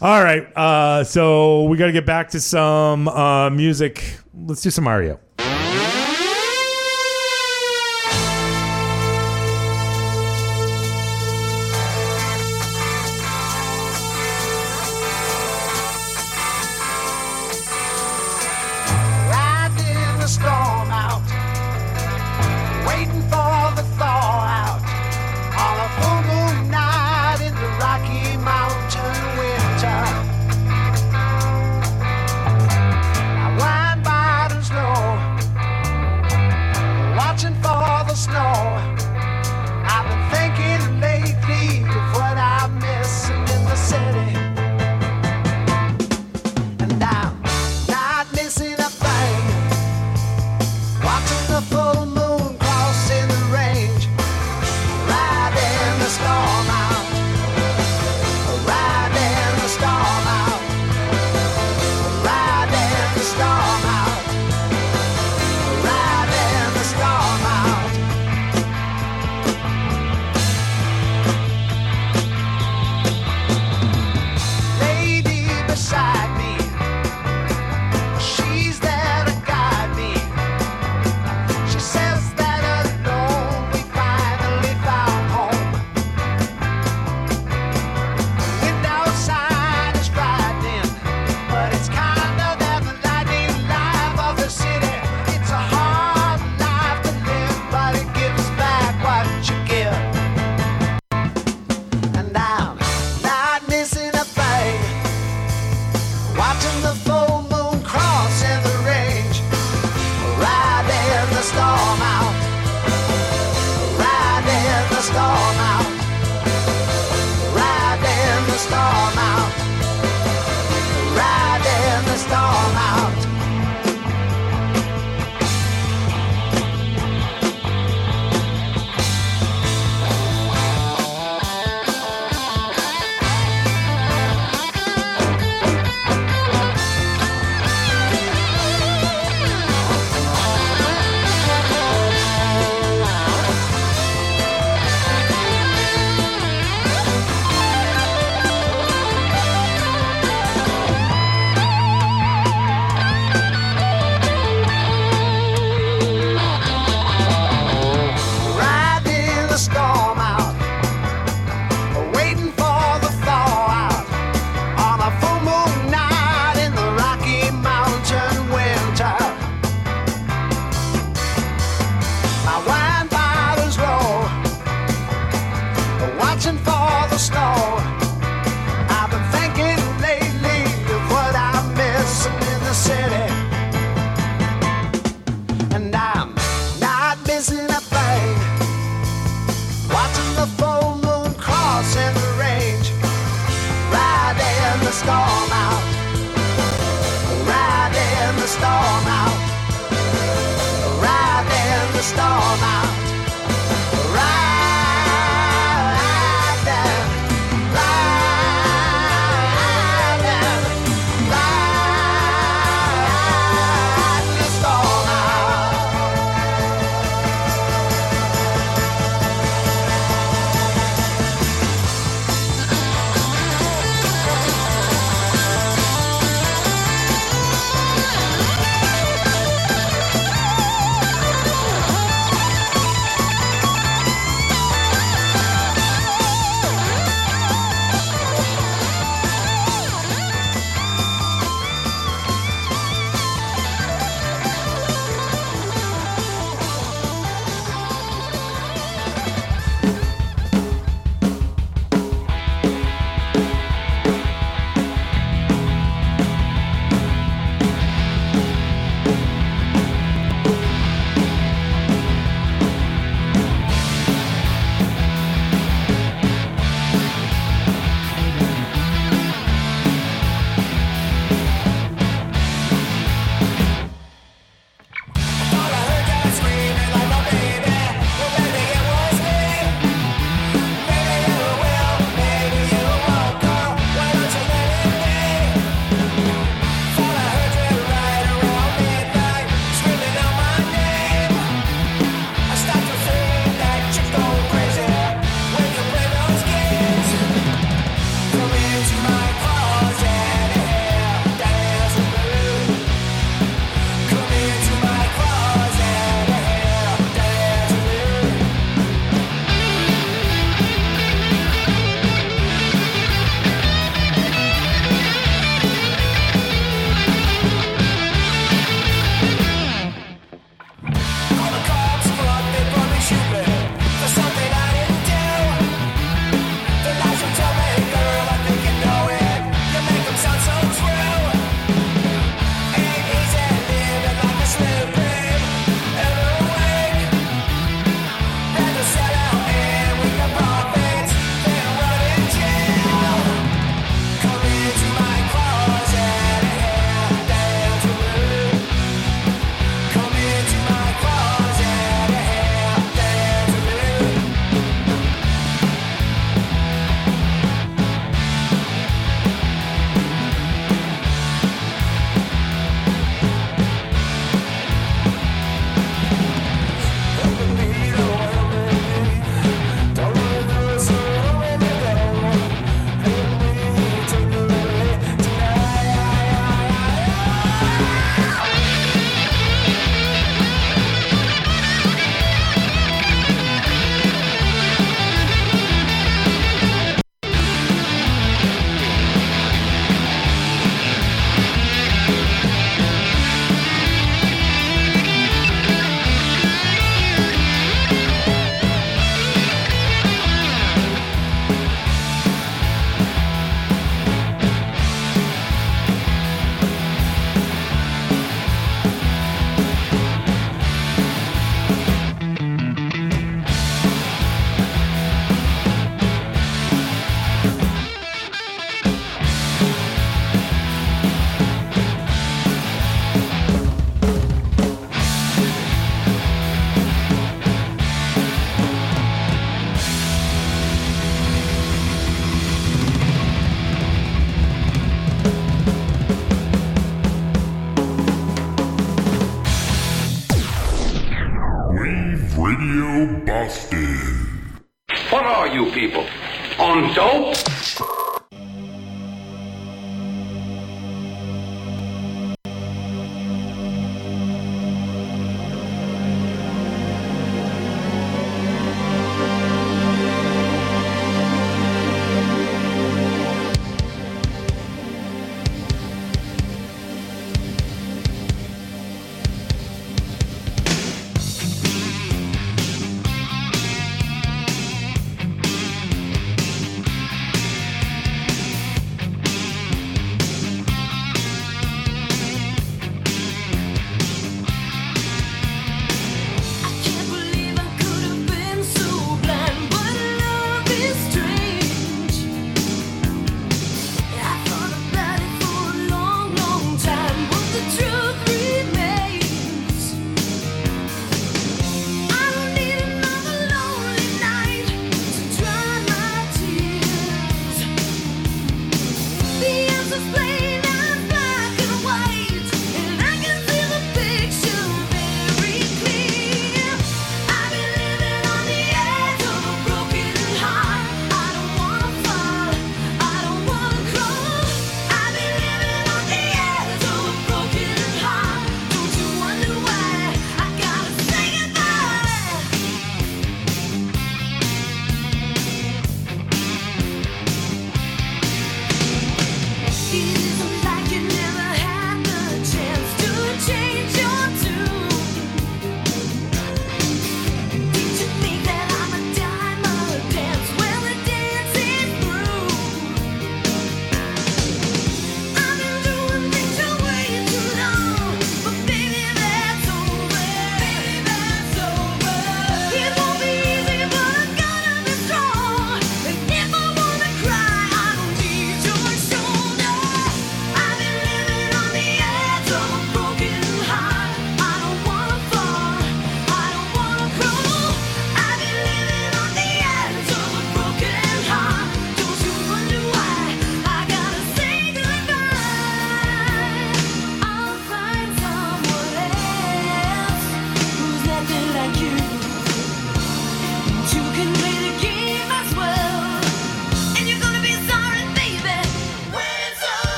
[0.00, 0.46] All right.
[0.56, 4.18] Uh, so we got to get back to some uh, music.
[4.34, 5.18] Let's do some Mario.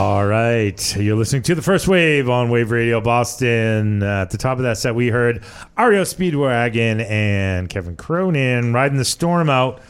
[0.00, 0.96] All right.
[0.96, 4.02] You're listening to the first wave on Wave Radio Boston.
[4.02, 5.44] Uh, at the top of that set, we heard
[5.76, 9.82] REO Speedwagon and Kevin Cronin riding the storm out.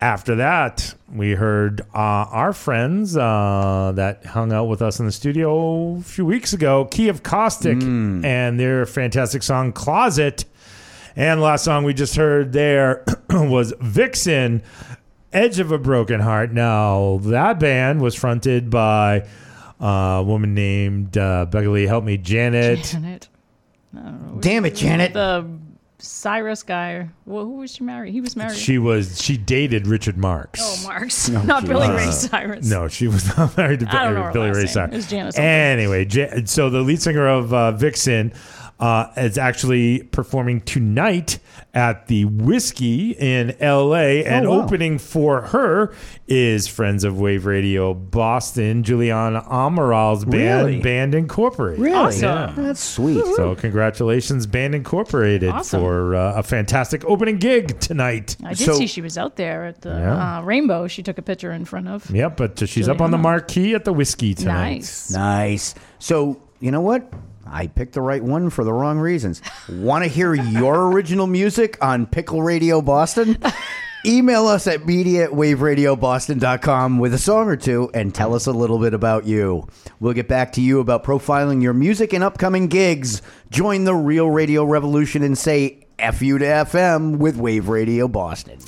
[0.00, 5.12] After that, we heard uh, our friends uh, that hung out with us in the
[5.12, 7.80] studio a few weeks ago, Key of Caustic,
[8.24, 10.44] and their fantastic song Closet.
[11.14, 14.64] And the last song we just heard there was Vixen,
[15.32, 16.52] Edge of a Broken Heart.
[16.52, 19.26] Now, that band was fronted by
[19.78, 22.82] a woman named uh, Becka Lee, help me, Janet.
[22.84, 23.28] Janet.
[23.94, 24.40] I don't know.
[24.40, 25.12] Damn it, Janet.
[25.14, 25.46] The
[25.98, 27.08] Cyrus guy.
[27.26, 28.12] Well, who was she married?
[28.12, 28.56] He was married.
[28.56, 30.60] She was she dated Richard Marx.
[30.62, 32.66] Oh, Marx, not Billy Ray Uh, Cyrus.
[32.70, 34.68] No, she was not married to I don't know her Billy last Ray name.
[34.72, 34.92] Cyrus.
[34.92, 35.38] It was Janet.
[35.38, 38.32] Anyway, Ja- so the lead singer of uh, Vixen
[38.80, 41.38] uh, is actually performing tonight
[41.74, 44.24] at the Whiskey in L.A.
[44.24, 44.64] and Oh, wow.
[44.64, 45.92] opening for her
[46.26, 50.80] is Friends of Wave Radio Boston, Juliana Amaral's band, Really?
[50.80, 51.80] Band Incorporated.
[51.80, 51.94] Really?
[51.94, 52.22] Awesome.
[52.24, 52.52] Yeah.
[52.56, 53.22] That's sweet.
[53.36, 55.80] So congratulations, Band Incorporated, Awesome.
[55.80, 58.36] for uh, a fantastic opening gig tonight.
[58.44, 60.38] I did So- see she was out there at the Yeah.
[60.38, 60.86] uh, Rainbow.
[60.88, 62.10] She took a picture in front of.
[62.10, 64.70] Yep, but uh, she's up on the marquee at the Whiskey tonight.
[64.76, 65.10] Nice.
[65.10, 65.74] Nice.
[65.98, 67.12] So, you know what?
[67.50, 69.42] I picked the right one for the wrong reasons.
[69.68, 73.38] Want to hear your original music on Pickle Radio Boston?
[74.06, 78.52] Email us at media at waveradioboston.com with a song or two and tell us a
[78.52, 79.68] little bit about you.
[79.98, 83.20] We'll get back to you about profiling your music and upcoming gigs.
[83.50, 88.58] Join the real radio revolution and say F you to FM with Wave Radio Boston.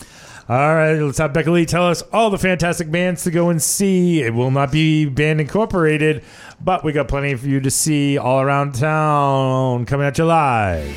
[0.53, 3.63] All right, let's have Becka Lee tell us all the fantastic bands to go and
[3.63, 4.21] see.
[4.21, 6.23] It will not be Band Incorporated,
[6.61, 10.95] but we got plenty for you to see all around town coming at you live.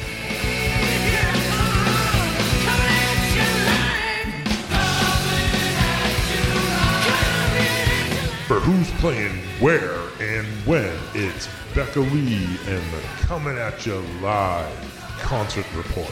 [8.47, 15.17] For who's playing where and when, it's Becka Lee and the Coming At You Live
[15.21, 16.11] concert report.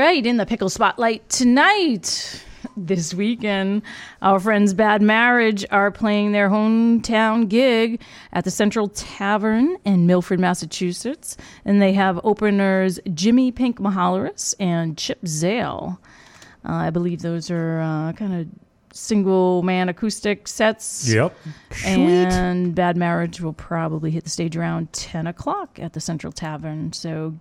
[0.00, 2.42] Right, in the pickle spotlight tonight.
[2.76, 3.82] This weekend,
[4.22, 8.00] our friends Bad Marriage are playing their hometown gig
[8.32, 11.36] at the Central Tavern in Milford, Massachusetts.
[11.66, 16.00] And they have openers Jimmy Pink Mahalaris and Chip Zale.
[16.66, 18.46] Uh, I believe those are uh, kind of
[18.94, 21.12] single man acoustic sets.
[21.12, 21.36] Yep.
[21.84, 26.94] And Bad Marriage will probably hit the stage around 10 o'clock at the Central Tavern.
[26.94, 27.34] So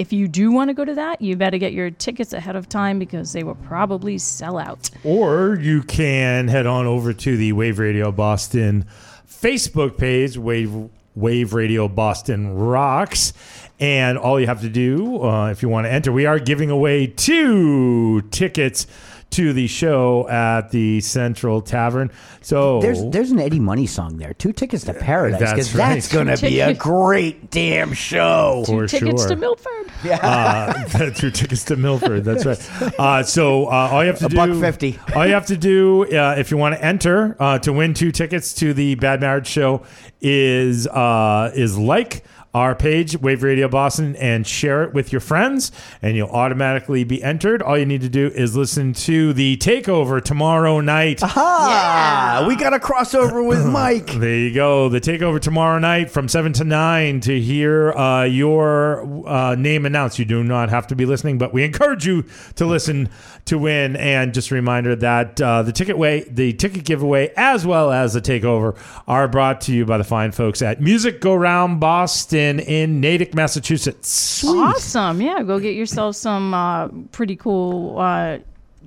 [0.00, 2.70] if you do want to go to that, you better get your tickets ahead of
[2.70, 4.88] time because they will probably sell out.
[5.04, 8.86] Or you can head on over to the Wave Radio Boston
[9.28, 13.34] Facebook page, Wave Wave Radio Boston Rocks.
[13.78, 16.70] And all you have to do, uh, if you want to enter, we are giving
[16.70, 18.86] away two tickets
[19.30, 22.10] to the show at the Central Tavern.
[22.40, 24.34] So There's there's an Eddie Money song there.
[24.34, 25.94] Two tickets to Paradise That's because right.
[25.94, 28.64] that's going to be a great damn show.
[28.66, 29.28] For Tickets sure.
[29.30, 29.70] to Milford.
[30.10, 32.24] uh, that's your tickets to Milford.
[32.24, 32.70] That's right.
[33.00, 34.98] Uh, so uh, all you have to do A do, buck 50.
[35.14, 38.12] all you have to do uh, if you want to enter uh, to win two
[38.12, 39.82] tickets to the Bad Marriage Show
[40.20, 45.70] is uh, is like our page, Wave Radio Boston, and share it with your friends,
[46.02, 47.62] and you'll automatically be entered.
[47.62, 51.20] All you need to do is listen to the takeover tomorrow night.
[51.22, 54.08] Ah, we got a crossover with Mike.
[54.08, 54.88] There you go.
[54.88, 60.18] The takeover tomorrow night from 7 to 9 to hear uh, your uh, name announced.
[60.18, 62.24] You do not have to be listening, but we encourage you
[62.56, 63.10] to listen
[63.44, 63.94] to win.
[63.94, 68.14] And just a reminder that uh, the ticket way, the ticket giveaway, as well as
[68.14, 72.39] the takeover, are brought to you by the fine folks at Music Go Round Boston
[72.60, 74.42] in Natick, Massachusetts.
[74.44, 75.20] Awesome.
[75.20, 78.38] Yeah, go get yourself some uh, pretty cool, uh,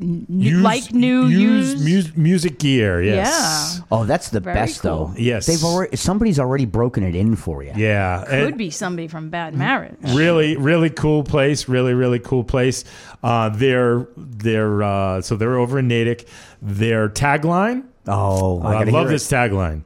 [0.02, 2.18] n- Used- like new used used.
[2.18, 3.02] mu- music gear.
[3.04, 3.76] Yes.
[3.80, 3.86] Yeah.
[3.92, 5.08] Oh, that's the Very best cool.
[5.10, 5.14] though.
[5.18, 5.46] Yes.
[5.46, 7.72] they've already somebody's already broken it in for you.
[7.76, 8.24] Yeah.
[8.28, 9.96] Could And- be somebody from Bad Marriage.
[10.14, 12.84] really really cool place really really cool place
[13.24, 16.28] uh they're they're uh so they're over in natick
[16.62, 19.84] their tagline Oh, I, i, love this tagline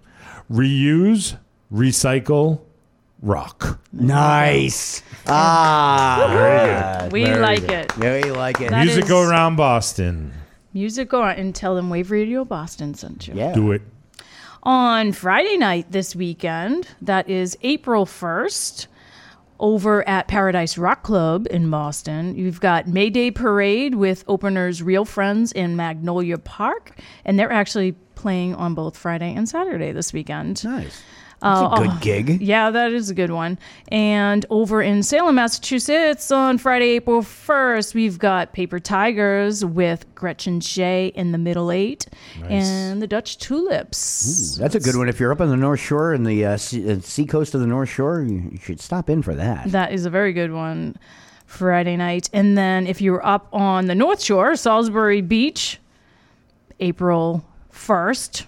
[0.52, 1.38] reuse
[1.72, 2.62] recycle
[3.22, 5.02] rock Nice.
[5.26, 7.12] Ah, Very good.
[7.14, 7.72] We Very like good.
[7.72, 7.94] it.
[8.00, 8.70] Yeah, you like it.
[8.70, 10.34] That music is- go around boston
[10.74, 13.34] Music go on and tell them Wave Radio Boston sent you.
[13.34, 13.54] Yeah.
[13.54, 13.82] do it
[14.64, 18.86] On Friday night this weekend, that is April 1st,
[19.60, 25.52] over at Paradise Rock Club in Boston, you've got Mayday Parade with openers Real Friends
[25.52, 26.92] in Magnolia Park,
[27.26, 30.64] and they're actually playing on both Friday and Saturday this weekend.
[30.64, 31.02] Nice.
[31.42, 32.42] That's a Uh, good oh, gig.
[32.42, 33.60] Yeah, that is a good one.
[33.90, 40.60] And over in Salem, Massachusetts, on Friday, April 1st, we've got Paper Tigers with Gretchen
[40.62, 42.08] Shea in the Middle Eight
[42.44, 44.58] and the Dutch Tulips.
[44.58, 45.10] That's a good one.
[45.10, 47.62] If you're up on the North Shore and the uh, sea, uh, sea coast of
[47.62, 49.72] the North Shore, you, you should stop in for that.
[49.72, 50.98] That is a very good one.
[51.46, 52.30] Friday night.
[52.34, 55.80] And then if you're up on the North Shore, Salisbury Beach,
[56.82, 58.46] April 1st,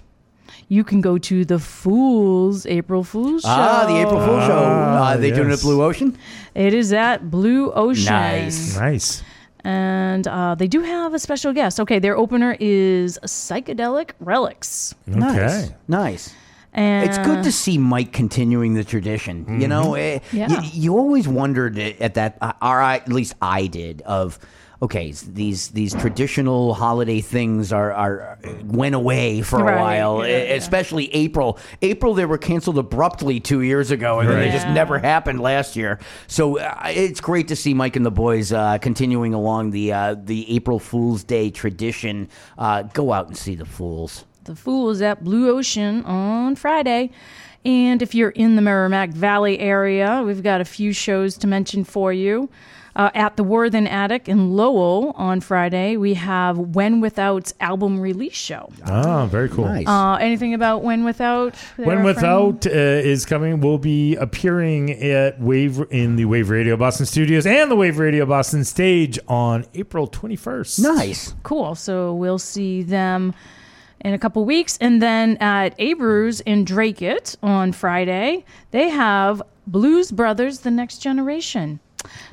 [0.69, 3.49] you can go to the Fools April Fool's Show.
[3.49, 4.63] Ah, the April Fool Show.
[4.65, 5.61] Ah, Uh, they doing it at.
[5.61, 6.15] Blue Ocean?
[6.55, 8.05] It is at Blue Ocean.
[8.13, 8.77] Nice.
[8.77, 9.23] Nice.
[9.65, 11.79] And uh, they do have a special guest.
[11.81, 14.95] Okay, their opener is Psychedelic Relics.
[15.05, 15.71] Nice.
[15.87, 16.33] Nice.
[16.71, 19.59] And It's good to see Mike continuing the tradition.
[19.59, 20.47] You know, eh, Yeah.
[20.49, 24.37] y- you, always wondered at that, uh, or I, at least I did, of
[24.81, 31.13] okay, these these traditional holiday things are are went away for a while, yeah, especially
[31.13, 31.57] April.
[31.81, 34.73] April they were canceled abruptly two years ago, and then they just Yeah.
[34.73, 35.99] never happened last year.
[36.27, 40.15] So uh, it's great to see Mike and the boys uh, continuing along the uh,
[40.17, 42.29] the April Fool's Day tradition.
[42.57, 44.25] Uh, go out and see the fools.
[44.45, 47.11] the Fools at Blue Ocean on Friday.
[47.65, 51.83] And if you're in the Merrimack Valley area, we've got a few shows to mention
[51.83, 52.49] for you.
[52.95, 58.33] Uh, at the Worthen Attic in Lowell on Friday, we have When Without's album release
[58.35, 58.71] show.
[58.85, 59.65] Ah, very cool.
[59.65, 59.87] Nice.
[59.87, 61.55] Uh, anything about When Without?
[61.77, 62.03] When?
[62.03, 67.45] Without uh, is coming, We'll be appearing at Wave in the Wave Radio Boston studios
[67.45, 70.79] and the Wave Radio Boston stage on April 21st.
[70.79, 71.33] Nice.
[71.43, 71.75] Cool.
[71.75, 73.33] So we'll see them
[74.01, 74.77] in a couple weeks.
[74.81, 81.79] And then at Abreu's in Dracut on Friday, they have Blues Brothers The Next Generation.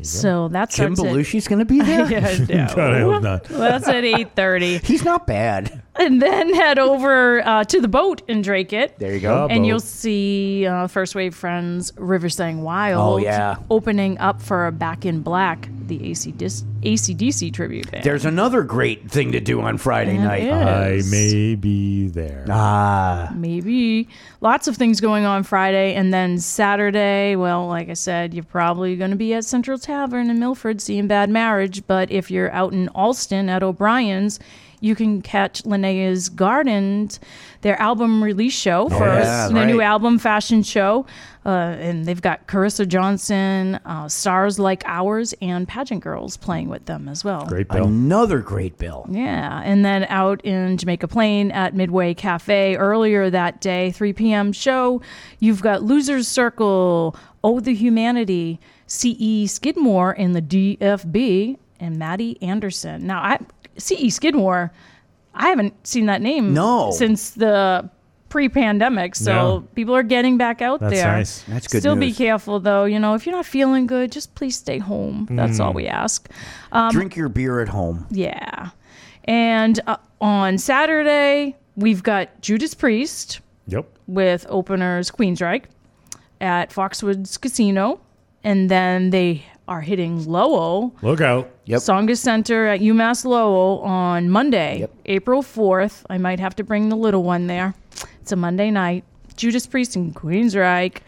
[0.02, 2.06] So that's Jim starts at- Belushi's going to be there.
[2.10, 2.74] Yeah, no.
[2.74, 3.50] God, I hope not.
[3.50, 4.84] Well, that's at 8.30.
[4.84, 5.82] He's not bad.
[5.98, 8.98] And then head over uh, to the boat in Dracut.
[8.98, 9.46] There you go.
[9.48, 9.66] And boat.
[9.66, 13.56] you'll see uh, First Wave Friends River Sang Wild Oh, yeah.
[13.70, 18.04] opening up for Back in Black, the AC Dis- ACDC tribute band.
[18.04, 20.92] There's another great thing to do on Friday That night.
[20.92, 21.06] is.
[21.08, 22.44] I may be there.
[22.50, 24.08] Ah, Maybe.
[24.40, 25.94] Lots of things going on Friday.
[25.94, 30.30] And then Saturday, well, like I said, you're probably going to be at Central Tavern
[30.30, 31.86] in Milford seeing Bad Marriage.
[31.86, 34.38] But if you're out in Allston at O'Brien's,
[34.80, 37.20] you can catch Linnea's Gardens,
[37.62, 41.06] their album release show first, yeah, their new album fashion show.
[41.44, 46.86] Uh, and they've got Carissa Johnson, uh, Stars Like Ours, and Pageant Girls playing with
[46.86, 47.46] them as well.
[47.46, 47.84] Great bill.
[47.84, 49.06] another great bill.
[49.08, 54.52] Yeah, and then out in Jamaica Plain at Midway Cafe earlier that day, 3 p.m.
[54.52, 55.00] show,
[55.38, 58.58] you've got Losers Circle, Oh the Humanity,
[58.88, 63.06] CE Skidmore in the DFB, and Maddie Anderson.
[63.06, 63.38] Now, I
[63.78, 64.72] CE Skidmore,
[65.34, 66.90] I haven't seen that name No.
[66.92, 67.88] since the
[68.28, 69.60] pre-pandemic, so No.
[69.74, 70.90] people are getting back out there.
[70.90, 71.12] That's there.
[71.16, 71.42] nice.
[71.48, 72.12] That's good Still news.
[72.12, 72.84] be careful though.
[72.84, 75.26] You know, if you're not feeling good, just please stay home.
[75.30, 76.28] That's all we ask.
[76.72, 78.06] Um, Drink your beer at home.
[78.10, 78.70] yeah.
[79.24, 83.86] And uh, on Saturday, we've got Judas Priest Yep.
[84.06, 85.64] with openers Queensryche
[86.40, 88.00] at Foxwoods Casino.
[88.44, 91.50] And then they are hitting Lowell, Look out.
[91.64, 91.80] Yep.
[91.80, 94.90] Tsongas Center at UMass Lowell on Monday, Yep.
[95.06, 96.04] April 4th.
[96.08, 97.74] I might have to bring the little one there.
[98.20, 99.04] It's a Monday night.
[99.36, 100.98] Judas Priest and Queensryche.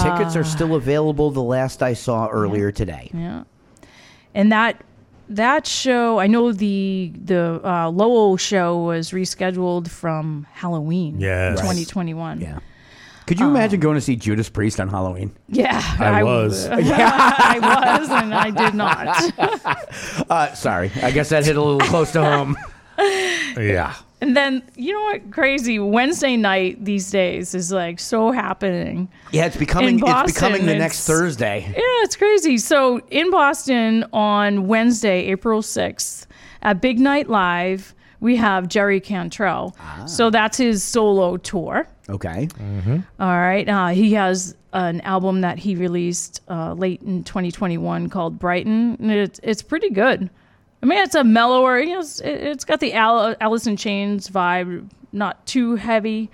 [0.00, 1.30] Tickets are still available.
[1.30, 3.10] The last I saw earlier today.
[3.14, 3.44] Yeah.
[4.34, 4.82] And that
[5.28, 11.58] that show, I know the the uh, Lowell show was rescheduled from Halloween, Yes.
[11.60, 12.40] 2021.
[12.40, 12.58] Yeah.
[13.26, 15.34] Could you imagine going to see Judas Priest on Halloween?
[15.48, 16.64] Yeah, I was.
[16.68, 19.32] w- I was, and I did not.
[20.30, 22.56] Uh, sorry, I guess that hit a little close to home.
[23.56, 23.94] Yeah.
[24.20, 25.30] And then you know what?
[25.30, 29.08] Crazy Wednesday night these days is like so happening.
[29.32, 31.60] Yeah, it's becoming In it's becoming Boston, the next Thursday.
[31.68, 31.72] Yeah,
[32.04, 32.56] it's crazy.
[32.58, 36.26] So in Boston on Wednesday, April 6th,
[36.62, 39.76] at Big Night Live, we have Jerry Cantrell.
[40.06, 41.86] So that's his solo tour.
[42.08, 42.48] Okay.
[43.18, 43.68] All right.
[43.68, 48.96] Uh, he has an album that he released uh, late in 2021 called Brighton.
[49.00, 50.28] And it's, it's pretty good.
[50.82, 54.28] I mean, it's a mellower, you know, it's, it's got the Al- Alice in Chains
[54.28, 56.30] vibe, not too heavy,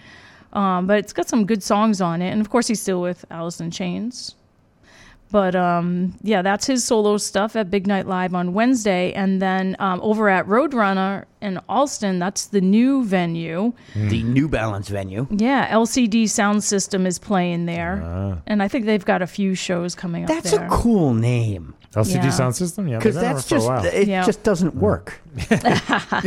[0.54, 2.30] um, but it's got some good songs on it.
[2.30, 4.34] And of course, he's still with Alice in Chains.
[5.32, 9.12] But um, yeah, that's his solo stuff at Big Night Live on Wednesday.
[9.12, 13.72] And then um, over at Roadrunner in Allston, that's the new venue.
[13.94, 15.28] The New Balance venue.
[15.30, 19.94] Yeah, LCD Sound System is playing there, and I think they've got a few shows
[19.94, 21.74] coming up That's a cool name.
[21.94, 22.30] LCD Yeah.
[22.30, 22.86] sound system?
[22.86, 22.98] Yeah.
[22.98, 23.84] Because they've that's just for a while.
[23.84, 24.24] it Yeah.
[24.24, 25.20] just doesn't work.
[25.50, 25.56] you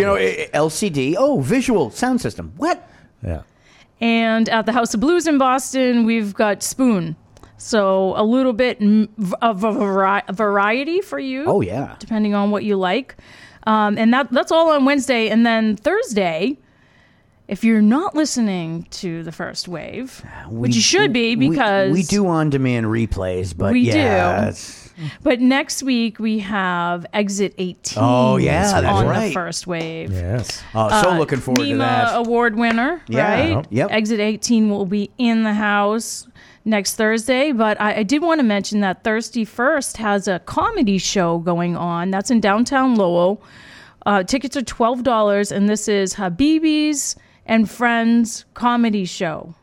[0.04, 0.18] know,
[0.54, 1.16] LCD.
[1.18, 2.52] Oh, visual sound system.
[2.58, 2.86] What?
[3.24, 3.44] yeah.
[4.02, 7.16] And at the House of Blues in Boston, we've got Spoon.
[7.64, 8.82] So a little bit
[9.42, 11.46] of a vari- variety for you.
[11.48, 11.96] Oh, yeah.
[11.98, 13.16] Depending on what you like.
[13.66, 15.30] Um, and that that's all on Wednesday.
[15.30, 16.58] And then Thursday,
[17.48, 22.28] if you're not listening to the first wave, which you should be because we, do
[22.28, 24.48] on demand replays, but We yeah, do.
[24.50, 24.80] it's-
[25.24, 27.98] But next week we have Exit 18.
[28.04, 29.28] Oh, yeah, that's on right.
[29.30, 30.12] the first wave.
[30.12, 30.62] Yes.
[30.76, 32.16] Oh, so looking forward to NEMA that.
[32.18, 33.32] award winner, Yeah.
[33.32, 33.50] right?
[33.50, 33.68] Yep.
[33.72, 33.92] Yep.
[33.92, 36.28] Exit 18 will be in the house
[36.66, 37.52] next Thursday.
[37.52, 41.76] But I, I did want to mention that Thirsty First has a comedy show going
[41.76, 42.12] on.
[42.12, 43.44] That's in downtown Lowell.
[44.06, 47.16] Uh, tickets are $12, and this is Habibi's
[47.46, 49.54] and Friends comedy show.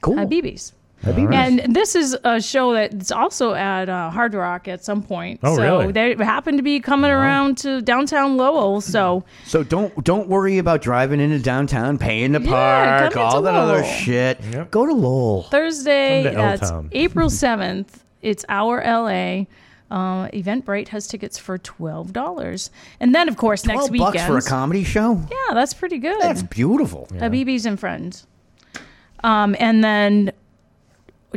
[0.00, 0.16] Cool.
[0.16, 0.73] Habibi's.
[1.04, 1.34] Habibi's.
[1.34, 5.40] And this is a show that's also at uh, Hard Rock at some point.
[5.42, 5.92] Oh, so really?
[5.92, 8.80] they happen to be coming around to downtown Lowell.
[8.80, 13.38] So So don't don't worry about driving into downtown, paying to Yeah, park, come all
[13.38, 13.84] into that other Lowell.
[13.88, 14.70] shit.
[14.70, 15.42] Go to Lowell.
[15.44, 17.88] Thursday, Come to that's April 7th.
[18.22, 19.44] It's our LA.
[19.90, 24.14] Uh, Eventbrite has tickets for twelve dollars, and then of course next Twelve weekend.
[24.14, 25.20] bucks for a comedy show.
[25.30, 26.20] Yeah, that's pretty good.
[26.20, 27.06] That's beautiful.
[27.12, 28.26] Habibis and friends.
[29.22, 30.32] Um, and then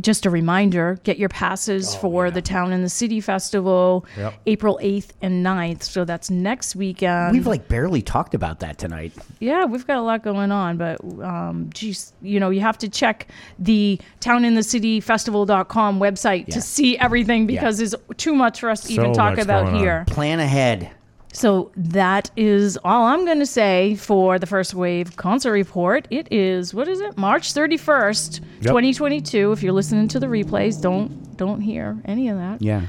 [0.02, 4.34] just a reminder get your passes for the Town and the City Festival Yep.
[4.46, 5.84] April 8th and 9th.
[5.84, 7.34] So that's next weekend.
[7.34, 9.14] We've like barely talked about that tonight.
[9.40, 12.90] Yeah, we've got a lot going on, but um, geez, you know, you have to
[12.90, 13.28] check
[13.60, 16.54] the towninthecityfestival.com website Yeah.
[16.56, 20.04] to see everything because there's too much for us to even talk about here.
[20.08, 20.92] Plan ahead.
[21.34, 26.08] So that is all I'm going to say for the first wave concert report.
[26.10, 27.18] It is what is it?
[27.18, 28.64] March 31st, Yep.
[28.64, 29.52] 2022.
[29.52, 32.62] If you're listening to the replays, don't don't hear any of that.
[32.62, 32.86] Yeah.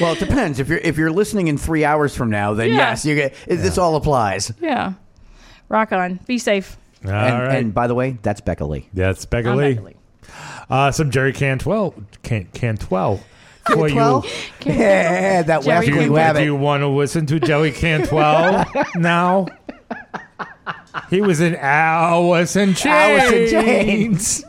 [0.00, 0.58] well, it depends.
[0.58, 2.76] If you're if you're listening in three hours from now, then Yeah.
[2.76, 4.52] yes, you get this all applies.
[4.60, 4.94] Yeah.
[5.68, 6.20] Rock on.
[6.26, 6.76] Be safe.
[7.04, 7.56] All and, right.
[7.58, 8.88] and by the way, that's Becka Lee.
[8.92, 9.74] That's Becka I'm Lee.
[9.76, 9.96] Becka Lee.
[10.68, 11.94] Uh, some Jerry Cantwell.
[12.22, 13.20] Can, Cantwell.
[13.72, 13.94] For you.
[13.94, 14.26] Cantwell?
[14.64, 16.36] Yeah, that Do West you, Wing Wabbit.
[16.38, 18.64] do you want to listen to Jerry Cantwell
[18.96, 19.46] now?
[21.08, 22.86] He was in Alice in Chains.
[22.86, 24.44] Alice in Chains.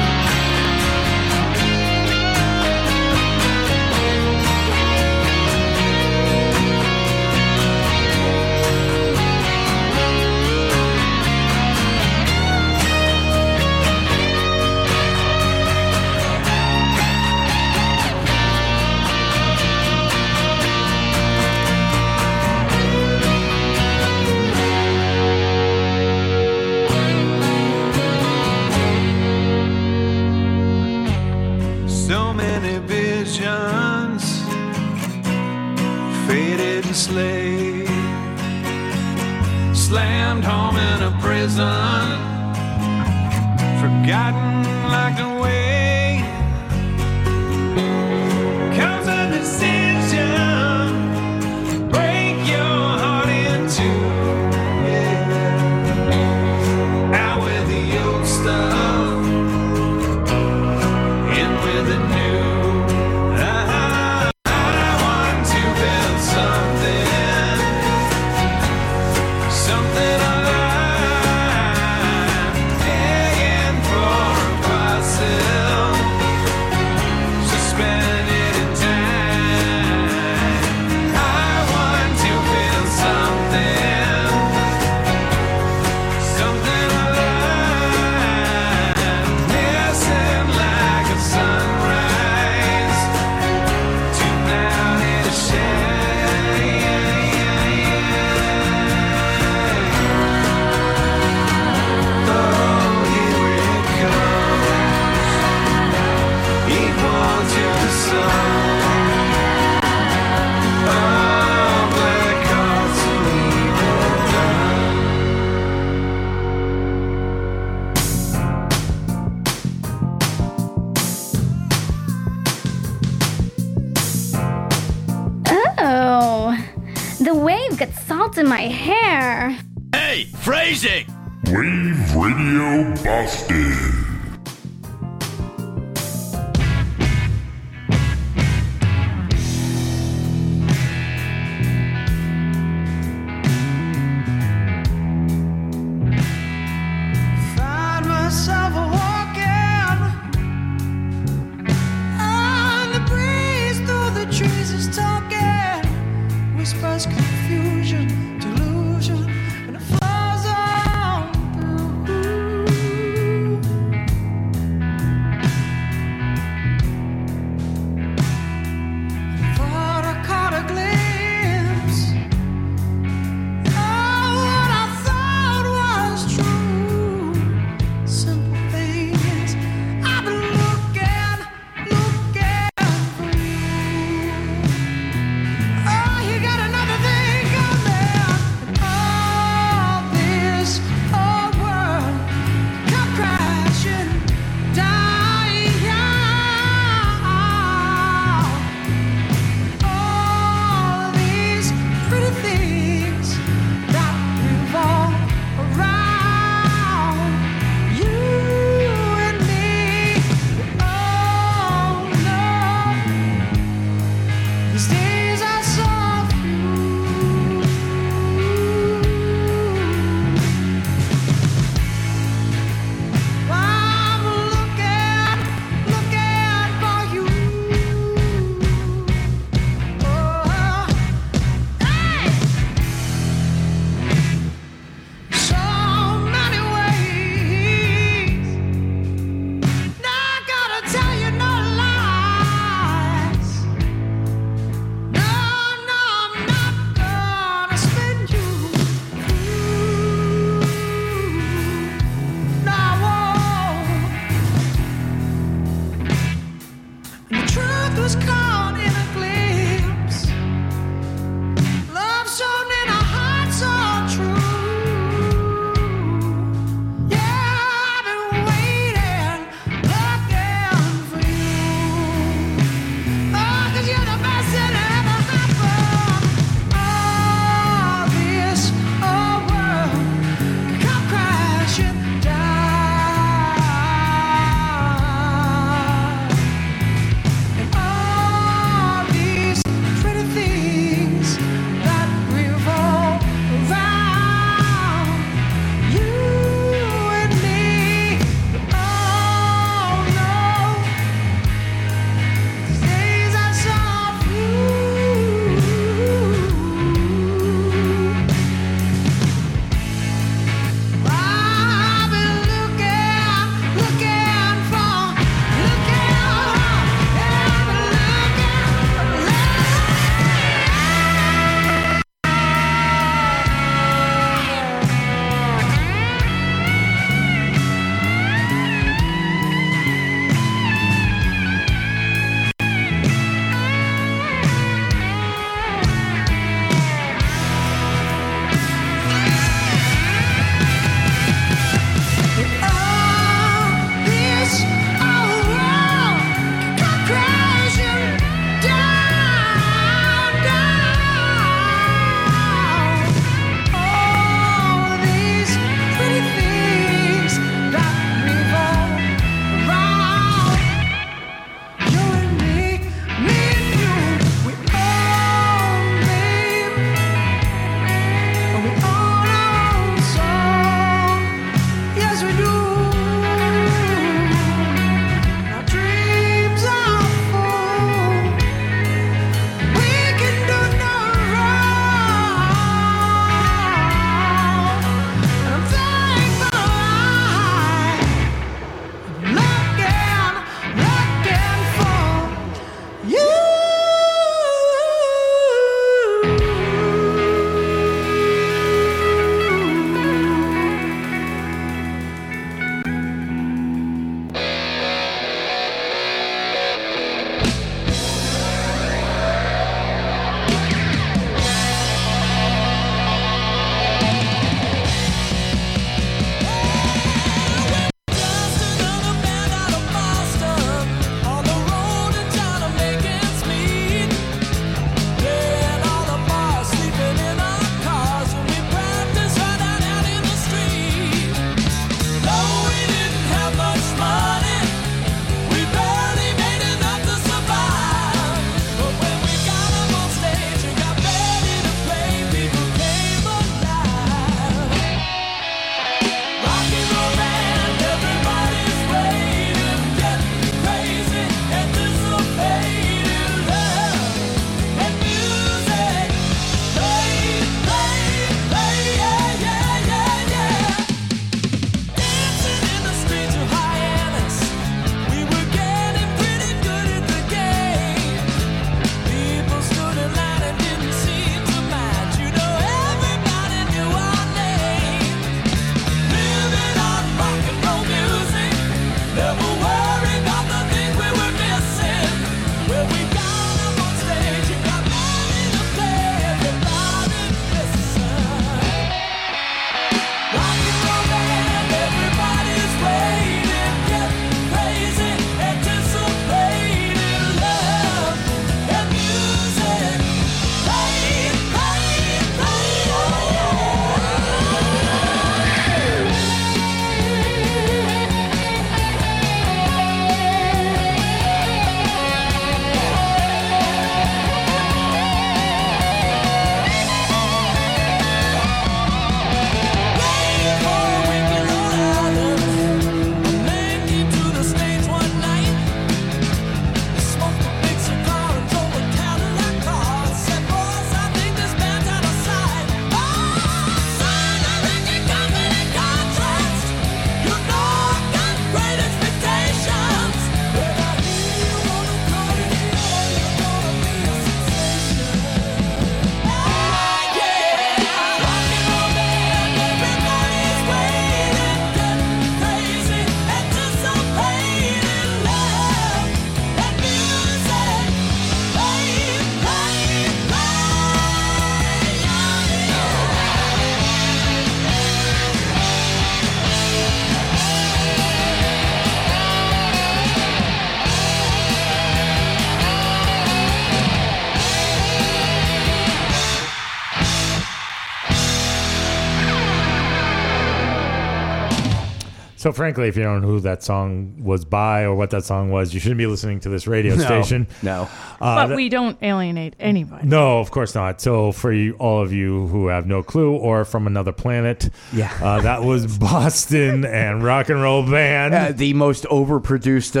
[582.46, 585.50] So, frankly, if you don't know who that song was by or what that song
[585.50, 587.04] was, you shouldn't be listening to this radio No.
[587.04, 587.48] station.
[587.60, 587.88] No.
[588.20, 590.06] Uh, but that- we don't alienate anybody.
[590.06, 591.00] no, of course not.
[591.00, 595.12] So, for you, all of you who have no clue or from another planet, Yeah.
[595.22, 598.34] uh, that was Boston and rock and roll band.
[598.34, 600.00] Uh, the most overproduced uh,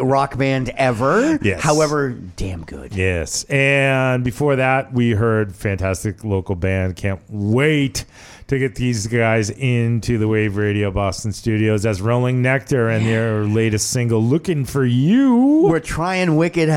[0.00, 1.38] uh, rock band ever.
[1.42, 1.60] Yes.
[1.62, 2.94] However, damn good.
[2.94, 3.44] Yes.
[3.44, 6.96] And before that, we heard fantastic local band.
[6.96, 8.04] Can't wait
[8.48, 13.44] to get these guys into the Wave Radio Boston studios as Rolling Nectar and their
[13.44, 15.66] latest single, Looking for You.
[15.68, 16.70] We're trying wicked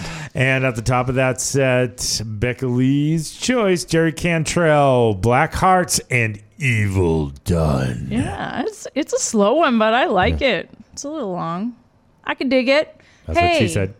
[0.00, 0.30] hard.
[0.34, 6.42] And at the top of that set, Becka Lee's choice, Jerry Cantrell, Black Hearts, and
[6.58, 8.08] Evil Done.
[8.10, 10.70] Yeah, it's it's a slow one, but I like it.
[10.92, 11.76] It's a little long.
[12.24, 13.00] I can dig it.
[13.26, 13.94] That's hey, what she said.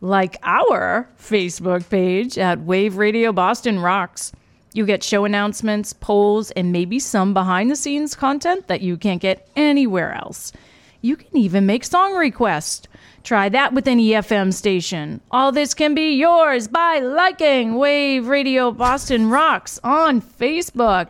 [0.00, 4.32] Like our Facebook page at Wave Radio Boston Rocks.
[4.74, 9.20] You get show announcements, polls, and maybe some behind the scenes content that you can't
[9.20, 10.52] get anywhere else.
[11.00, 12.86] You can even make song requests.
[13.28, 15.20] Try that with any FM station.
[15.30, 21.08] All this can be yours by liking Wave Radio Boston Rocks on Facebook.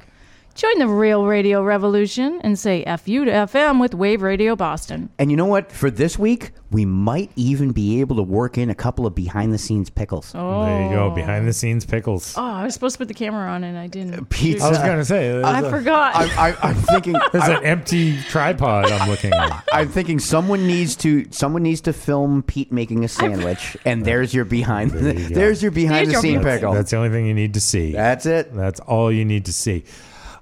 [0.59, 5.09] Join the real radio revolution and say FU to FM with Wave Radio Boston.
[5.17, 5.71] And you know what?
[5.71, 9.55] For this week, we might even be able to work in a couple of behind
[9.55, 10.33] the scenes pickles.
[10.35, 10.65] Oh.
[10.65, 12.35] There you go, behind the scenes pickles.
[12.37, 14.15] Oh, I was supposed to put the camera on and I didn't.
[14.15, 14.67] Uh, pizza.
[14.67, 16.17] I was going to say, there's I a- forgot.
[16.17, 17.15] I, I, I'm thinking.
[17.33, 19.63] There's an empty tripod I'm looking at.
[19.73, 24.35] I'm thinking someone needs to someone needs to film Pete making a sandwich, and there's
[24.35, 24.91] your behind.
[24.91, 26.73] There you there's your behind the There's your scene pickle.
[26.73, 27.93] That's the only thing you need to see.
[27.93, 28.53] That's it.
[28.53, 29.85] That's all you need to see.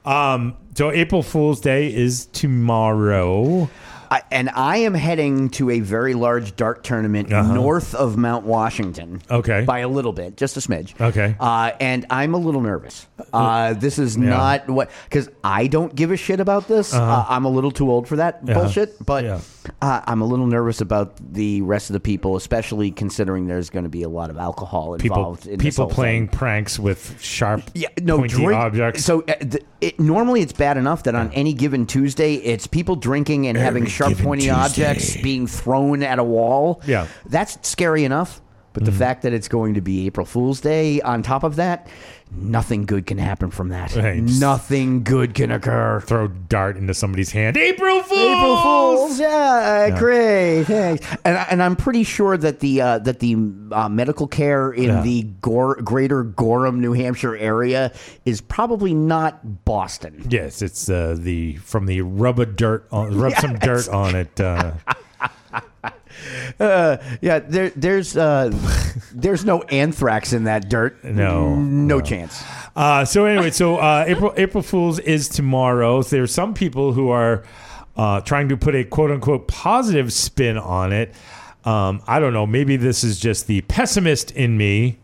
[0.06, 3.68] Um, so April Fool's Day is tomorrow.
[4.08, 7.52] I, and I am heading to a very large dart tournament Uh-huh.
[7.54, 9.20] north of Mount Washington.
[9.28, 9.64] Okay.
[9.64, 10.94] By a little bit, just a smidge.
[11.00, 11.34] Okay.
[11.40, 13.08] Uh, and I'm a little nervous.
[13.32, 16.94] Uh, this is not what, because I don't give a shit about this.
[16.94, 17.24] uh Uh-huh.
[17.34, 18.54] I'm a little too old for that Yeah.
[18.54, 19.04] bullshit.
[19.04, 19.40] But Yeah.
[19.82, 23.84] Uh, I'm a little nervous about the rest of the people, especially considering there's going
[23.84, 26.38] to be a lot of alcohol People, involved in people whole playing thing.
[26.38, 28.52] pranks with sharp, Yeah, no pointy drink.
[28.60, 29.04] objects.
[29.04, 32.96] So uh, th- it, normally it's bad enough that on any given Tuesday, it's people
[32.96, 34.50] drinking and having sharp, pointy Tuesday.
[34.84, 36.80] objects being thrown at a wall.
[36.86, 37.06] Yeah.
[37.26, 38.40] that's scary enough.
[38.72, 38.92] But Mm-hmm.
[38.92, 41.88] the fact that it's going to be April Fool's Day on top of that,
[42.30, 43.90] nothing good can happen from that.
[43.90, 46.00] Just- Nothing good can occur.
[46.00, 47.56] Throw dart into somebody's hand.
[47.56, 48.20] April Fools!
[48.20, 49.98] April Fools, yeah, Yeah.
[49.98, 51.06] great, thanks.
[51.24, 53.36] And, and I'm pretty sure that the uh, that the
[53.72, 55.02] uh, medical care in Yeah.
[55.02, 57.92] the Gor- greater Gorham, New Hampshire area
[58.24, 60.26] is probably not Boston.
[60.28, 64.40] Yes, it's uh, the from the rub a dirt on, rub some dirt on it.
[66.60, 68.50] Uh, yeah, there, there's uh,
[69.12, 71.02] there's no anthrax in that dirt.
[71.04, 72.42] No, no, chance.
[72.74, 76.02] Uh, so anyway, so uh, April April Fools is tomorrow.
[76.02, 77.44] There's some people who are
[77.96, 81.14] uh, trying to put a quote unquote positive spin on it.
[81.64, 82.46] Um, I don't know.
[82.46, 84.98] Maybe this is just the pessimist in me.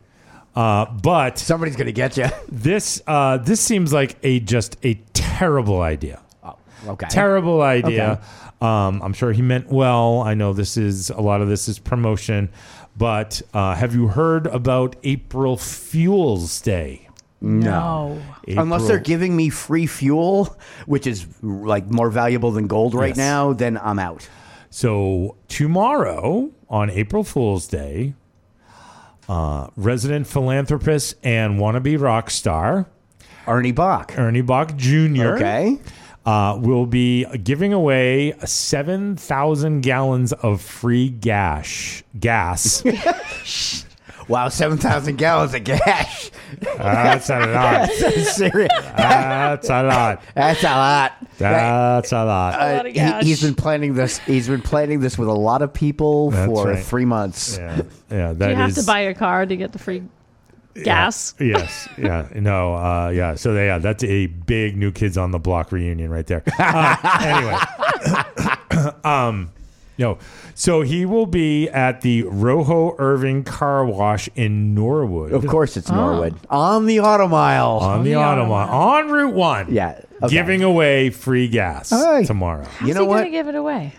[0.55, 2.27] Uh, but somebody's gonna get you.
[2.49, 6.21] This uh, this seems like a just a terrible idea.
[6.43, 6.57] Oh,
[6.89, 7.07] okay.
[7.09, 8.13] Terrible idea.
[8.13, 8.23] Okay.
[8.63, 10.21] Um, I'm sure he meant well.
[10.21, 12.49] I know this is a lot of this is promotion,
[12.97, 17.09] but uh, have you heard about April Fuels Day?
[17.41, 18.23] No.
[18.47, 20.57] Unless they're giving me free fuel,
[20.87, 23.17] which is like more valuable than gold right Yes.
[23.17, 24.29] now, then I'm out.
[24.71, 28.15] So tomorrow on April Fool's Day,
[29.29, 32.87] uh, resident philanthropist and wannabe rock star
[33.49, 35.35] Ernie Boch, Ernie Boch Jr.
[35.35, 35.79] Okay.
[36.25, 42.03] Uh, will be giving away 7,000 gallons of free gas.
[42.19, 42.85] Gas.
[44.29, 46.31] Wow, seven thousand gallons of gas.
[46.61, 47.91] That's a lot.
[48.01, 48.71] That's serious.
[48.97, 50.23] That's a lot.
[50.35, 51.13] That's a lot.
[51.39, 52.55] That's a lot.
[52.55, 52.99] Uh, he,
[53.31, 54.19] has been planning this.
[54.19, 56.85] He's been planning this with a lot of people That's for right.
[56.85, 57.59] three months.
[57.59, 58.33] Yeah, yeah.
[58.33, 60.05] Do That you have is- to buy a car to get the free
[60.75, 61.35] gas?
[61.41, 61.89] yes.
[61.99, 62.29] Yeah.
[62.35, 62.75] No.
[62.75, 63.35] Uh, yeah.
[63.35, 66.43] So yeah, that's a big New Kids on the Block reunion right there.
[66.59, 66.97] Uh,
[68.77, 69.51] anyway, um,
[69.99, 70.19] no.
[70.55, 75.33] So he will be at the Rojo Irving Car Wash in Norwood.
[75.33, 77.79] Of course, it's Norwood on the auto mile.
[77.79, 79.73] on the auto mile on Route One.
[79.73, 80.01] Yeah.
[80.23, 80.29] okay.
[80.33, 82.25] Giving away free gas Hey.
[82.25, 82.65] tomorrow.
[82.65, 83.17] How's You know he what?
[83.19, 83.95] gonna give it away?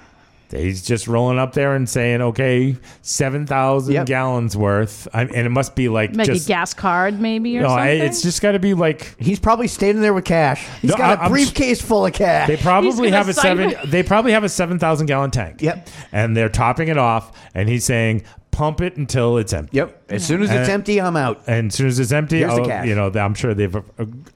[0.55, 4.05] He's just rolling up there and saying, "Okay, seven thousand Yep.
[4.05, 7.63] gallons worth," I, and it must be like Make just a gas card, maybe, or
[7.63, 7.75] something.
[7.77, 10.65] no, I- it's just got to be like He's probably standing there with cash.
[10.81, 12.47] He's No, got I- a I'm briefcase full of cash.
[12.47, 13.69] They probably gonna have a sign seven.
[13.71, 13.77] it.
[13.91, 15.61] They probably have a seven thousand gallon tank.
[15.61, 15.89] Yep.
[16.11, 20.03] And they're topping it off, and he's saying, "Pump it until it's empty." Yep.
[20.09, 21.41] As soon as it's And- empty, I'm out.
[21.47, 22.87] And as soon as it's empty, Here's the oh, cash.
[22.87, 23.79] you know, I'm sure they've uh,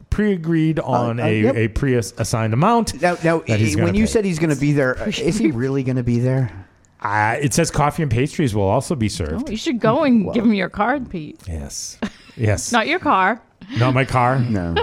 [0.10, 1.56] pre-agreed on uh, a, yep.
[1.56, 3.02] a pre-assigned amount.
[3.02, 4.12] Now, now that he's when you pay.
[4.12, 6.66] said he's going to be there, uh, he really going to be there?
[7.00, 9.48] Uh, it says coffee and pastries will also be served.
[9.48, 11.40] Oh, you should go and give him your card, Pete.
[11.48, 12.00] Yes.
[12.36, 12.72] Yes.
[12.74, 13.40] Not your car.
[13.78, 14.40] Not my car.
[14.50, 14.76] No.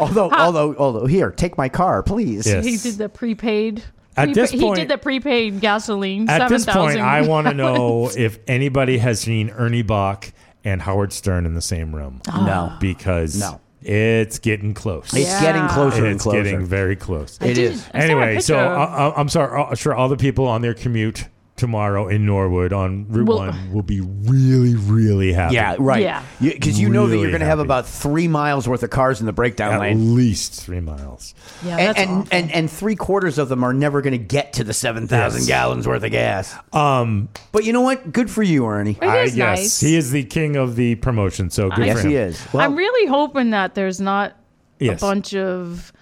[0.00, 2.46] although, although, although, here, take my car, please.
[2.46, 2.64] Yes.
[2.64, 3.84] He did the prepaid.
[4.16, 6.28] At prepa- this he did the prepaid gasoline.
[6.28, 10.32] At this point, 7,000 I want to know if anybody has seen Ernie Boch
[10.64, 12.20] and Howard Stern in the same room.
[12.26, 12.76] No.
[12.80, 13.60] Because No.
[13.84, 15.12] It's getting close.
[15.14, 16.42] It's getting closer and It's closer.
[16.42, 17.38] getting very close.
[17.40, 17.84] It is.
[17.92, 18.58] I saw a Anyway, so.
[18.58, 19.62] I, I- I'm sorry.
[19.62, 23.72] I'm sure all the people on their commute tomorrow in Norwood on Route Well- 1
[23.72, 25.54] will be really, really happy.
[25.54, 26.02] Yeah, right.
[26.02, 26.22] Yeah.
[26.40, 29.26] Because you know that you're going to have about three miles worth of cars in
[29.26, 29.96] the breakdown At lane.
[30.00, 31.34] At least three miles.
[31.64, 34.64] Yeah, and, and, and and three quarters of them are never going to get to
[34.64, 35.48] the seven thousand Yes.
[35.48, 36.54] gallons worth of gas.
[36.72, 38.12] Um, But you know what?
[38.12, 38.92] Good for you, Ernie.
[39.00, 39.80] It I, is yes, nice.
[39.80, 41.50] he is the king of the promotion.
[41.50, 42.10] So good yes, for him.
[42.10, 42.44] he is.
[42.52, 44.36] Well, I'm really hoping that there's not
[44.78, 45.00] Yes.
[45.00, 45.92] a bunch of,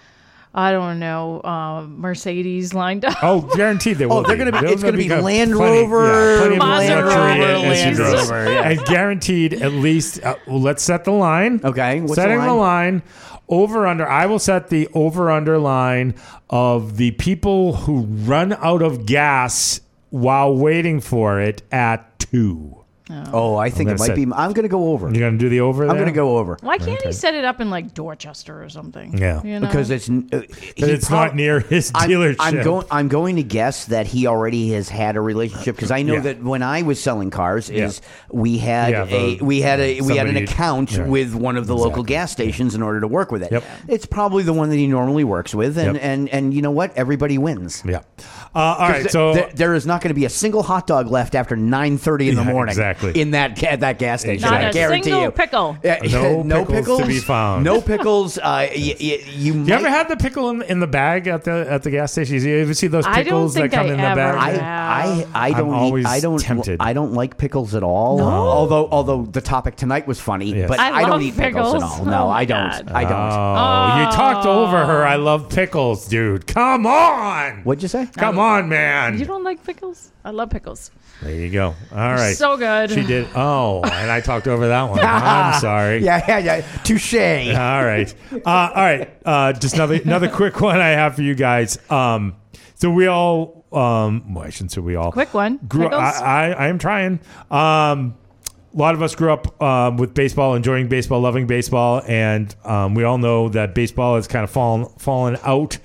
[0.53, 3.15] I don't know, uh, Mercedes lined up.
[3.23, 4.17] Oh, guaranteed they will.
[4.17, 4.51] Oh, they're be.
[4.51, 8.69] gonna be- it's gonna be Land Rover, plenty of Maserati, Land Rover, yeah.
[8.69, 10.21] and guaranteed at least.
[10.21, 11.61] Uh, well, let's set the line.
[11.63, 12.95] Okay, what's setting the line?
[12.95, 13.03] line
[13.47, 14.07] over under.
[14.07, 16.15] I will set the over under line
[16.49, 22.80] of the people who run out of gas while waiting for it at two.
[23.33, 24.31] Oh, I think it might say- be.
[24.33, 25.09] I'm going to go over.
[25.11, 25.83] You're gonna do the over.
[25.83, 25.89] There?
[25.91, 26.05] I'm there?
[26.05, 29.17] going to go over Why can't he set it up in like Dorchester or something?
[29.17, 29.41] Yeah.
[29.43, 29.67] You know?
[29.67, 32.35] because it's n- uh, he it's prob- not near his I'm, dealership.
[32.39, 32.87] I'm going.
[32.91, 36.19] I'm going to guess that he already has had a relationship because I know Yeah.
[36.21, 37.85] that when I was selling cars, Yeah.
[37.85, 41.05] is we had Yeah, a the- we had a we had an somebody- account yeah.
[41.05, 43.51] with one of the local gas stations in order to work with it.
[43.51, 43.63] Yep.
[43.87, 46.03] It's probably the one that he normally works with, and Yep.
[46.03, 46.95] and and you know what?
[46.95, 47.83] Everybody wins.
[47.85, 48.01] Yeah.
[48.53, 48.99] Uh, all right.
[49.01, 51.55] Th- So there, there is not going to be a single hot dog left after
[51.55, 52.71] 9:30 in the Yeah, morning.
[52.73, 53.19] exactly.
[53.19, 54.49] in that ga- that gas station.
[54.49, 55.31] Not I a guarantee single you.
[55.31, 55.77] pickle.
[55.83, 55.99] Yeah,
[56.43, 57.63] No pickles to be found.
[57.63, 58.37] No pickles.
[58.37, 61.43] Uh, y- y- you You might- ever had the pickle in, in the bag at
[61.45, 62.41] the at the gas station?
[62.41, 64.35] You ever see those pickles that come I in the bag?
[64.35, 64.61] I, have.
[64.61, 66.77] I, I I'm don't eat, always I don't tempted.
[66.81, 68.21] I don't like pickles at all.
[68.21, 70.67] Although although the topic tonight was funny, Yes.
[70.67, 72.05] but I I, don't eat pickles, at all.
[72.05, 72.69] No, Oh, I don't.
[72.69, 72.91] God.
[72.91, 73.13] I don't.
[73.13, 75.03] Oh, you talked over her.
[75.05, 76.45] I love pickles, dude.
[76.47, 77.61] Come on.
[77.63, 78.07] What'd you say?
[78.17, 79.19] Come on, man.
[79.19, 80.11] You don't like pickles?
[80.23, 80.91] I love pickles.
[81.21, 81.75] There you go.
[81.91, 82.35] All right.
[82.35, 82.89] So good.
[82.89, 83.27] She did.
[83.35, 84.99] Oh, and I talked over that one.
[85.03, 86.03] I'm sorry.
[86.03, 86.61] Yeah, yeah, yeah.
[86.83, 87.13] Touche.
[87.13, 88.13] All right.
[88.31, 89.09] Uh, all right.
[89.23, 91.77] Uh, just another another quick one I have for you guys.
[91.91, 92.35] Um,
[92.75, 93.65] so we all.
[93.71, 95.11] Um, well, I shouldn't say we all.
[95.11, 95.57] Quick one.
[95.67, 96.01] Grew, Pickles?
[96.01, 97.19] I, I I am trying.
[97.51, 98.15] Um,
[98.73, 102.95] a lot of us grew up um, with baseball, enjoying baseball, loving baseball, and um,
[102.95, 105.77] we all know that baseball has kind of fallen fallen out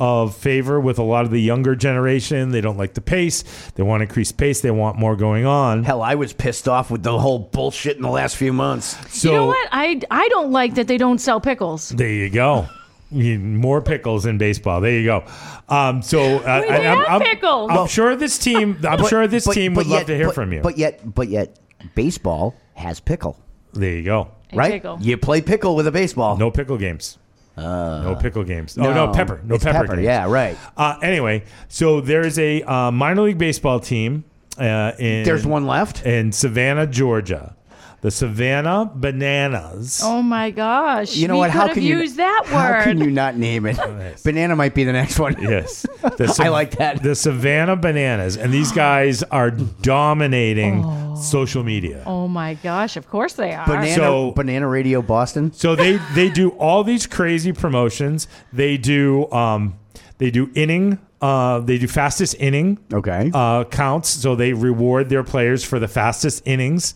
[0.00, 2.50] of favor with a lot of the younger generation.
[2.50, 3.44] They don't like the pace.
[3.74, 4.62] They want increased pace.
[4.62, 5.84] They want more going on.
[5.84, 8.96] Hell, I was pissed off with the whole bullshit in the last few months.
[9.16, 9.68] So you know what?
[9.70, 11.90] I I don't like that they don't sell pickles.
[11.90, 12.66] There you go.
[13.12, 14.80] More pickles in baseball.
[14.80, 15.24] There you go.
[15.68, 17.70] Um, so uh, We I, am have pickles.
[17.70, 18.78] I'm sure this team.
[18.88, 20.60] I'm sure this But- team but would love to hear but- from you.
[20.62, 21.58] But yet, but yet,
[21.94, 23.36] baseball has pickle,
[23.74, 24.30] there you go.
[24.52, 24.72] A right?
[24.72, 24.98] pickle.
[25.00, 26.36] You play pickle with a baseball.
[26.36, 27.18] No pickle games.
[27.56, 28.76] No pickle games.
[28.78, 29.40] Oh no, Uh, no, pepper.
[29.44, 29.78] No it's pepper.
[29.80, 30.04] pepper, games.
[30.06, 30.56] yeah, right.
[30.76, 34.24] Uh, anyway, so there's a uh, minor league baseball team.
[34.58, 36.04] Uh, in There's one left.
[36.04, 37.56] in Savannah, Georgia.
[38.02, 40.00] The Savannah Bananas.
[40.02, 41.16] Oh my gosh!
[41.16, 41.50] You know we what?
[41.50, 42.52] Could How have can you use that word?
[42.52, 43.76] How can you not name it?
[44.24, 45.36] Banana might be the next one.
[45.40, 45.82] Yes.
[46.00, 47.02] The I like that.
[47.02, 48.38] The Savannah Bananas.
[48.38, 50.82] And these guys are dominating
[51.16, 52.02] social media.
[52.06, 52.96] Oh my gosh!
[52.96, 53.66] Of course they are.
[53.66, 55.52] Banana, So- Banana Radio Boston.
[55.52, 58.28] So they they do all these crazy promotions.
[58.52, 59.74] They do um
[60.16, 63.30] they do inning uh they do fastest inning Okay.
[63.34, 64.08] uh counts.
[64.08, 66.94] So they reward their players for the fastest innings.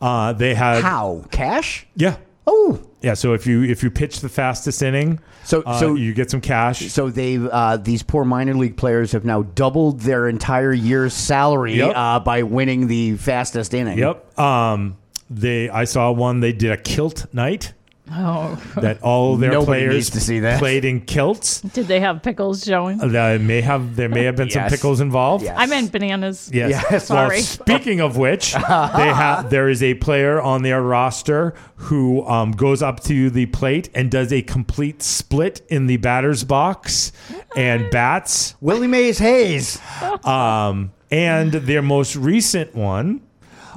[0.00, 1.24] Uh they have How?
[1.30, 1.86] Cash?
[1.96, 2.16] Yeah.
[2.46, 2.80] Oh.
[3.02, 6.30] Yeah, so if you if you pitch the fastest inning, So- uh, so- you get
[6.30, 6.90] some cash.
[6.92, 11.74] So they've uh, these poor minor league players have now doubled their entire year's salary
[11.76, 11.92] Yep.
[11.96, 13.98] uh, by winning the fastest inning.
[13.98, 14.38] Yep.
[14.38, 14.96] Um
[15.30, 17.72] they I saw one they did a kilt night.
[18.12, 20.58] Oh, that all their Nobody players needs to see that.
[20.58, 21.60] played in kilts.
[21.60, 22.98] did they have pickles showing?
[22.98, 24.72] There may have there may have been some Yes.
[24.72, 25.44] pickles involved.
[25.44, 25.54] Yes.
[25.58, 26.50] I meant bananas.
[26.52, 26.70] Yes.
[26.70, 26.90] Yes.
[26.90, 27.40] Well, Sorry.
[27.42, 32.82] speaking of which, they have there is a player on their roster who um, goes
[32.82, 37.12] up to the plate and does a complete split in the batter's box
[37.56, 38.54] and bats.
[38.60, 39.78] Willie Mays Hayes.
[40.24, 43.20] Um, and their most recent one,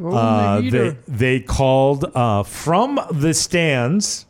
[0.02, 4.26] uh, they they called uh, from the stands,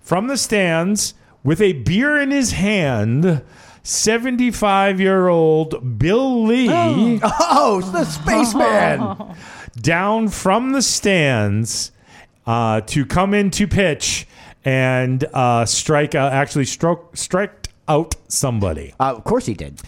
[0.00, 3.42] from the stands with a beer in his hand.
[3.84, 6.68] 75 year old Bill Lee
[7.22, 9.34] Oh, the spaceman.
[9.80, 11.90] down from the stands
[12.46, 14.26] uh, to come in to pitch
[14.64, 18.92] and uh, strike out, actually stroke striked out somebody.
[19.00, 19.80] Uh, of course he did.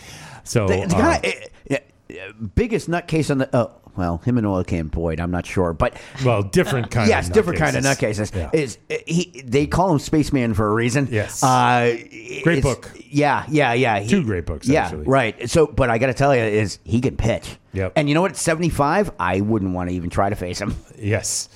[0.44, 3.70] So The, the uh, guy, eh, eh, biggest nutcase on the.
[3.96, 5.94] Well, him and Oil Can Boyd, I'm not sure, but
[6.24, 7.08] well, different kind.
[7.08, 8.30] yes, of different kind of nutcases.
[8.32, 8.36] nutcases.
[8.36, 8.50] Yeah.
[8.52, 9.42] Is he?
[9.44, 11.08] They call him Spaceman for a reason.
[11.10, 11.42] Yes.
[11.42, 11.96] uh,
[12.42, 12.90] Great book.
[13.08, 13.98] Yeah, yeah, yeah.
[14.00, 15.04] He- Two great books, Yeah, actually.
[15.06, 15.48] right.
[15.50, 17.56] So, but I got to tell you, is he can pitch?
[17.72, 17.92] Yep.
[17.96, 18.30] And you know what?
[18.32, 20.74] At 75, I wouldn't want to even try to face him.
[20.98, 21.48] Yes.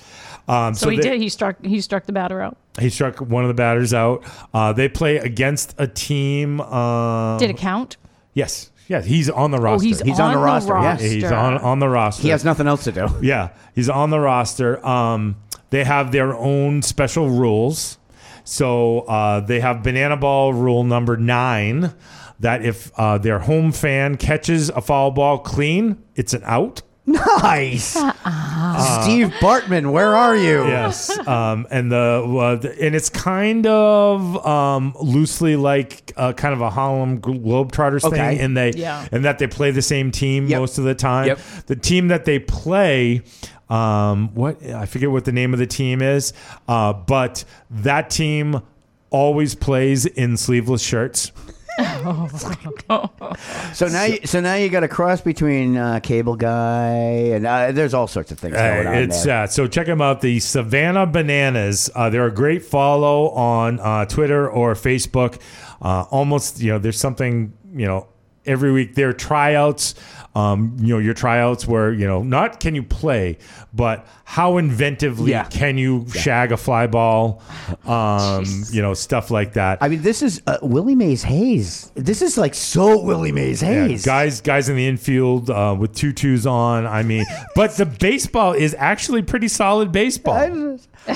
[0.48, 1.20] Um, So, he they- did.
[1.20, 1.64] He struck.
[1.64, 2.56] He struck the batter out.
[2.78, 4.24] He struck one of the batters out.
[4.52, 6.60] Uh, they play against a team.
[6.60, 7.96] Uh, Did it count?
[8.34, 8.70] Yes.
[8.86, 9.84] Yeah, he's on the roster.
[9.84, 11.00] Oh, he's He's on on the the roster, yes.
[11.00, 12.22] He's on on the roster.
[12.22, 13.08] He has nothing else to do.
[13.22, 14.84] Yeah, he's on the roster.
[14.86, 15.36] Um,
[15.70, 17.98] they have their own special rules.
[18.44, 21.94] So uh, they have banana ball rule number nine
[22.40, 26.82] that if uh, their home fan catches a foul ball clean, it's an out.
[27.06, 27.90] Nice.
[27.90, 30.66] Steve Bartman, where are you?
[30.66, 36.54] Yes, um, and the, uh, the and it's kind of um, loosely like uh, kind
[36.54, 39.06] of a Harlem Globetrotters thing, and they Yeah.
[39.12, 41.26] and that they play the same team most of the time.
[41.26, 41.38] Yep.
[41.66, 43.22] The team that they play,
[43.68, 46.32] um, what I forget what the name of the team is,
[46.68, 48.62] uh, but that team
[49.10, 51.32] always plays in sleeveless shirts.
[53.72, 56.92] So now, you, so now you got a cross between uh, Cable Guy
[57.34, 59.44] and uh, there's all sorts of things going on it's there.
[59.44, 60.20] uh, so check them out.
[60.20, 61.90] The Savannah Bananas.
[61.94, 65.40] Uh, they're a great follow on uh, Twitter or Facebook.
[65.82, 68.06] Uh, almost, you know, there's something, you know,
[68.46, 68.94] every week.
[68.94, 69.94] Their tryouts,
[70.34, 73.38] um, you know, your tryouts were, you know, not can you play,
[73.72, 75.44] but how inventively Yeah.
[75.44, 77.42] can you shag a fly ball,
[77.86, 79.78] um, you know, stuff like that.
[79.80, 81.92] I mean, this is uh, Willie Mays Hayes.
[81.94, 84.04] This is like so Willie Mays Yeah, Hayes.
[84.04, 86.86] guys, guys in the infield uh, with tutus on.
[86.86, 90.34] I mean, but the baseball is actually pretty solid baseball.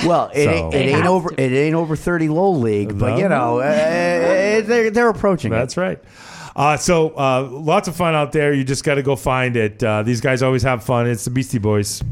[0.05, 1.33] Well, it, So- ain't, They it ain't over.
[1.33, 5.99] It ain't over thirty low league, but you know, uh, they're they're approaching That's right.
[6.59, 8.53] Uh, so uh, lots of fun out there.
[8.53, 9.81] You just got to go find it.
[9.81, 11.07] Uh, these guys always have fun.
[11.07, 12.03] It's the Beastie Boys.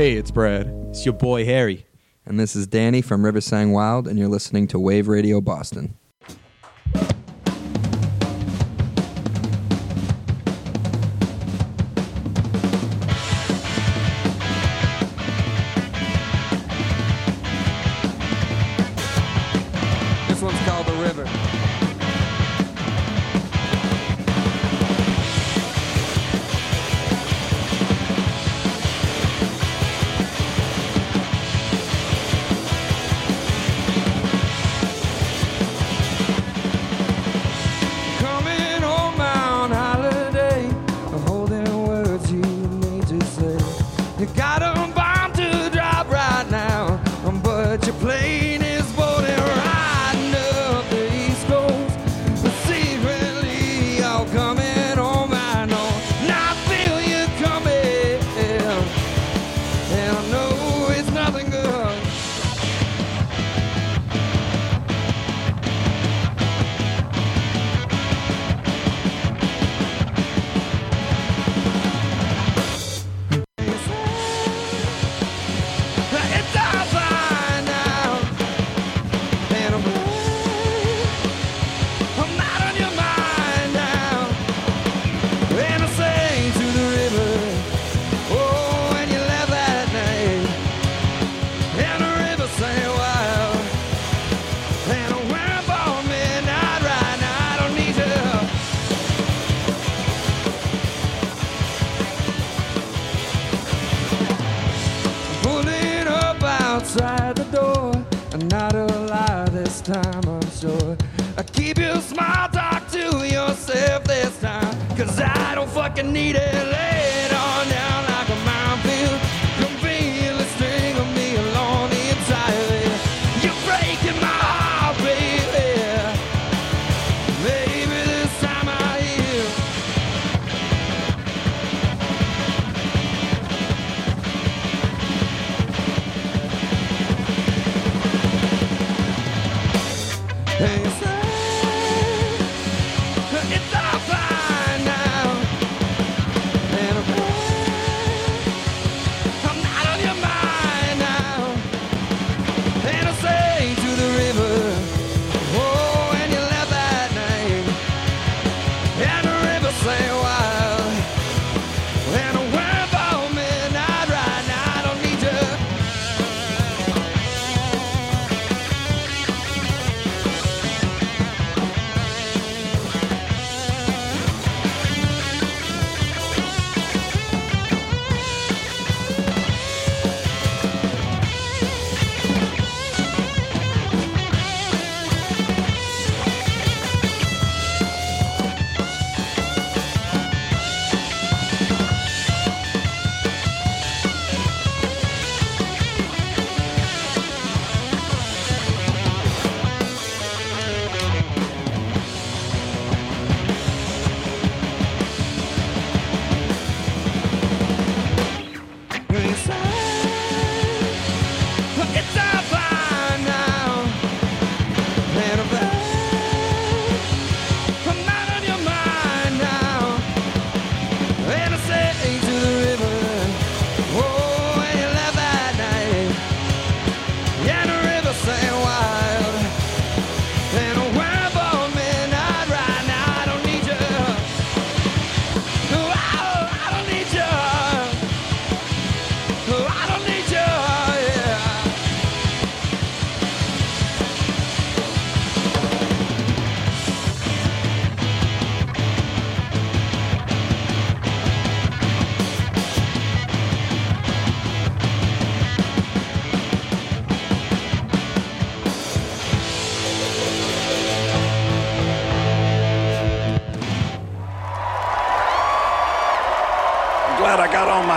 [0.00, 0.66] Hey, it's Brad.
[0.88, 1.84] It's your boy Harry.
[2.24, 5.94] And this is Danny from Riversang Wild, and you're listening to Wave Radio Boston.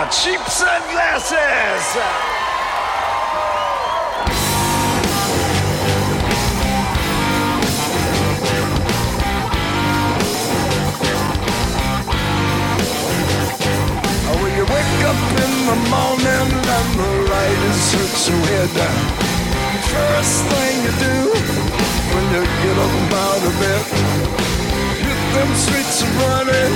[0.04, 1.86] are cheap sunglasses.
[15.64, 18.70] the morning and the light is hurts your head.
[19.90, 21.16] First thing you do
[22.12, 23.84] when you get up out of bed,
[25.00, 26.74] hit them streets running,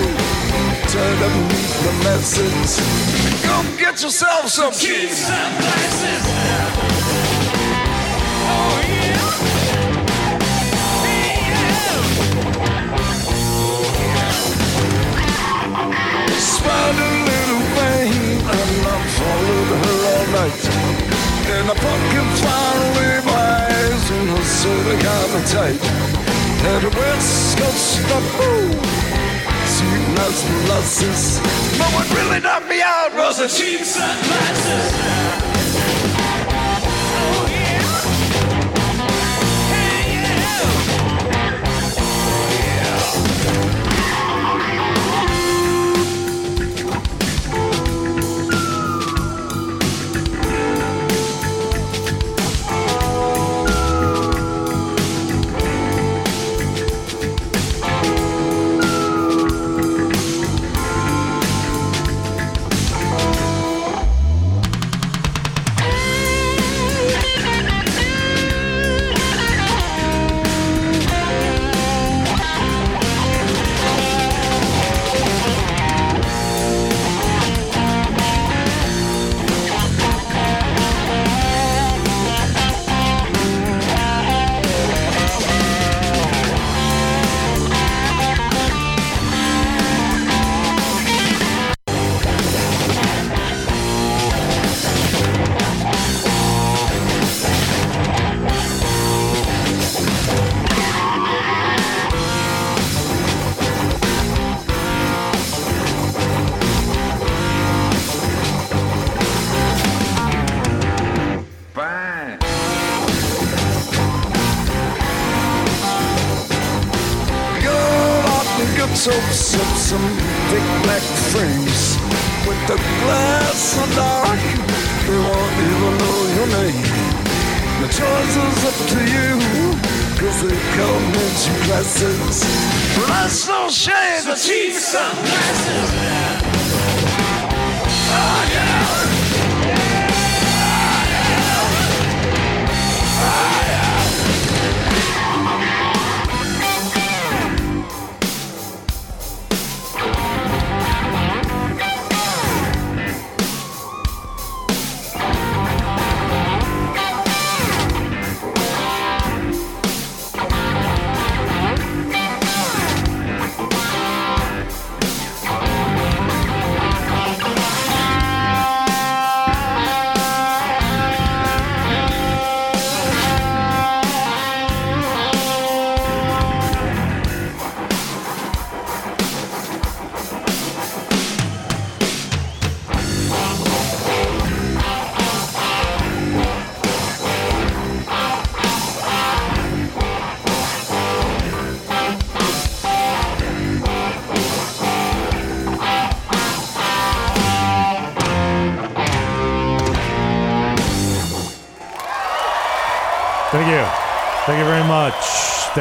[0.89, 1.58] turn up
[2.05, 2.83] message.
[3.45, 6.23] Go get yourself some cheese glasses.
[8.51, 9.39] Oh yeah.
[16.39, 18.13] Spider little thing,
[18.55, 20.63] and I followed her all night.
[21.55, 25.81] And I pumpkin finally eyes and her sort of kind of tight.
[26.71, 27.89] And the West Coast
[29.79, 31.41] stuff, ooh, sweet nuts and molasses.
[31.79, 35.58] But what really knocked me out was the cheap sunglasses.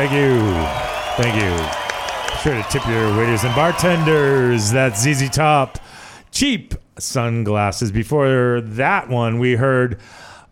[0.07, 1.21] Thank you.
[1.21, 2.31] Thank you.
[2.31, 4.71] Be sure to tip your waiters and bartenders.
[4.71, 5.79] That's ZZ Top.
[6.31, 7.91] Cheap sunglasses.
[7.91, 9.99] Before that one, we heard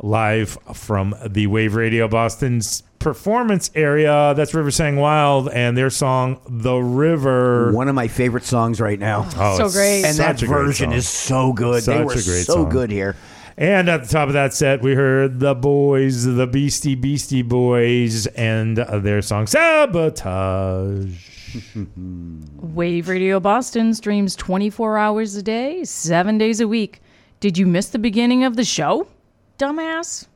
[0.02, 4.34] live from the Wave Radio Boston's performance area.
[4.36, 7.72] That's River Sang Wild and their song The River.
[7.72, 9.30] One of my favorite songs right now.
[9.38, 10.04] Oh, So great.
[10.04, 11.82] And that such great version is so good.
[11.82, 12.70] Such they were a great so song.
[12.70, 13.16] good here.
[13.58, 18.28] And at the top of that set, we heard the boys, the Beastie Beastie Boys,
[18.28, 21.30] and their song Sabotage.
[21.96, 27.02] Wave Radio Boston streams 24 hours a day, seven days a week.
[27.40, 29.08] Did you miss the beginning of the show,
[29.58, 30.28] dumbass?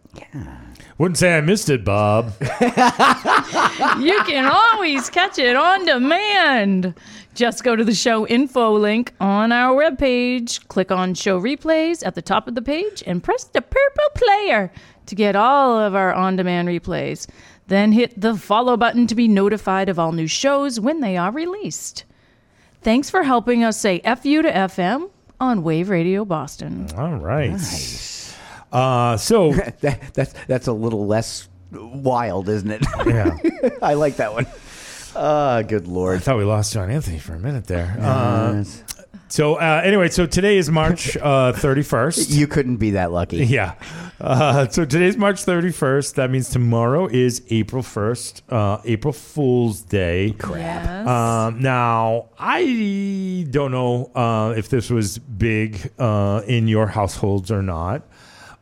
[0.97, 2.33] Wouldn't say I missed it, Bob.
[2.41, 6.93] you can always catch it on demand.
[7.39, 12.13] Just go to the show info link on our webpage, click on show replays at
[12.13, 14.69] the top of the page, and press the purple player
[15.05, 17.27] to get all of our on demand replays.
[17.67, 21.31] Then hit the follow button to be notified of all new shows when they are
[21.31, 22.03] released.
[22.81, 25.09] Thanks for helping us say FU to FM
[25.39, 26.89] on Wave Radio Boston.
[26.97, 27.53] All right.
[28.73, 32.85] Uh, so that, that's that's a little less wild, isn't it?
[33.05, 33.37] Yeah.
[33.81, 34.45] I like that one.
[35.21, 36.09] Ah, good lord.
[36.09, 36.23] I lord.
[36.23, 37.95] thought we lost John Anthony for a minute there.
[37.99, 38.83] Uh, Yes.
[39.27, 42.31] So uh, anyway, so today is March uh, 31st.
[42.31, 43.45] You couldn't be that lucky.
[43.45, 43.75] Yeah.
[44.19, 46.15] Uh, so today's March 31st.
[46.15, 50.35] That means tomorrow is April 1st, uh, April Fool's Day.
[50.49, 51.07] Yes.
[51.07, 57.61] Um, now, I don't know uh, if this was big uh, in your households or
[57.61, 58.07] not.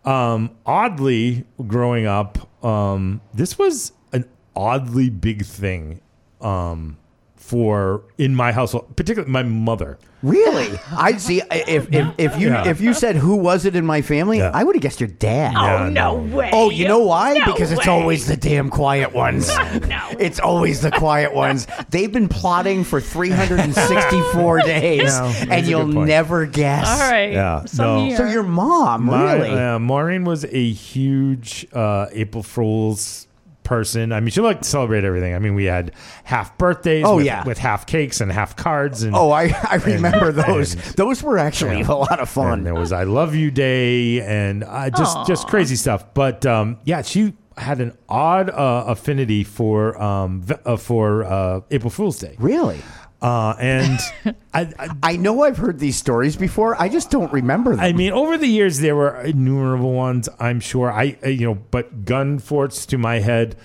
[0.05, 6.01] Um, oddly, growing up, um, this was an oddly big thing
[6.41, 6.97] um,
[7.35, 9.97] for in my household, particularly my mother.
[10.23, 10.77] Really?
[10.91, 12.67] I'd see if if, if you Yeah.
[12.67, 15.53] if you said who was it in my family, I would have guessed your dad.
[15.55, 16.35] Oh, Yeah, no no.
[16.35, 16.49] way.
[16.51, 17.35] Oh, you know why?
[17.37, 17.93] No because it's way.
[17.93, 19.47] always the damn quiet ones.
[19.87, 20.01] No.
[20.19, 21.67] It's always the quiet ones.
[21.91, 26.07] They've been plotting for 364 days, Yeah, that's and a you'll point.
[26.07, 26.87] never guess.
[26.89, 27.31] All right.
[27.31, 28.05] Yeah, Some no.
[28.05, 28.17] year.
[28.17, 29.49] So your mom, My- really?
[29.51, 33.26] uh, Maureen was a huge uh, April Fool's
[33.67, 34.11] person.
[34.11, 35.35] I mean, she liked to celebrate everything.
[35.35, 35.91] I mean, we had
[36.23, 37.03] half birthdays.
[37.05, 37.43] Oh, with, yeah.
[37.45, 39.03] with half cakes and half cards.
[39.03, 40.73] And Oh, I, I remember and- those.
[40.73, 41.91] and- those were actually Yeah.
[41.91, 42.53] a lot of fun.
[42.59, 46.13] And there was I Love You Day and uh, just just crazy stuff.
[46.15, 51.89] But um, yeah, she had an odd uh, affinity for um, uh, for uh, April
[51.89, 52.35] Fool's Day.
[52.39, 52.79] Really?
[53.21, 53.99] Uh, and
[54.53, 56.79] I, I I know I've heard these stories before.
[56.79, 57.79] I just don't remember them.
[57.79, 60.29] I mean, over the years there were innumerable ones.
[60.39, 60.91] I'm sure.
[60.91, 63.55] I uh, you know, but gun forts to my head.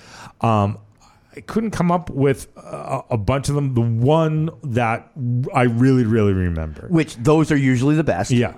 [0.40, 0.78] Um,
[1.34, 3.74] I couldn't come up with a, a bunch of them.
[3.74, 5.10] The one that
[5.54, 6.86] I really, really remember.
[6.88, 8.30] Which those are usually the best.
[8.30, 8.54] Yeah.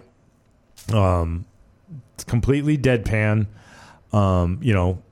[0.92, 1.44] Um,
[2.14, 3.46] it's completely deadpan.
[4.12, 5.02] Um, you know,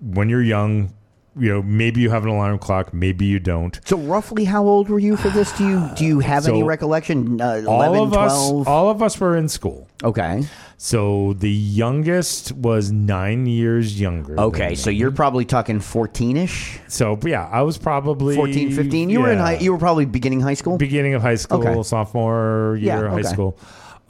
[0.00, 0.92] when you're young,
[1.40, 3.80] you know, maybe you have an alarm clock, maybe you don't.
[3.84, 5.50] So roughly how old were you for this?
[5.56, 7.40] Do you do you have any recollection?
[7.40, 8.60] Uh, 11, all of 12?
[8.60, 9.88] us, all of us were in school.
[10.04, 10.44] Okay.
[10.76, 14.38] So the youngest was nine years younger.
[14.40, 19.10] Okay, so you're probably talking 14ish, So yeah, I was probably 14, 15.
[19.10, 20.78] You were in high, you were probably beginning high school.
[20.78, 21.82] beginning of high school, Okay.
[21.82, 23.58] sophomore year Yeah, of high school,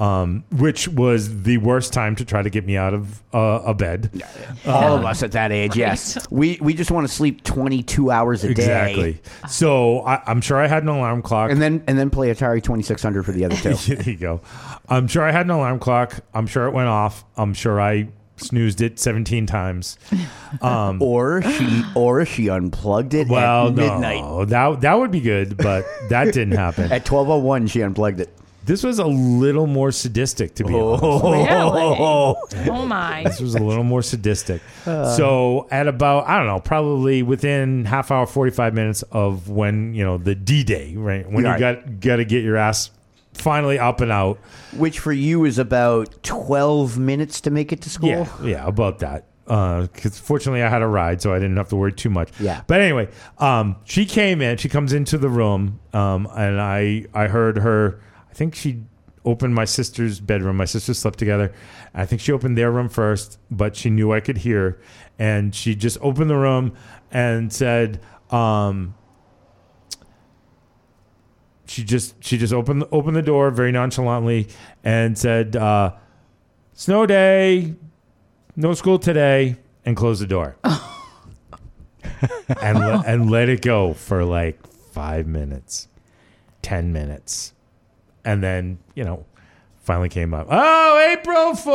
[0.01, 3.75] um, which was the worst time to try to get me out of uh, a
[3.75, 4.25] bed.
[4.67, 6.19] All of us at that age, yes.
[6.31, 8.53] We we just want to sleep 22 hours a day.
[8.53, 9.20] Exactly.
[9.49, 11.51] So I, I'm sure I had an alarm clock.
[11.51, 13.75] And then and then play Atari 2600 for the other two.
[13.95, 14.41] there you go.
[14.89, 16.25] I'm sure I had an alarm clock.
[16.33, 17.25] I'm sure it went off.
[17.37, 19.99] I'm sure I snoozed it 17 times.
[20.62, 24.20] Um, or she or she unplugged it well, at midnight.
[24.20, 26.85] no, that that would be good, but that didn't happen.
[26.87, 28.37] At 1201 she unplugged it.
[28.65, 31.03] This was a little more sadistic, to be honest.
[31.03, 31.51] Really?
[32.71, 33.23] Oh my.
[33.25, 34.61] This was a little more sadistic.
[34.85, 39.95] so at about I don't know, probably within half hour, forty five minutes of when
[39.95, 41.29] you know the D day, right?
[41.31, 41.55] When Right.
[41.55, 42.91] you got got to get your ass
[43.33, 44.39] finally up and out.
[44.77, 48.09] Which for you is about 12 minutes to make it to school.
[48.11, 49.25] Yeah, yeah, about that.
[49.47, 52.29] Because fortunately, I had a ride, so I didn't have to worry too much.
[52.39, 52.63] Yeah.
[52.69, 53.09] But anyway,
[53.39, 54.59] um, she came in.
[54.59, 58.01] She comes into the room, um, and I I heard her.
[58.31, 58.83] I think she
[59.25, 60.57] opened my sister's bedroom.
[60.57, 61.52] My sisters slept together.
[61.94, 64.81] I think she opened their room first, but she knew I could hear,
[65.18, 66.75] and she just opened the room
[67.10, 68.00] and said.
[68.31, 68.94] Um,
[71.67, 74.49] she just she just opened opened the door very nonchalantly
[74.83, 75.92] and said, uh,
[76.73, 77.75] "Snow day,
[78.57, 80.57] no school today," and closed the door.
[82.60, 85.86] and le- and let it go for like five minutes,
[86.60, 87.52] ten minutes,
[88.24, 89.24] and then you know,
[89.81, 90.47] finally came up.
[90.50, 91.74] Oh, April Fool!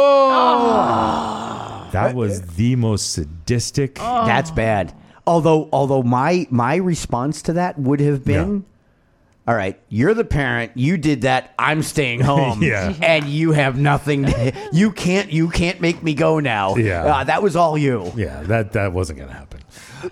[1.92, 3.96] That was the most sadistic.
[3.96, 4.94] That's bad.
[5.28, 8.66] Although although my my response to that would have been
[9.48, 10.72] All right, you're the parent.
[10.76, 11.54] You did that.
[11.58, 12.62] I'm staying home.
[12.64, 12.94] Yeah.
[13.02, 14.26] and you have nothing.
[14.26, 15.32] To, you can't.
[15.32, 16.76] You can't make me go now.
[16.76, 17.04] Yeah.
[17.06, 18.12] uh, that was all you.
[18.16, 19.55] Yeah, that that wasn't gonna happen.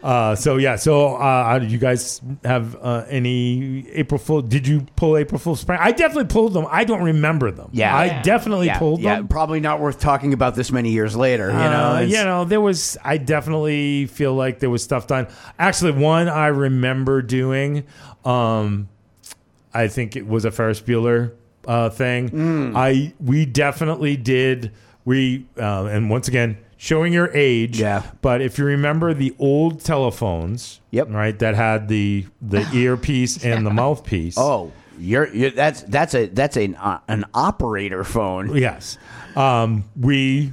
[0.02, 4.42] Uh, so yeah, so uh, do you guys have uh, any April Fool?
[4.42, 5.82] Did you pull April Fool's prank?
[5.82, 6.66] I definitely pulled them.
[6.70, 7.70] I don't remember them.
[7.74, 9.28] Yeah, I definitely yeah, pulled yeah, them.
[9.28, 11.48] Probably not worth talking about this many years later.
[11.48, 12.98] You know, Uh, you know, there was.
[13.04, 15.28] I definitely feel like there was stuff done.
[15.60, 17.84] Actually, one I remember doing.
[18.26, 18.90] Um,
[19.74, 21.34] I think it was a Ferris Bueller
[21.68, 22.30] uh, thing.
[22.30, 22.76] Mm.
[22.76, 24.72] I we definitely did.
[25.06, 27.80] We uh, and once again showing your age.
[27.80, 28.04] Yeah.
[28.22, 31.08] But if you remember the old telephones, Yep.
[31.12, 34.36] right, that had the the earpiece and the mouthpiece.
[34.38, 38.56] Oh, you're, you're that's that's a that's an uh, an operator phone.
[38.56, 38.98] Yes.
[39.36, 40.52] Um, we,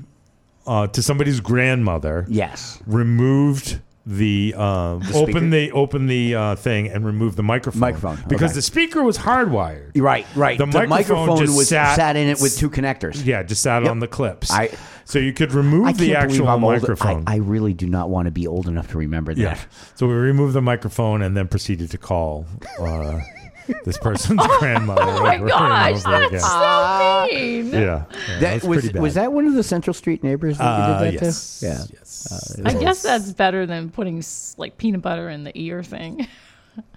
[0.67, 2.81] uh, to somebody's grandmother, Yes.
[2.87, 5.19] removed the, uh, speaker?
[5.19, 7.81] open the open the uh, thing and removed the microphone.
[7.81, 8.55] Microphone, because okay.
[8.55, 9.91] the speaker was hardwired.
[10.01, 10.57] Right, right.
[10.59, 13.25] The, The microphone, microphone just was sat, sat in it with two connectors.
[13.27, 13.91] Yeah, just sat Yep.
[13.91, 14.51] on the clips.
[14.51, 14.71] I-
[15.11, 17.25] So you could remove I the actual microphone.
[17.27, 19.41] I, I really do not want to be old enough to remember that.
[19.41, 19.59] yeah.
[19.97, 22.47] So we removed the microphone and then proceeded to call
[22.81, 23.21] uh,
[23.85, 25.03] this person's grandmother.
[25.03, 26.41] Oh my gosh, that's again.
[26.41, 27.67] so mean.
[27.73, 27.81] Yeah.
[27.81, 31.11] yeah That that's was was that one of the Central Street neighbors that Uh, you
[31.13, 31.61] did that yes.
[31.61, 31.67] to?
[31.67, 31.85] Yeah.
[31.93, 32.57] Yes.
[32.59, 34.23] Uh, I guess that's better than putting
[34.59, 36.27] like peanut butter in the ear thing.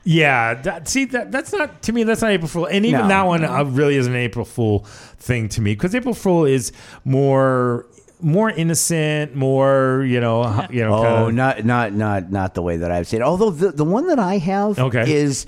[0.05, 2.03] Yeah, that, see that that's not to me.
[2.03, 3.07] That's not April Fool, and even No.
[3.07, 4.79] that one uh, really is an April Fool
[5.17, 6.71] thing to me because April Fool is
[7.05, 7.87] more
[8.23, 10.95] more innocent, more you know, h- you know.
[10.95, 13.21] Oh, kinda- not not not not the way that I've seen.
[13.21, 15.11] Although the the one that I have Okay.
[15.13, 15.45] is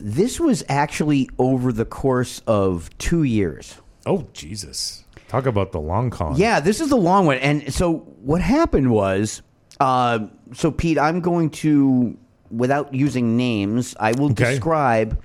[0.00, 3.76] this was actually over the course of two years.
[4.04, 5.04] Oh Jesus!
[5.28, 6.36] Talk about the long con.
[6.36, 7.38] Yeah, this is the long one.
[7.38, 9.42] And so what happened was,
[9.80, 10.20] uh,
[10.52, 12.16] so Pete, I'm going to,
[12.50, 14.52] without using names, I will Okay.
[14.52, 15.18] describe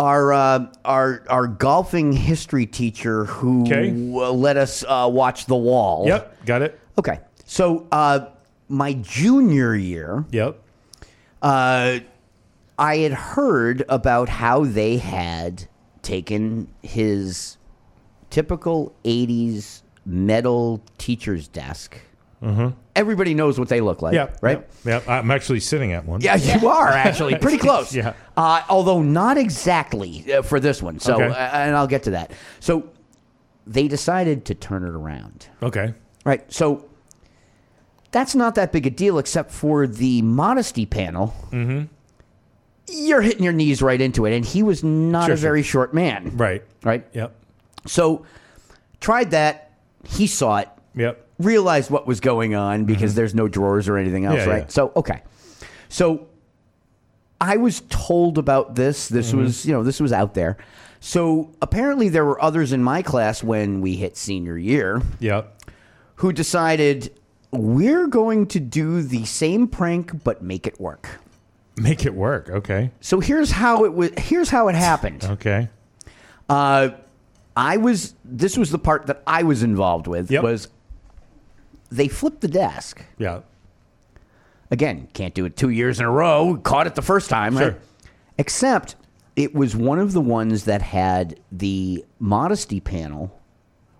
[0.00, 3.92] our uh, our our golfing history teacher who Okay.
[3.92, 6.06] let us uh, watch The Wall.
[6.06, 6.46] Yep.
[6.46, 6.80] Got it.
[6.98, 7.20] Okay.
[7.44, 8.26] So uh,
[8.68, 10.58] my junior year, Yep.
[11.42, 11.98] uh,
[12.78, 15.68] I had heard about how they had
[16.02, 17.58] taken his
[18.30, 21.98] typical 80s metal teacher's desk.
[22.42, 22.68] Mm-hmm.
[22.96, 24.30] Everybody knows what they look like, Yeah.
[24.40, 24.66] right?
[24.84, 25.00] Yeah.
[25.06, 26.20] I'm actually sitting at one.
[26.22, 27.94] Yeah, you are actually pretty close.
[27.94, 28.14] Yeah.
[28.36, 30.98] Uh, although not exactly uh, for this one.
[31.00, 31.26] So, Okay.
[31.28, 32.30] uh, and I'll get to that.
[32.60, 32.88] So,
[33.66, 35.48] they decided to turn it around.
[35.62, 35.92] Okay.
[36.24, 36.50] Right.
[36.52, 36.86] So,
[38.10, 41.34] that's not that big a deal, except for the modesty panel.
[41.52, 41.84] Mm-hmm.
[42.88, 45.42] You're hitting your knees right into it, and he was not Sure, a sure.
[45.42, 46.36] very short man.
[46.36, 46.64] Right.
[46.82, 47.06] Right.
[47.12, 47.36] Yep.
[47.86, 48.24] So,
[49.00, 49.70] tried that.
[50.04, 50.68] He saw it.
[50.96, 51.26] Yep.
[51.40, 54.48] Realized what was going on because there's no drawers or anything else, Mm-hmm.
[54.48, 54.62] Yeah, right?
[54.64, 54.68] yeah.
[54.68, 55.22] So, okay.
[55.88, 56.26] So,
[57.40, 59.08] I was told about this.
[59.08, 59.38] This Mhm.
[59.38, 60.56] was, you know, this was out there.
[61.00, 65.62] So, apparently, there were others in my class when we hit senior year Yep.
[66.16, 67.10] who decided
[67.50, 71.08] we're going to do the same prank but make it work.
[71.76, 72.50] Make it work.
[72.50, 72.90] Okay.
[73.00, 74.10] So here's how it was.
[74.18, 75.24] Here's how it happened.
[75.24, 75.70] Okay.
[76.50, 76.90] Uh,
[77.56, 78.14] I was.
[78.24, 80.30] This was the part that I was involved with.
[80.30, 80.42] Yep.
[80.42, 80.68] Was
[81.90, 83.40] they flipped the desk Yeah.
[84.70, 85.08] again?
[85.12, 86.56] Can't do it two years in a row.
[86.62, 87.72] Caught it the first time, right?
[87.72, 87.76] Sure.
[88.38, 88.96] Except
[89.36, 93.38] it was one of the ones that had the modesty panel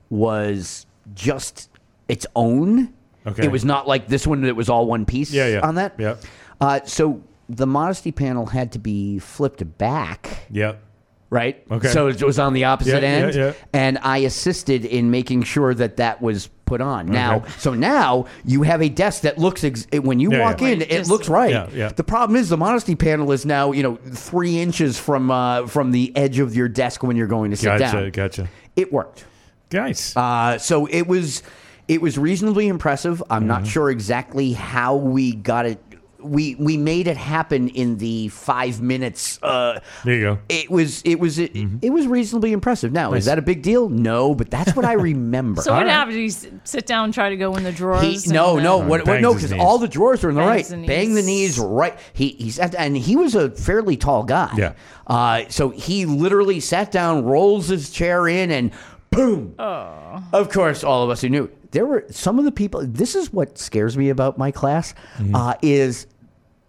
[0.08, 1.68] was just
[2.08, 2.92] its own.
[3.26, 3.44] Okay.
[3.44, 5.32] It was not like this one that was all one piece.
[5.32, 5.60] Yeah, yeah.
[5.66, 5.94] On that.
[5.98, 6.22] Yep.
[6.60, 10.82] Uh, so the modesty panel had to be flipped back, Yep.
[11.30, 11.64] Right?
[11.70, 11.88] Okay.
[11.88, 13.52] So it was on the opposite Yeah, yeah, end, yeah.
[13.72, 17.06] and I assisted in making sure that that was put on.
[17.06, 20.68] Now, so now you have a desk that looks ex- when you Yeah, walk yeah.
[20.68, 21.50] in, Right, it looks right.
[21.50, 21.88] Yeah, yeah.
[21.88, 25.90] The problem is the modesty panel is now you know three inches from uh, from
[25.92, 27.92] the edge of your desk when you're going to sit Gotcha.
[27.92, 28.10] down.
[28.10, 28.48] Gotcha.
[28.76, 29.24] It worked.
[29.72, 30.16] Nice.
[30.16, 31.42] Uh, so it was
[31.88, 33.20] it was reasonably impressive.
[33.30, 33.68] I'm not Mm-hmm.
[33.70, 35.82] sure exactly how we got it.
[36.22, 39.38] We we made it happen in the five minutes.
[39.42, 40.38] Uh, there you go.
[40.48, 42.92] it was it was it, it was reasonably impressive.
[42.92, 43.14] Now Mm-hmm.
[43.14, 43.18] Nice.
[43.20, 43.88] is that a big deal?
[43.88, 45.62] No, but that's what I remember.
[45.62, 45.90] So what right.
[45.90, 46.16] happened?
[46.16, 48.24] Did he s- sit down and try to go in the drawers?
[48.24, 50.80] He, no, no, what, what, no, because all the drawers are in the Bangs right.
[50.80, 51.58] the Bang the knees.
[51.58, 51.98] knees right.
[52.12, 54.52] He he sat and he was a fairly tall guy.
[54.56, 54.72] Yeah.
[55.06, 58.70] Uh, so he literally sat down, rolls his chair in, and
[59.10, 59.54] boom.
[59.58, 60.22] Oh.
[60.32, 62.84] Of course, all of us who knew there were some of the people.
[62.86, 65.34] This is what scares me about my class Mm-hmm.
[65.34, 66.06] uh, is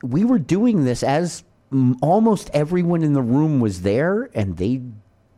[0.03, 1.43] we were doing this as
[2.01, 4.81] almost everyone in the room was there, and they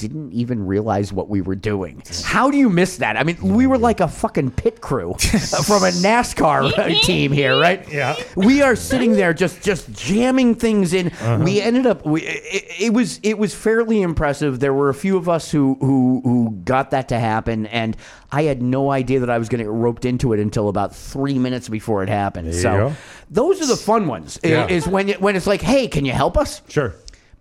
[0.08, 2.04] didn't even realize what we were doing.
[2.24, 3.18] How do you miss that?
[3.18, 7.88] I mean, we were like a fucking pit crew from a NASCAR team here, right?
[7.92, 8.16] Yeah.
[8.36, 11.12] We are sitting there just just jamming things in.
[11.40, 14.60] We ended up we, it, it was it was fairly impressive.
[14.60, 17.96] There were a few of us who who who got that to happen and
[18.32, 20.96] I had no idea that I was going to get roped into it until about
[20.96, 22.48] 3 minutes before it happened.
[22.48, 22.96] There so
[23.30, 24.40] those are the fun ones.
[24.44, 24.68] Yeah.
[24.68, 26.94] Is when it, when it's like, "Hey, can you help us?" Sure.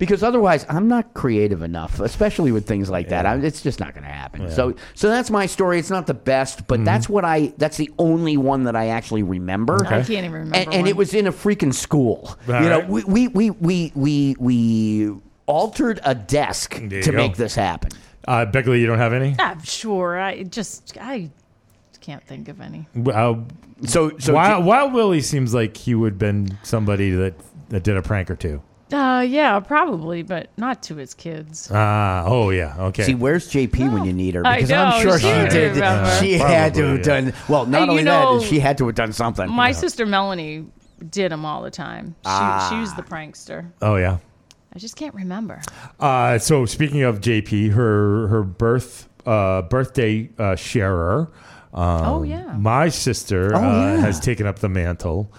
[0.02, 3.24] Because otherwise I'm not creative enough, especially with things like that.
[3.24, 4.50] I, it's just not going to happen.
[4.50, 5.78] So, so that's my story.
[5.78, 7.52] It's not the best, but that's what I.
[7.56, 9.86] That's the only one that I actually remember.
[9.86, 10.56] I can't even remember.
[10.56, 12.36] And, and it was in a freaking school.
[12.48, 12.88] All you know, right.
[12.88, 15.14] we, we we we we we
[15.46, 17.12] altered a desk to go.
[17.12, 17.92] make this happen.
[18.26, 19.36] Uh, Becka Lee, you don't have any?
[19.38, 20.18] I'm sure.
[20.18, 21.30] I just I
[22.00, 22.88] can't think of any.
[23.06, 23.34] Uh,
[23.86, 27.34] So, so Wild, Wild Willie seems like he would have been somebody that,
[27.68, 28.62] that did a prank or two.
[28.92, 31.70] Uh, yeah, probably, but not to his kids.
[31.72, 33.04] Ah, oh yeah, okay.
[33.04, 34.46] See, where's JP when you need her?
[34.46, 35.74] I Because know, I'm sure she she would did.
[35.76, 36.10] remember.
[36.20, 37.02] She Uh, had to have yeah.
[37.04, 37.32] done.
[37.48, 39.48] Well, not Hey, you only know, that, she had to have done something.
[39.48, 40.66] My sister Melanie
[41.10, 42.14] did them all the time.
[42.24, 42.30] She,
[42.68, 43.70] she was the prankster.
[43.80, 44.18] oh yeah.
[44.74, 45.60] I just can't remember.
[46.00, 51.30] Uh, so speaking of JP, her her birth uh, birthday uh, sharer
[51.74, 52.54] Um, Oh, yeah.
[52.58, 53.96] My sister Oh, uh, yeah.
[54.00, 55.32] has taken up the mantle.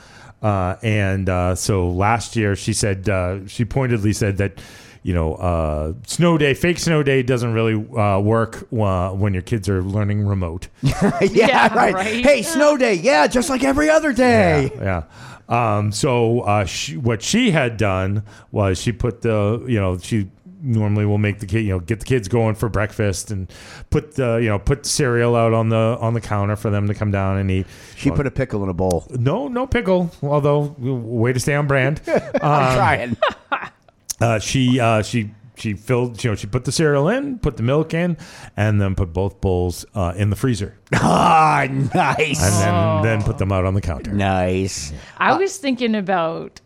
[0.44, 4.62] Uh, and uh, so last year she said, uh, she pointedly said that,
[5.02, 9.42] you know, uh, snow day, fake snow day doesn't really uh, work uh, when your
[9.42, 10.68] kids are learning remote.
[10.82, 11.94] yeah, Yeah, right.
[11.94, 12.26] right.
[12.26, 12.96] Hey, snow day.
[12.96, 14.70] Yeah, just like every other day.
[14.76, 15.04] Yeah.
[15.50, 20.30] Um, so uh, she, what she had done was she put the, you know, she
[20.64, 23.52] normally we'll make the kid, you know, get the kids going for breakfast and
[23.90, 26.94] put the, you know, put cereal out on the on the counter for them to
[26.94, 27.68] come down and eat.
[27.98, 29.06] She put a pickle in a bowl.
[29.12, 30.10] No, no pickle.
[30.24, 32.02] Although, way to stay on brand.
[32.08, 33.18] I'm Um, trying.
[34.22, 37.64] uh, she uh, she she filled you know she put the cereal in, put the
[37.64, 38.18] milk in,
[38.58, 42.42] and then put both bowls uh, in the freezer, Ah, nice.
[42.44, 44.12] and then then put them out on the counter.
[44.12, 44.92] Nice.
[45.18, 46.60] I was thinking about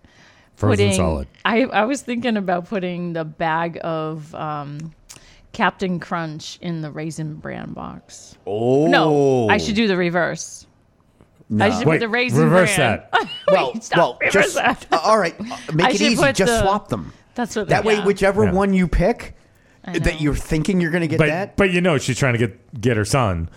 [0.57, 0.93] Frozen putting.
[0.97, 1.27] solid.
[1.45, 4.93] I I was thinking about putting the bag of um,
[5.53, 8.37] Captain Crunch in the raisin bran box.
[8.45, 8.87] Oh.
[8.87, 10.65] No, I should do the reverse.
[11.59, 13.01] I should Wait, put the raisin reverse bran.
[13.11, 13.29] that.
[13.51, 13.97] Well, stop.
[13.97, 14.85] well, reverse just that.
[14.91, 15.33] uh, all right.
[15.39, 16.21] uh, Make I it easy.
[16.33, 17.13] Just the- swap them.
[17.35, 17.69] That's what.
[17.69, 18.05] That way, yeah.
[18.05, 18.51] whichever Yeah.
[18.51, 19.35] one you pick,
[19.83, 21.55] that you're thinking you're going to get but that.
[21.55, 23.49] but you know she's trying to get get her son,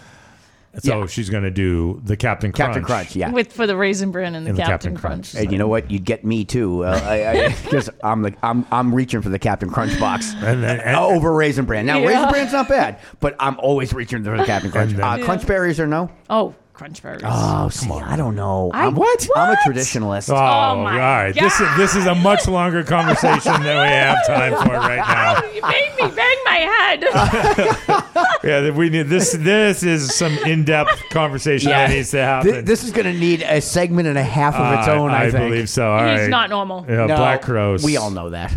[0.79, 1.07] so Yeah.
[1.07, 2.67] she's going to do the Captain Crunch.
[2.69, 3.31] Captain Crunch, yeah.
[3.31, 5.33] with for the raisin bran and the, And the Captain, Captain Crunch.
[5.33, 5.43] Crunch.
[5.45, 5.91] And you know what?
[5.91, 10.33] You'd get me too, because I'm like I'm I'm reaching for the Captain Crunch box
[10.43, 11.87] And then- and- over Raisin Bran.
[11.87, 12.09] Now Yeah.
[12.09, 14.93] Raisin Bran's not bad, but I'm always reaching for the Captain Crunch.
[14.93, 16.11] Then- uh, Crunch berries or no?
[16.29, 17.21] Oh, crunch berries.
[17.27, 18.71] Oh, see, I don't know.
[18.73, 19.29] I- I'm, what?
[19.37, 19.59] I'm a What?
[19.67, 20.31] traditionalist.
[20.33, 21.33] Oh, all my right.
[21.35, 25.45] This is this is a much longer conversation than we have time for right now.
[25.55, 27.97] you made me bang my head.
[28.43, 29.33] Yeah, we need this.
[29.33, 32.53] This is some in-depth conversation that needs to happen.
[32.53, 35.11] Th- this is going to need a segment and a half of its Uh, own.
[35.11, 35.51] I, I think.
[35.51, 35.91] believe so.
[35.91, 36.31] All He's right.
[36.31, 36.87] not normal.
[36.89, 37.85] Yeah, No, Black Crowes.
[37.85, 38.55] We all know that.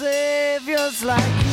[0.00, 1.49] Saviors like you.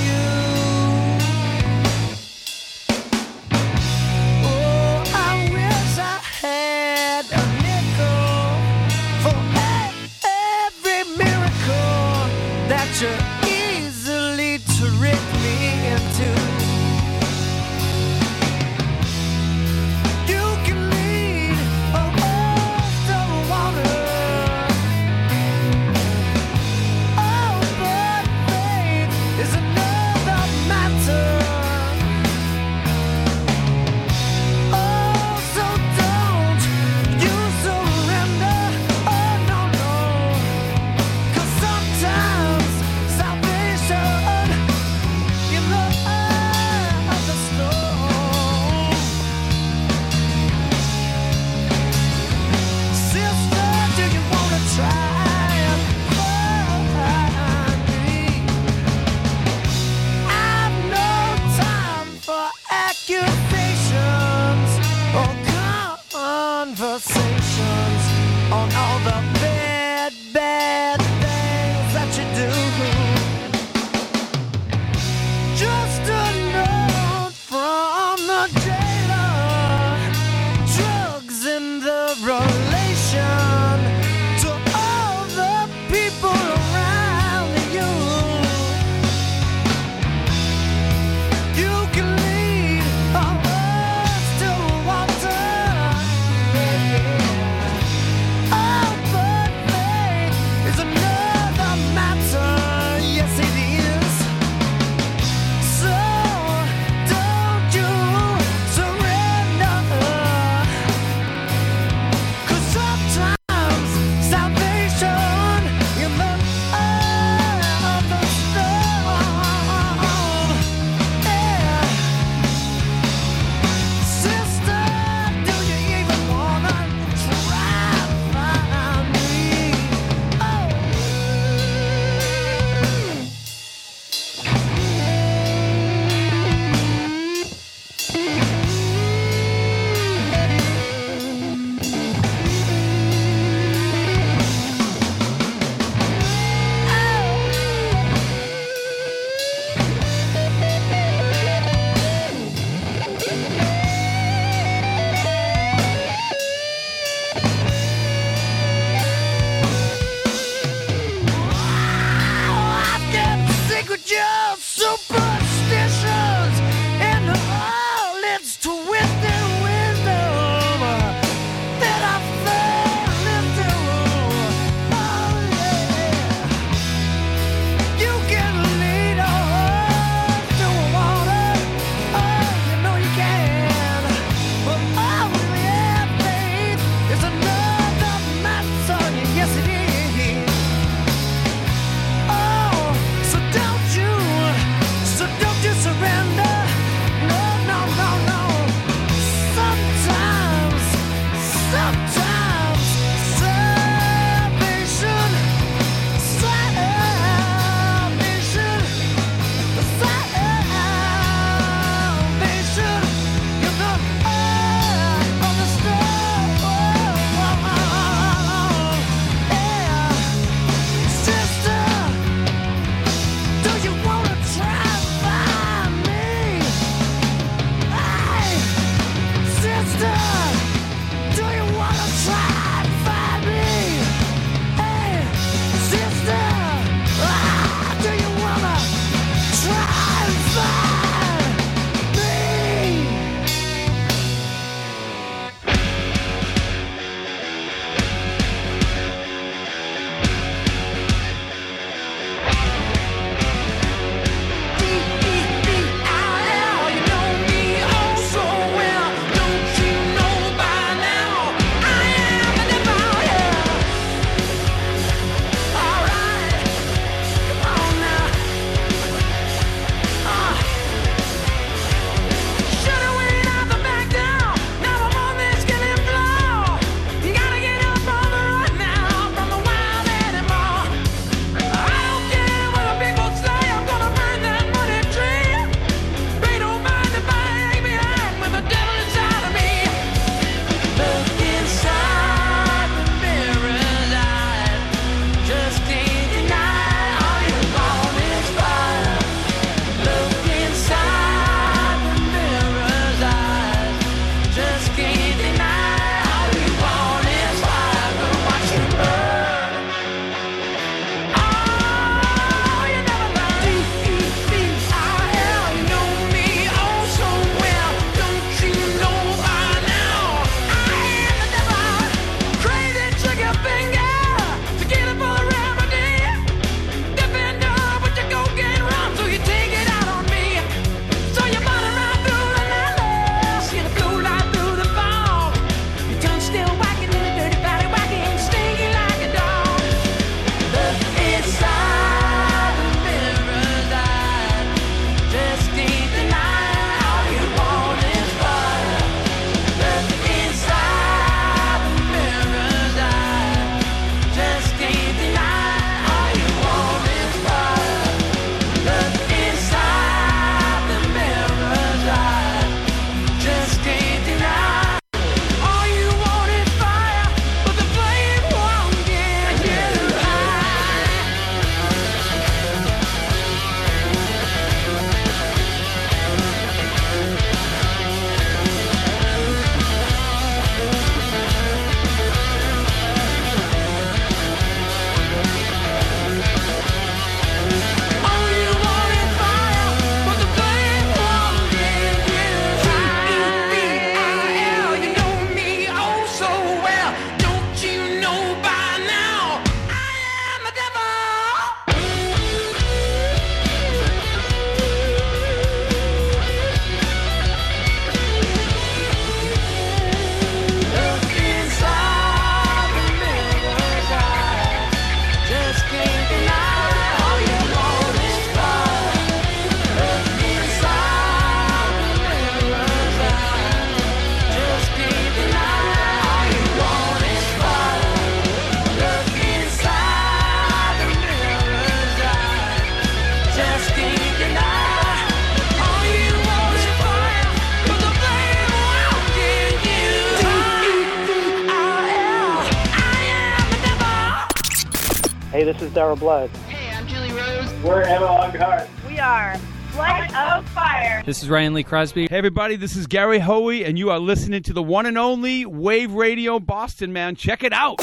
[445.68, 446.50] This is Daryl Blood.
[446.70, 447.70] Hey, I'm Julie Rose.
[447.84, 448.88] We're Emma Lockhart.
[449.06, 449.58] We are
[449.92, 451.22] Blood of Fire.
[451.26, 452.28] This is Ryan Lee Crosby.
[452.30, 455.66] Hey, everybody, this is Gary Hoey, and you are listening to the one and only
[455.66, 457.36] Wave Radio Boston, man.
[457.36, 458.00] Check it out.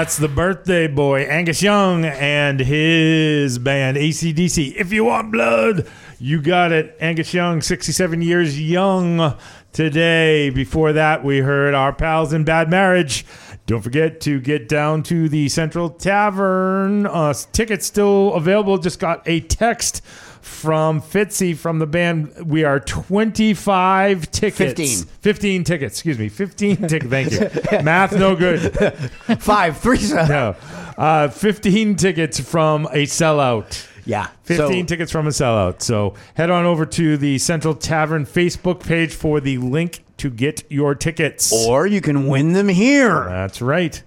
[0.00, 4.74] That's the birthday boy, Angus Young, and his band, ACDC.
[4.74, 5.86] If you want blood,
[6.18, 6.96] you got it.
[7.02, 9.36] Angus Young, 67 years young
[9.74, 10.48] today.
[10.48, 13.26] Before that, we heard our pals in Bad Marriage.
[13.66, 17.04] Don't forget to get down to the Central Tavern.
[17.04, 18.78] Uh, tickets still available.
[18.78, 20.00] Just got a text
[20.40, 22.32] from Fitzy from the band.
[22.46, 24.58] We are 25 tickets.
[25.02, 25.04] 15.
[25.20, 25.94] 15 tickets.
[25.96, 26.28] Excuse me.
[26.28, 27.10] 15 tickets.
[27.10, 27.82] Thank you.
[27.82, 28.72] Math no good.
[29.38, 30.28] Five, three, seven.
[30.28, 30.56] No.
[30.96, 33.86] Uh, 15 tickets from a sellout.
[34.04, 34.28] Yeah.
[34.44, 35.82] 15 So- tickets from a sellout.
[35.82, 40.64] So head on over to the Central Tavern Facebook page for the link to get
[40.70, 41.52] your tickets.
[41.66, 43.24] Or you can win them here.
[43.24, 44.02] That's right.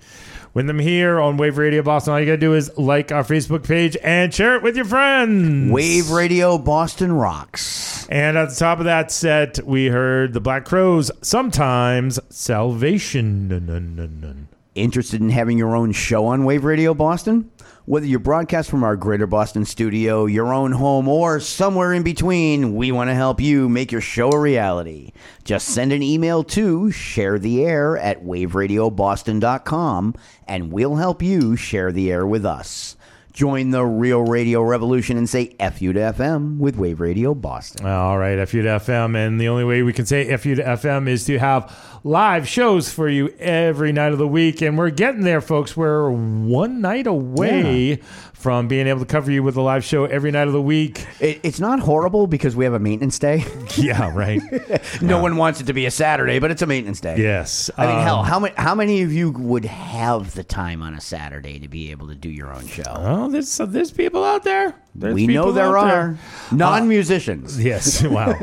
[0.53, 2.13] Win them here on Wave Radio Boston.
[2.13, 4.85] All you got to do is like our Facebook page and share it with your
[4.85, 5.71] friends.
[5.71, 8.07] Wave Radio Boston rocks.
[8.07, 14.47] And at the top of that set, we heard the Black Crowes, sometimes Salvation.
[14.75, 17.49] Interested in having your own show on Wave Radio Boston?
[17.85, 22.75] Whether you broadcast from our Greater Boston studio, your own home, or somewhere in between,
[22.75, 25.11] we want to help you make your show a reality.
[25.43, 30.15] Just send an email to share the air at waveradioboston.com
[30.47, 32.95] and we'll help you share the air with us.
[33.33, 37.85] Join the real radio revolution and say FU to FM with Wave Radio Boston.
[37.85, 39.17] All right, FU to FM.
[39.17, 42.91] And the only way we can say FU to FM is to have live shows
[42.91, 44.61] for you every night of the week.
[44.61, 45.75] And we're getting there, folks.
[45.77, 47.95] We're one night away
[48.33, 51.05] from being able to cover you with a live show every night of the week.
[51.21, 53.45] It, it's not horrible because we have a maintenance day.
[53.75, 54.39] Yeah, right.
[55.01, 57.17] no one wants it to be a Saturday, but it's a maintenance day.
[57.17, 57.71] Yes.
[57.75, 60.93] I mean, hell, Um, how many how many of you would have the time on
[60.93, 62.83] a Saturday to be able to do your own show?
[62.87, 64.75] Oh, there's so there's people out there.
[64.93, 66.15] There's we know there are
[66.51, 67.61] non musicians.
[67.63, 68.33] Yes, wow,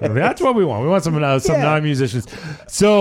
[0.00, 0.82] that's what we want.
[0.84, 1.64] We want some uh, some Yeah.
[1.64, 2.26] non musicians.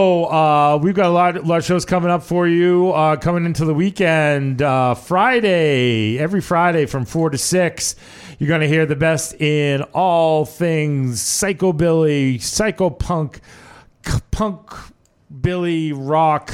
[0.08, 3.46] So uh, we've got a lot, lot of shows coming up for you uh, coming
[3.46, 4.62] into the weekend.
[4.62, 7.94] Uh, Friday, every Friday from four to six,
[8.40, 13.42] you're going to hear the best in all things psychobilly, psychopunk,
[14.32, 14.72] punk,
[15.42, 16.54] billy rock.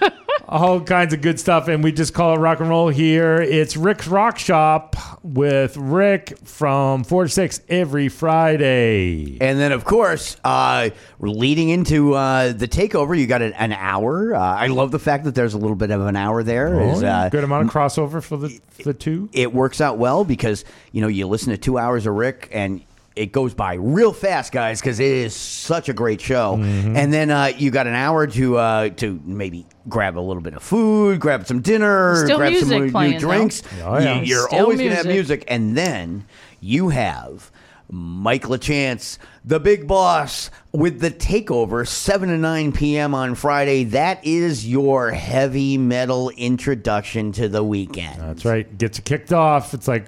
[0.48, 3.36] all kinds of good stuff, and we just call it rock and roll here.
[3.40, 9.38] It's Rick's Rock Shop with Rick from four to six every Friday.
[9.40, 14.34] And then, of course, uh, leading into uh, the takeover, you got an, an hour.
[14.34, 16.80] Uh, I love the fact that there's a little bit of an hour there.
[16.80, 19.28] Oh, Is, uh, good amount of crossover for the the two.
[19.32, 22.82] it works out well because you know you listen to two hours of Rick and
[23.16, 26.56] it goes by real fast, guys, because it is such a great show.
[26.56, 26.96] Mm-hmm.
[26.96, 30.54] And then uh, you got an hour to uh, to maybe grab a little bit
[30.54, 33.62] of food, grab some dinner, Still grab some music new playing, drinks.
[33.82, 34.20] Oh, yeah.
[34.20, 35.40] You, are Still always gonna have music.
[35.40, 36.26] music, and then
[36.60, 37.50] you have.
[37.90, 43.14] Mike LaChance, the big boss, with the takeover, 7 to 9 p.m.
[43.14, 43.84] on Friday.
[43.84, 48.20] That is your heavy metal introduction to the weekend.
[48.20, 48.78] That's right.
[48.78, 49.74] Gets kicked off.
[49.74, 50.06] It's like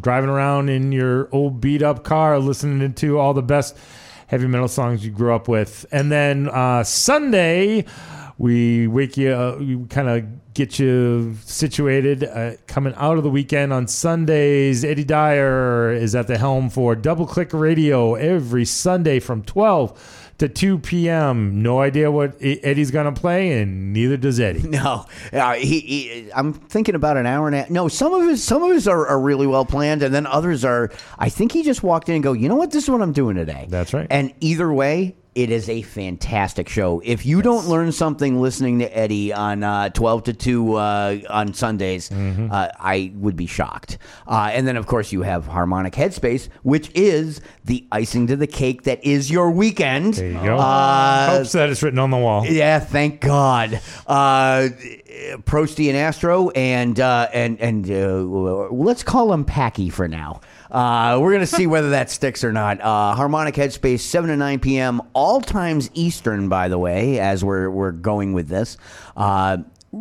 [0.00, 3.76] driving around in your old beat up car, listening to all the best
[4.26, 5.86] heavy metal songs you grew up with.
[5.92, 7.84] And then uh, Sunday,
[8.38, 10.24] we wake you, uh, we kind of
[10.54, 12.24] get you situated.
[12.24, 16.94] Uh, coming out of the weekend on Sundays, Eddie Dyer is at the helm for
[16.94, 21.62] Double Click Radio every Sunday from 12 to 2 p.m.
[21.62, 24.68] No idea what Eddie's going to play, and neither does Eddie.
[24.72, 26.32] No, uh, he, he.
[26.34, 27.70] I'm thinking about an hour and a half.
[27.70, 30.64] No, some of his, some of his are, are really well planned, and then others
[30.64, 30.90] are.
[31.18, 33.12] I think he just walked in and go, you know what, this is what I'm
[33.12, 33.66] doing today.
[33.68, 34.06] That's right.
[34.10, 37.00] And either way, it is a fantastic show.
[37.04, 41.54] If you don't learn something listening to Eddie on uh, 12 to 2 uh, on
[41.54, 42.52] Sundays, Mm-hmm.
[42.52, 43.98] uh, I would be shocked.
[44.26, 48.46] Uh, and then, of course, you have Harmonic Headspace, which is the icing to the
[48.46, 50.14] cake that is your weekend.
[50.14, 50.56] There you go.
[50.58, 52.44] Uh, Hopes that it's written on the wall.
[52.46, 53.80] yeah, thank God.
[54.06, 54.68] Uh,
[55.44, 58.22] Prosty and Astro, and uh, and and uh,
[58.70, 60.40] let's call him Packy for now.
[60.72, 62.80] Uh, we're gonna see whether that sticks or not.
[62.80, 65.02] Uh, Harmonic Headspace, seven to nine p.m.
[65.12, 68.78] all times Eastern, by the way, as we're we're going with this.
[69.14, 69.58] Uh,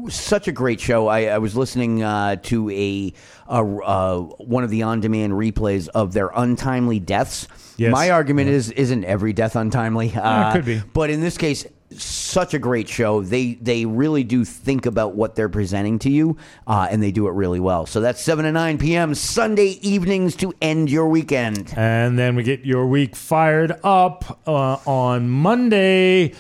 [0.08, 1.08] such a great show.
[1.08, 3.14] I, I was listening uh, to a,
[3.50, 7.50] a uh, one of the on-demand replays of their untimely deaths.
[7.76, 7.92] Yes.
[7.92, 10.14] My argument is isn't every death untimely?
[10.16, 10.82] Uh, could be.
[10.94, 11.66] but in this case,
[11.98, 13.22] such a great show.
[13.22, 16.38] They they really do think about what they're presenting to you,
[16.68, 17.86] uh, and they do it really well.
[17.86, 19.16] So that's seven to nine p.m.
[19.16, 21.74] Sunday evenings to end your weekend.
[21.76, 26.34] And then we get your week fired up uh, on Monday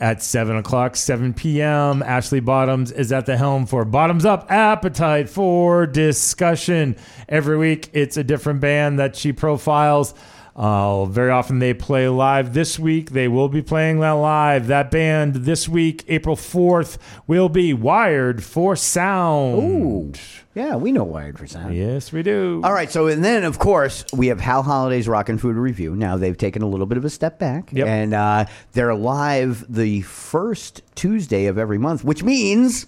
[0.00, 2.02] at 7 o'clock, 7 p.m.
[2.02, 6.96] Ashley Bottoms is at the helm for Bottoms Up Appetite for Discussion.
[7.28, 10.14] Every week, it's a different band that she profiles.
[10.54, 12.52] Uh, very often they play live.
[12.52, 14.66] This week, they will be playing that live.
[14.66, 19.62] That band this week, April 4th, will be Wired for Sound.
[19.62, 20.12] Ooh,
[20.54, 21.74] yeah, we know Wired for Sound.
[21.74, 22.60] Yes, we do.
[22.62, 25.96] All right, so and then of course we have Hal Holiday's Rockin' Food Review.
[25.96, 27.86] Now they've taken a little bit of a step back, Yep.
[27.86, 32.84] and uh, they're live the first Tuesday of every month, which means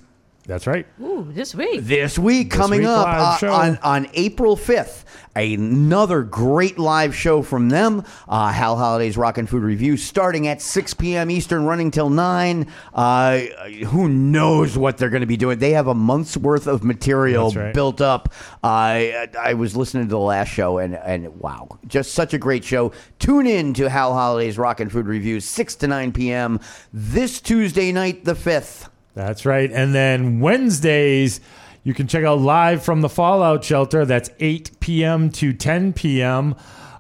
[0.47, 0.86] That's right.
[1.00, 1.81] Ooh, this week.
[1.84, 7.40] This week This coming week up uh, on, on April 5th, another great live show
[7.40, 8.05] from them.
[8.28, 11.31] Uh, Hal Holiday's Rock and Food Review starting at 6 p.m.
[11.31, 12.70] Eastern, running till 9.
[12.92, 13.39] Uh,
[13.86, 15.58] who knows what they're going to be doing?
[15.58, 17.73] They have a month's worth of material right.
[17.73, 18.34] built up.
[18.62, 22.64] I I was listening to the last show and, and wow, just such a great
[22.64, 22.92] show.
[23.18, 26.60] Tune in to Hal Holiday's Rock and Food Review, 6 to 9 p.m.
[26.92, 28.90] this Tuesday night, the 5th.
[29.15, 29.70] That's right.
[29.70, 31.41] And then Wednesdays,
[31.84, 34.05] you can check out live from the Fallout Shelter.
[34.05, 35.31] That's 8 p.m.
[35.31, 36.57] to 10 p.m.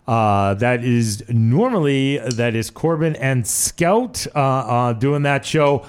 [0.06, 5.86] Uh, that is normally that is Corbin and Scout uh, uh, doing that show.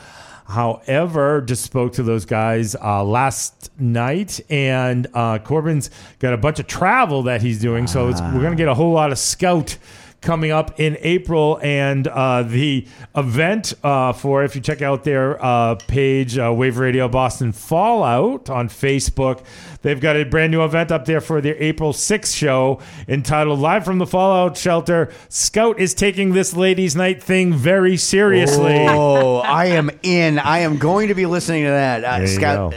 [0.48, 5.90] However, just spoke to those guys uh, last night, and uh, Corbin's
[6.20, 7.88] got a bunch of travel that he's doing.
[7.88, 9.78] So we're going to get a whole lot of Scout
[10.26, 15.44] coming up in April, and uh, the event uh, for if you check out their
[15.44, 19.46] uh, page, uh, Wave Radio Boston Fallout on Facebook,
[19.84, 23.86] they've got a brand new event up there for their April 6th show entitled "Live
[23.86, 28.86] from the Fallout Shelter." Scout is taking this ladies' night thing very seriously.
[28.90, 30.40] Oh, I am in.
[30.40, 32.04] I am going to be listening to that.
[32.04, 32.74] Uh, Scout,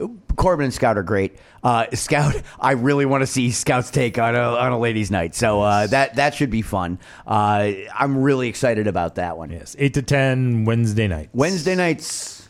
[0.00, 0.06] uh,
[0.36, 1.36] Corbin and Scout are great.
[1.64, 5.34] Uh, Scout, I really want to see Scout's take on a, on a ladies' night.
[5.34, 6.98] So uh, that that should be fun.
[7.26, 9.50] Uh, I'm really excited about that one.
[9.50, 11.30] Yes, eight to ten Wednesday night.
[11.32, 12.42] Wednesday nights.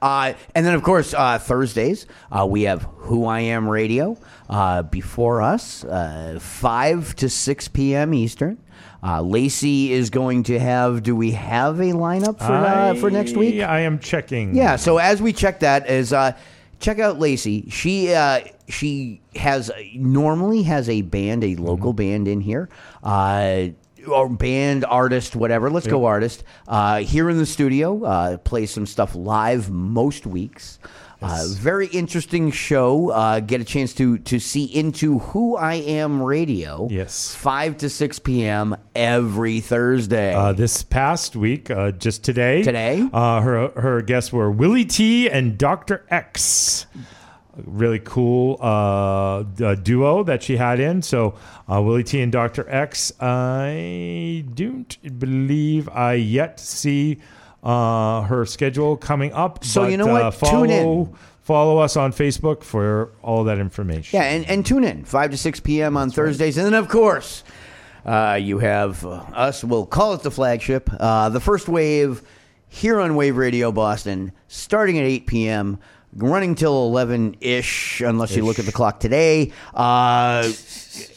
[0.00, 4.16] Uh, and then, of course, uh, Thursdays, uh, we have Who I Am Radio
[4.48, 8.14] uh, before us, uh, 5 to 6 p.m.
[8.14, 8.58] Eastern.
[9.02, 11.02] Uh, Lacey is going to have.
[11.02, 13.60] Do we have a lineup for uh, for next week?
[13.60, 14.56] I am checking.
[14.56, 14.76] Yeah.
[14.76, 16.36] So as we check that, is uh,
[16.80, 17.68] check out Lacey.
[17.70, 22.68] She uh, she has normally has a band, a local band in here.
[23.02, 23.68] Uh,
[24.06, 25.70] or band artist, whatever.
[25.70, 26.44] Let's go artist.
[26.66, 30.78] Uh, here in the studio, uh, play some stuff live most weeks.
[31.20, 33.10] Uh, very interesting show.
[33.10, 36.86] Uh, get a chance to to see into Who I Am Radio.
[36.90, 38.76] Yes, five to six p.m.
[38.94, 40.32] every Thursday.
[40.32, 42.62] Uh, this past week, uh, just today.
[42.62, 43.08] Today?
[43.12, 46.86] uh, her her guests were Willie T and Doctor X.
[47.64, 51.02] Really cool uh, duo that she had in.
[51.02, 51.34] So
[51.68, 53.12] uh, Willie T and Doctor X.
[53.18, 57.18] I don't believe I yet see
[57.62, 59.64] uh, her schedule coming up.
[59.64, 60.22] So you know what?
[60.22, 61.14] Uh, Tune follow, in.
[61.42, 64.18] Follow us on Facebook for all that information.
[64.18, 65.96] Yeah, and, and tune in 5 to 6 p.m.
[65.96, 66.58] on Thursdays.
[66.58, 67.42] And then, of course,
[68.04, 72.22] uh, you have uh, us, we'll call it the flagship, uh, the first wave
[72.68, 75.78] here on Wave Radio Boston, starting at 8 p.m.,
[76.14, 79.52] running till 11 ish, unless you look at the clock today.
[79.74, 80.50] Uh,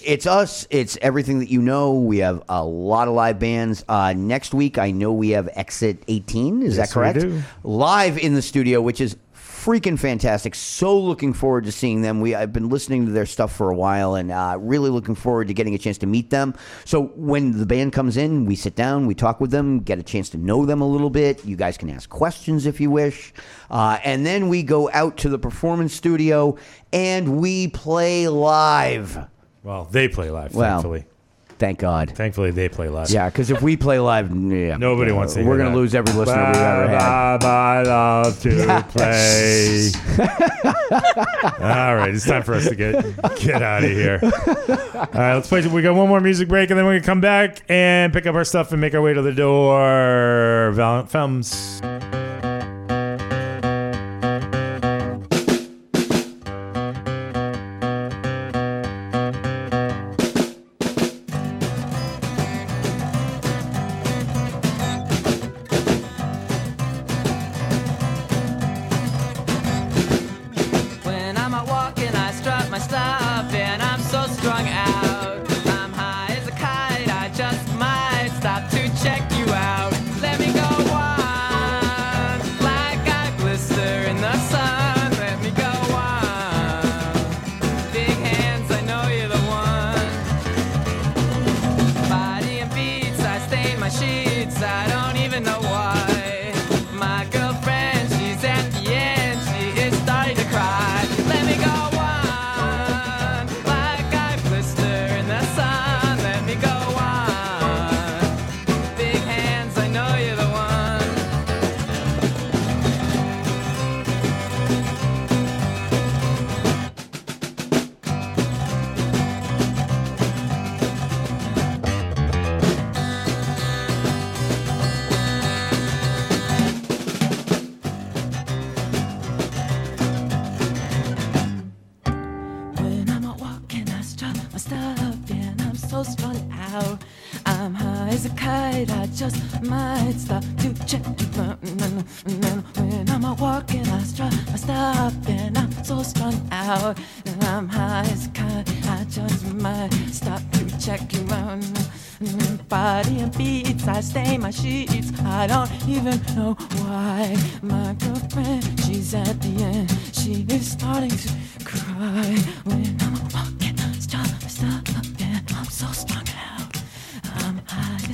[0.04, 0.68] it's us.
[0.70, 1.94] It's everything that you know.
[1.94, 3.84] We have a lot of live bands.
[3.88, 6.62] Uh, next week, I know we have Exit 18.
[6.64, 7.26] Is Yes, that correct?
[7.64, 9.16] Live in the studio, which is
[9.64, 10.56] freaking fantastic.
[10.56, 12.20] So looking forward to seeing them.
[12.20, 15.48] We I've been listening to their stuff for a while and uh, really looking forward
[15.50, 16.56] to getting a chance to meet them.
[16.86, 20.04] So when the band comes in, we sit down, we talk with them, get a
[20.04, 21.46] chance to know them a little bit.
[21.46, 23.34] You guys can ask questions if you wish,
[23.70, 26.58] uh, and then we go out to the performance studio
[26.92, 29.28] and we play live.
[29.64, 31.06] Well, they play live, Well, thankfully.
[31.62, 32.10] Thank God.
[32.10, 33.12] Thankfully, they play live.
[33.12, 35.76] Yeah, because if we play live, yeah, Nobody wants to We're hear gonna that.
[35.76, 37.44] lose every listener we've ever had.
[37.44, 39.92] I love to play.
[41.60, 42.96] All right, it's time for us to get
[43.40, 44.20] get out of here.
[44.24, 44.30] All
[45.14, 45.66] right, let's play.
[45.68, 48.34] We got one more music break, and then we're gonna come back and pick up
[48.34, 50.72] our stuff and make our way to the door.
[50.74, 51.80] Val- Films.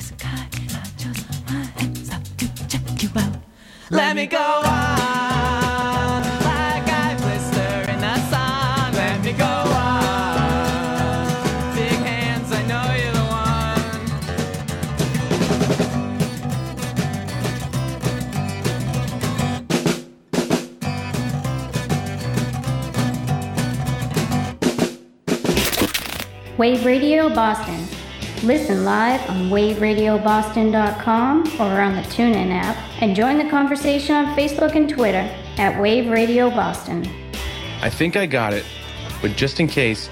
[0.96, 3.34] just might stop to check you out.
[3.90, 4.62] Let me go on
[6.44, 8.00] like I blister in.
[8.00, 11.26] Let me go on.
[11.74, 13.24] Big hands, I know you're the
[26.46, 26.56] one.
[26.56, 27.57] Wave Radio Boston.
[28.44, 34.76] Listen live on waveradioboston.com or on the TuneIn app and join the conversation on Facebook
[34.76, 37.04] and Twitter at Wave Radio Boston.
[37.82, 38.64] I think I got it,
[39.20, 40.08] but just in case,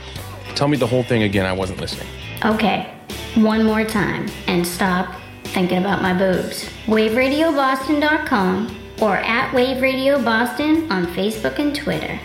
[0.57, 1.47] tell me the whole thing again.
[1.47, 2.09] I wasn't listening.
[2.45, 2.93] Okay,
[3.37, 5.15] one more time and stop
[5.45, 6.65] thinking about my boobs.
[6.87, 12.19] WaveRadioBoston.com or at Wave Radio Boston on Facebook and Twitter.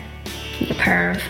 [0.59, 1.21] You perv.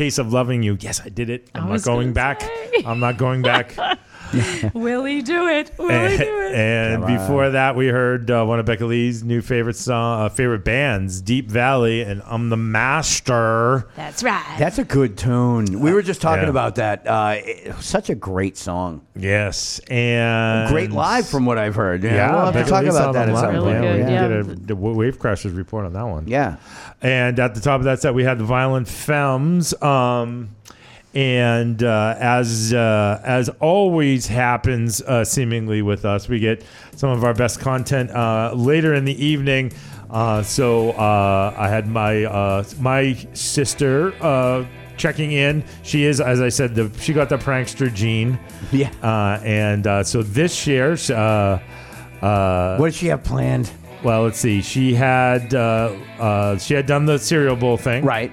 [0.00, 0.78] Case of loving you.
[0.80, 1.50] Yes, I did it.
[1.54, 2.42] I'm not going back.
[2.86, 3.76] I'm not going back.
[4.74, 5.72] Will he do it?
[5.78, 6.54] Will he do it?
[6.54, 7.52] and Come before on.
[7.52, 11.48] that, we heard uh, one of Becka Lee's new favorite song, uh, favorite bands, Deap
[11.50, 13.88] Vally, and I'm the Master.
[13.96, 14.56] That's right.
[14.58, 15.80] That's a good tune.
[15.80, 16.50] We were just talking Yeah.
[16.50, 17.06] about that.
[17.06, 19.02] Uh, it- such a great song.
[19.16, 22.02] Yes, and Great live from what I've heard.
[22.02, 23.62] Yeah, Yeah, we'll have to talk Lee about that them at some live.
[23.64, 23.82] point.
[23.84, 24.28] Yeah, we yeah.
[24.28, 26.26] did a, the Wave Crashers report on that one.
[26.26, 26.56] Yeah.
[27.02, 29.74] And at the top of that set, we had the Violent Femmes.
[29.82, 30.50] Um,
[31.14, 36.64] and uh, as uh, as always happens, uh, seemingly with us, we get
[36.96, 39.72] some of our best content uh, later in the evening.
[40.08, 44.64] Uh, so uh, I had my uh, my sister uh,
[44.96, 45.64] checking in.
[45.82, 48.38] She is, as I said, the she got the prankster gene.
[48.72, 48.90] Yeah.
[49.02, 51.58] Uh, and uh, so this year, uh,
[52.24, 53.70] uh, What did she have planned?
[54.02, 54.62] well, let's see.
[54.62, 58.32] She had uh, uh, she had done the cereal bowl thing, Right.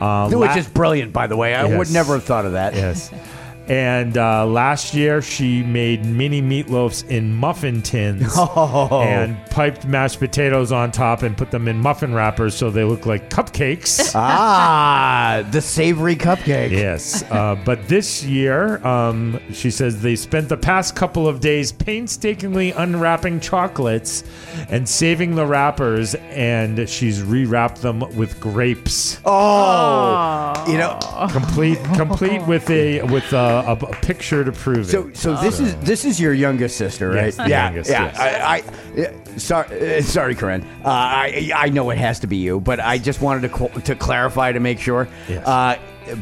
[0.00, 1.54] Uh, Which la- is brilliant, by the way.
[1.54, 2.74] I would never have thought of that.
[2.74, 3.10] yes.
[3.66, 9.00] And uh, last year, she made mini meatloafs in muffin tins Oh.
[9.02, 13.06] and piped mashed potatoes on top and put them in muffin wrappers so they look
[13.06, 14.12] like cupcakes.
[14.14, 16.70] ah, the savory cupcake.
[16.72, 21.72] Yes, uh, but this year, um, she says they spent the past couple of days
[21.72, 24.24] painstakingly unwrapping chocolates
[24.68, 29.20] and saving the wrappers, and she's rewrapped them with grapes.
[29.24, 30.98] Oh, you know,
[31.32, 35.16] complete, complete with a with a, a, a picture to prove So, it.
[35.16, 37.34] so so this is this is your youngest sister, right?
[37.36, 38.04] Yes, yeah, youngest, yeah.
[38.04, 38.18] yes.
[38.18, 40.62] I, I sorry, uh, sorry, Corinne.
[40.84, 43.94] Uh, I I know it has to be you, but I just wanted to to
[43.94, 45.08] clarify to make sure.
[45.28, 45.46] Yes.
[45.46, 45.76] Uh,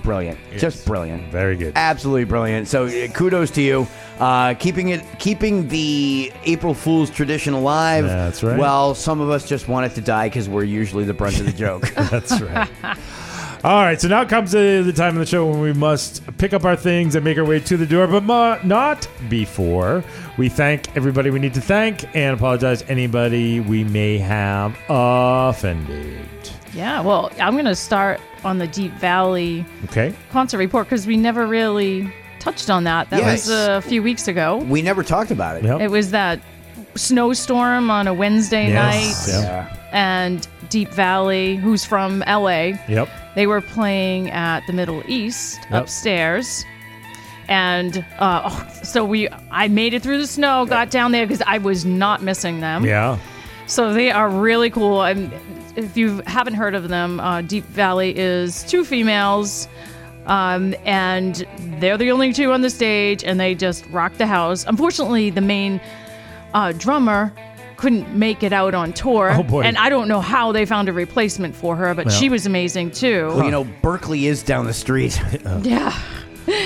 [0.04, 0.60] brilliant, Yes.
[0.60, 1.72] just brilliant, very good.
[1.76, 2.68] absolutely brilliant.
[2.68, 3.86] So, uh, kudos to you,
[4.20, 8.04] uh, keeping it, keeping the April Fool's tradition alive.
[8.04, 8.56] That's right.
[8.58, 11.46] Well, some of us just want it to die because we're usually the brunt of
[11.46, 11.82] the joke.
[12.10, 12.68] That's right.
[13.64, 16.52] All right, so now comes the, the time of the show when we must pick
[16.52, 20.02] up our things and make our way to the door, but mo- not before
[20.36, 26.18] we thank everybody we need to thank and apologize anybody we may have offended.
[26.74, 30.12] Yeah, well, I'm going to start on the Deap Vally Okay.
[30.32, 33.10] concert report because we never really touched on that.
[33.10, 33.46] That Yes.
[33.46, 34.56] was a few weeks ago.
[34.56, 35.62] we never talked about it.
[35.62, 35.80] Yep.
[35.82, 36.40] It was that
[36.96, 39.28] snowstorm on a Wednesday Yes.
[39.28, 39.76] night, Yeah.
[39.92, 43.08] and Deap Vally, who's from LA, Yep.
[43.34, 45.82] They were playing at the Middle East Yep.
[45.82, 46.64] upstairs.
[47.48, 51.42] And uh, oh, so we, I made it through the snow, got down there because
[51.46, 52.84] I was not missing them.
[52.84, 53.18] Yeah.
[53.66, 55.02] So they are really cool.
[55.02, 55.32] And
[55.76, 59.66] if you haven't heard of them, uh, Deap Vally is two females,
[60.26, 61.46] um, and
[61.80, 64.64] they're the only two on the stage, and they just rock the house.
[64.66, 65.80] Unfortunately, the main
[66.54, 67.32] uh, drummer
[67.82, 69.62] couldn't make it out on tour, Oh, boy.
[69.62, 72.14] and I don't know how they found a replacement for her, but Well.
[72.14, 73.26] she was amazing too.
[73.34, 75.20] Well, you know, Berklee is down the street.
[75.62, 75.92] Yeah.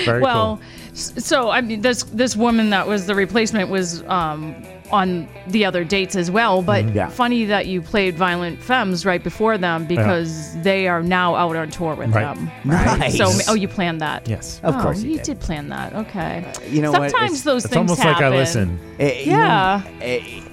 [0.05, 0.59] Very well,
[0.91, 4.55] s- so I mean, this this woman that was the replacement was um,
[4.91, 6.61] on the other dates as well.
[6.63, 6.95] But Mhm.
[6.95, 7.09] Yeah.
[7.09, 11.69] funny that you played Violent Femmes right before them because they are now out on
[11.69, 12.35] tour with Right.
[12.35, 12.49] them.
[12.63, 13.17] Nice.
[13.17, 14.27] So oh, you planned that?
[14.27, 14.59] Yes.
[14.63, 15.25] Of Oh, course you you did.
[15.25, 15.39] did.
[15.39, 15.93] plan that.
[15.93, 16.43] Okay.
[16.69, 17.09] you know what?
[17.11, 18.37] Sometimes It's- those It's things almost like I happen.
[18.37, 18.79] listen.
[18.99, 19.81] Eh, you know, Yeah.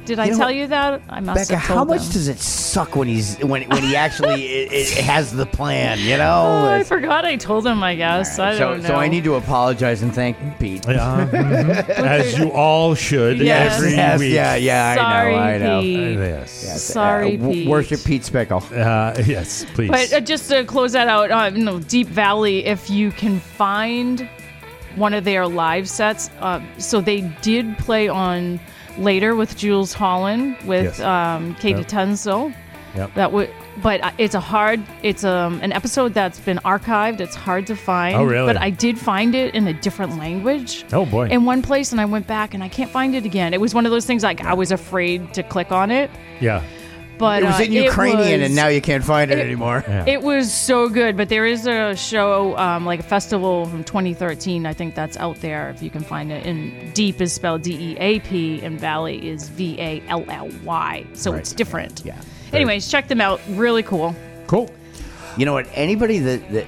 [0.05, 1.01] Did I know tell you that?
[1.09, 2.13] I must Becka, have told how much them.
[2.13, 5.99] does it suck when he's when when he actually i i has the plan?
[5.99, 6.65] You know.
[6.67, 7.83] Oh, I forgot I told him.
[7.83, 8.89] I guess I so don't know.
[8.89, 10.85] so I need to apologize and thank Pete.
[10.87, 11.89] Yeah, mhm.
[11.89, 13.77] As you all should Yes.
[13.79, 14.35] every Yes, week.
[14.35, 15.81] yeah, yeah, Sorry, I know, I know.
[15.81, 16.19] Pete.
[16.19, 16.65] Yes.
[16.67, 17.69] Yes, Sorry, uh, Pete.
[17.69, 18.63] Worship Pete Speckle.
[18.73, 19.91] Uh, yes, please.
[19.91, 24.29] But uh, just to close that out, uh, you Deap Vally, if you can find
[24.97, 28.61] one of their live sets, uh, so they did play on
[28.99, 31.01] later with Jools Holland with Yes.
[31.01, 31.89] um, KT Yep.
[31.89, 32.53] Tunstall.
[32.97, 33.15] Yep.
[33.15, 33.51] That would,
[33.83, 34.81] but it's a hard.
[35.03, 37.19] It's um, an episode that's been archived.
[37.21, 38.15] It's hard to find.
[38.17, 38.47] Oh, really?
[38.47, 40.85] But I did find it in a different language.
[40.93, 41.27] Oh, boy.
[41.27, 43.53] In one place, and I went back and I can't find it again.
[43.53, 46.09] It was one of those things like I was afraid to click on it.
[46.41, 46.63] yeah.
[47.19, 49.85] But it was uh, in Ukrainian, was- and now you can't find it, it- anymore.
[50.07, 54.67] it was so good, but there is a show, um, like a festival from 2013.
[54.67, 56.45] I think that's out there if you can find it.
[56.47, 60.51] And Deep is spelled D E A P, and Valley is V A L L
[60.65, 61.07] Y.
[61.15, 61.41] So Right.
[61.41, 62.03] it's different.
[62.05, 62.21] Yeah.
[62.53, 63.41] Anyways, check them out.
[63.51, 64.15] Really cool.
[64.47, 64.71] Cool.
[65.37, 65.67] You know what?
[65.75, 66.67] Anybody that that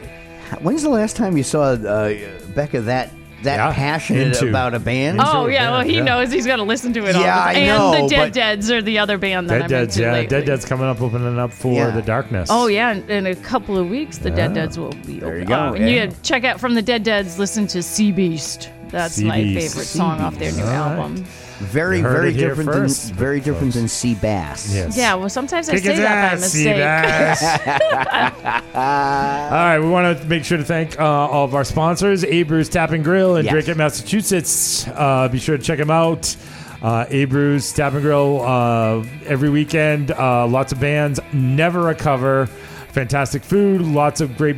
[0.63, 2.15] when's the last time you saw uh,
[2.55, 3.11] Becka that
[3.47, 5.21] that Yeah, passionate into- about a band.
[5.21, 6.05] Oh yeah, well he yeah.
[6.05, 7.23] knows he's got to listen to it all.
[7.23, 7.67] Yeah, the I time.
[7.67, 10.07] know, And the Dead but- Deads are the other band that Dead I'm Dead's, into
[10.09, 10.13] yeah.
[10.13, 10.27] lately.
[10.29, 11.91] Dead Dead's coming up, opening up for Yeah.
[11.91, 12.49] the darkness.
[12.53, 15.45] Oh yeah, in, in a couple of weeks the Dead Deads will be There you
[15.45, 16.11] go, Oh, and you yeah.
[16.23, 17.39] check out from the Dead Deads.
[17.39, 18.71] Listen to Sea Beast.
[18.91, 20.69] That's Sea my favorite Sea song off their new Beast.
[20.69, 20.99] All right.
[20.99, 21.25] album.
[21.59, 24.75] Very, very different first, than very different than sea bass.
[24.75, 24.95] Yes.
[24.95, 26.77] Yeah, well sometimes I say his that by mistake.
[26.77, 28.63] Seabass.
[28.75, 32.69] All right, we want to make sure to thank uh, all of our sponsors, Abreu's
[32.69, 33.53] Tap and Grill in Yes.
[33.53, 34.87] Dracut, Massachusetts.
[34.89, 36.37] Uh, be sure to check them out.
[36.83, 40.11] Uh, Abreu's Tap and Grill uh, every weekend.
[40.11, 42.47] Uh, lots of bands, never a cover.
[42.93, 44.57] Fantastic food, lots of great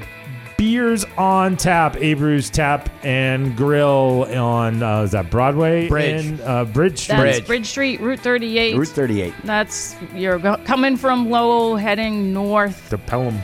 [0.59, 1.95] beers on tap.
[1.95, 6.27] Abreu's Tap and Grill on uh, is that Broadway Bridge.
[6.27, 7.17] in uh, Bridge Street.
[7.17, 8.77] That's Bridge Street, Route 38.
[8.77, 9.35] Route 38.
[9.45, 13.39] That's you're go- coming from Lowell, heading north to Pelham.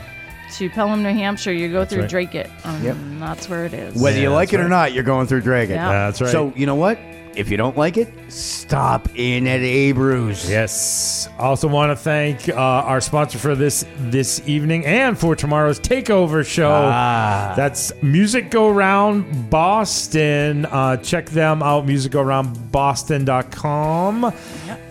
[0.54, 1.52] to Pelham, New Hampshire.
[1.52, 2.10] You go through right.
[2.10, 2.50] Dracut.
[2.64, 2.96] Um, Yep.
[3.20, 4.00] That's where it is.
[4.02, 5.76] Whether you like it that's or not, you're going through Dracut.
[5.76, 5.88] Yeah.
[5.92, 6.30] That's right.
[6.30, 6.98] So you know what?
[7.36, 10.48] If you don't like it, stop in at Abreu's.
[10.48, 11.28] Yes.
[11.38, 16.46] Also want to thank uh, our sponsor for this this evening and for tomorrow's takeover
[16.46, 16.70] show.
[16.70, 17.54] Ah.
[17.56, 20.66] That's Music Go Round Boston.
[20.66, 24.32] Uh, check them out, musicgoroundboston.com.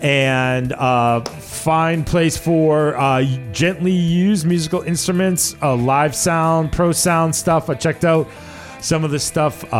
[0.02, 7.34] And uh, fine place for uh, gently used musical instruments, uh, live sound, pro sound
[7.34, 7.70] stuff.
[7.70, 8.28] I checked out
[8.84, 9.64] some of the stuff.
[9.72, 9.76] Uh,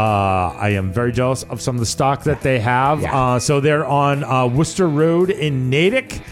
[0.56, 3.02] I am very jealous of some of the stock that they have.
[3.02, 3.34] Yeah.
[3.34, 6.22] Uh, so they're on uh, Worcester Road in Natick.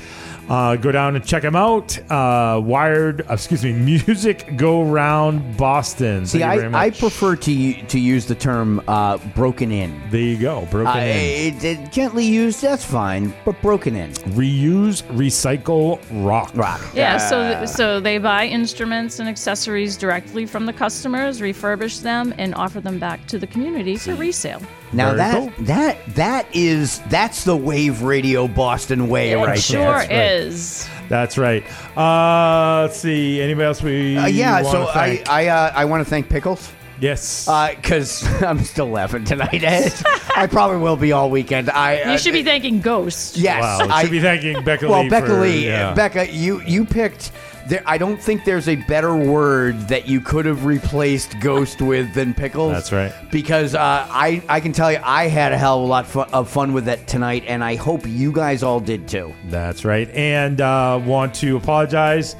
[0.48, 1.98] Uh, go down and check them out.
[2.10, 3.72] Uh, Wired, uh, excuse me,
[4.06, 6.26] Music Go Round Boston.
[6.26, 9.98] See, Thank you very I, I prefer to to use the term uh, broken in.
[10.10, 11.54] There you go, broken Uh, in.
[11.54, 14.10] it- it- gently used, that's fine, but broken in.
[14.34, 16.50] Reuse, recycle, rock.
[16.54, 16.80] Rock.
[16.94, 22.54] Yeah, so so they buy instruments and accessories directly from the customers, refurbish them, and
[22.56, 24.60] offer them back to the community for resale.
[24.92, 25.64] Now Very that cool.
[25.66, 29.90] that that is that's the Wave Radio Boston way It right sure there.
[29.92, 30.10] right.
[30.12, 30.88] is.
[31.08, 31.64] That's right.
[31.96, 33.40] Uh, let's see.
[33.40, 35.30] Anybody else we Uh, yeah, so I thank?
[35.30, 37.46] I uh, I want to thank Pickles yes.
[37.76, 39.62] because I'm still laughing tonight.
[40.36, 41.70] I probably will be all weekend.
[41.70, 43.36] I uh, You should be thanking Ghost.
[43.36, 43.60] yes.
[43.62, 43.88] wow.
[43.90, 45.08] I, should be thanking Becka well, Lee.
[45.10, 45.94] Becka for- Lee, yeah.
[45.94, 47.32] Becka, you you picked.
[47.72, 52.12] There, I don't think there's a better word that you could have replaced ghost with
[52.12, 52.70] than pickles.
[52.74, 53.14] That's right.
[53.30, 56.20] Because uh, I I can tell you I had a hell of a lot fu-
[56.20, 59.32] of fun with that tonight, and I hope you guys all did too.
[59.46, 60.06] That's right.
[60.10, 62.36] And uh, want to apologize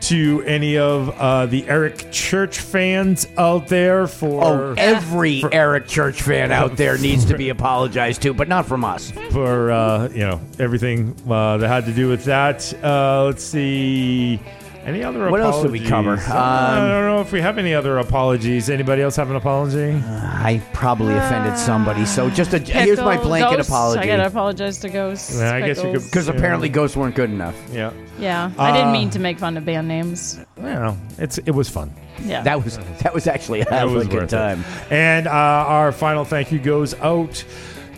[0.00, 6.22] to any of uh, the Eric Church fans out there for Oh, every Eric Church
[6.22, 9.12] fan out there needs to be apologized to, but not from us.
[9.30, 12.74] for uh, you know everything uh, that had to do with that.
[12.82, 14.40] Uh, let's see.
[14.84, 15.80] Any other What else apologies?
[15.80, 16.18] did we cover?
[16.32, 18.68] I Um, don't know if we have any other apologies.
[18.68, 19.92] Anybody else have an apology?
[20.04, 24.00] I probably offended somebody, so just a here's my blanket Ghost, apology.
[24.00, 25.38] I gotta apologize to ghosts.
[25.38, 26.04] Yeah, I guess you could- Pickles.
[26.10, 27.54] Because apparently ghosts weren't good enough.
[27.72, 27.90] Yeah.
[28.18, 30.40] Yeah, I didn't Uh, mean to make fun of band names.
[30.56, 31.92] Well, it's it was fun.
[32.24, 32.42] Yeah.
[32.42, 34.36] That was that was actually a hell It of a good worth it.
[34.36, 34.64] time.
[34.90, 37.44] And uh, our final thank you goes out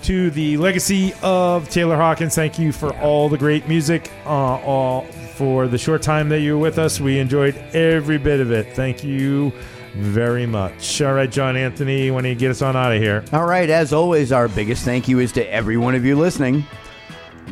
[0.04, 2.34] to the legacy of Taylor Hawkins.
[2.34, 5.02] Thank you for all the great music, uh, all
[5.36, 7.00] for the short time that you were with us.
[7.00, 8.76] We enjoyed every bit of it.
[8.76, 9.50] Thank you
[9.94, 11.00] very much.
[11.00, 13.24] All right, John Anthony, when you get us on out of here.
[13.32, 16.64] All right, as always, our biggest thank you is to every one of you listening.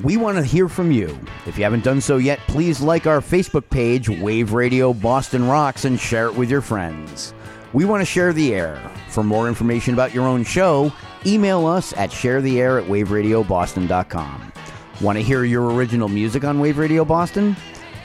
[0.02, 1.18] We want to hear from you.
[1.46, 5.86] If you haven't done so yet, please like our Facebook page, Wave Radio Boston Rocks,
[5.86, 7.32] and share it with your friends.
[7.72, 8.78] We want to share the air.
[9.08, 10.92] For more information about your own show,
[11.26, 14.52] email us at sharetheair at waveradioboston.com.
[15.00, 17.56] Want to hear your original music on Wave Radio Boston?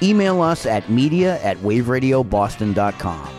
[0.02, 3.30] Email us at media at waveradioboston.com.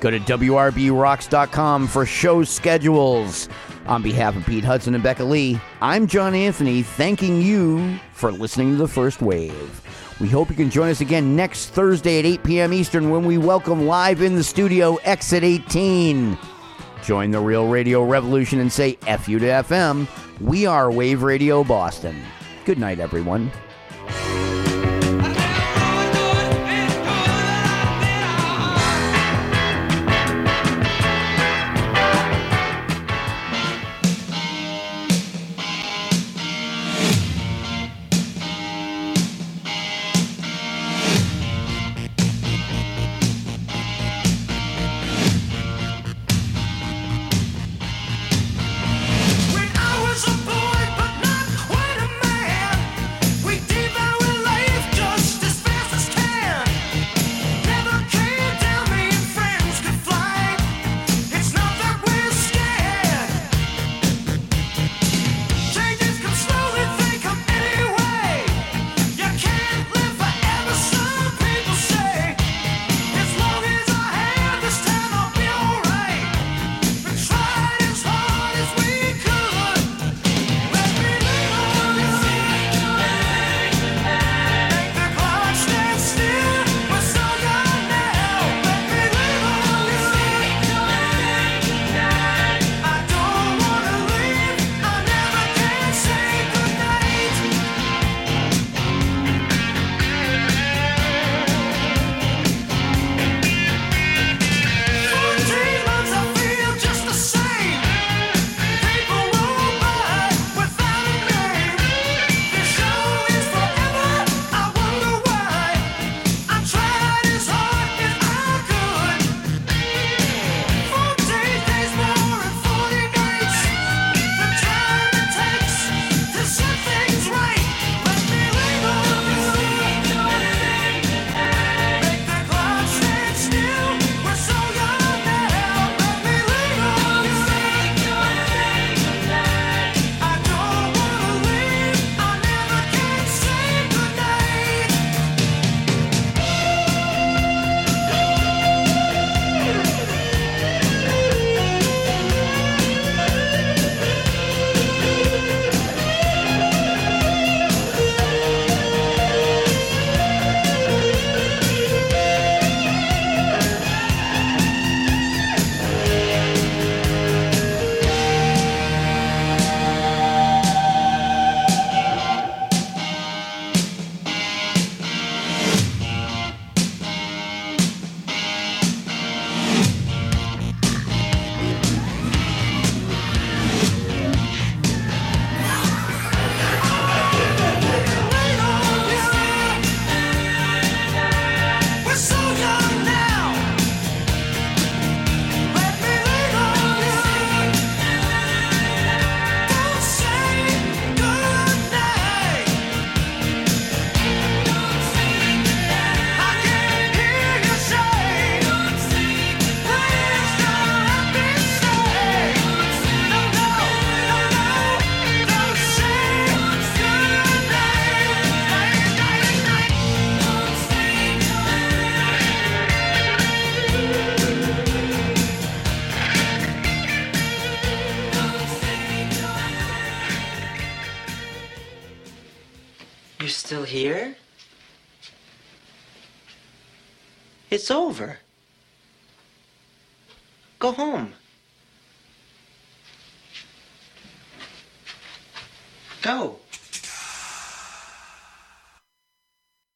[0.00, 3.48] Go to WRBRocks.com for show schedules.
[3.86, 8.70] On behalf of Pete Hudson and Becka Lee, I'm John Anthony, thanking you for listening
[8.72, 9.82] to The First Wave.
[10.20, 12.72] We hope you can join us again next Thursday at 8 p.m.
[12.72, 16.36] Eastern when we welcome live in the studio Exit 18.
[17.02, 20.06] Join the real radio revolution and say F you to FM.
[20.40, 22.22] We are Wave Radio Boston.
[22.64, 23.50] Good night, everyone.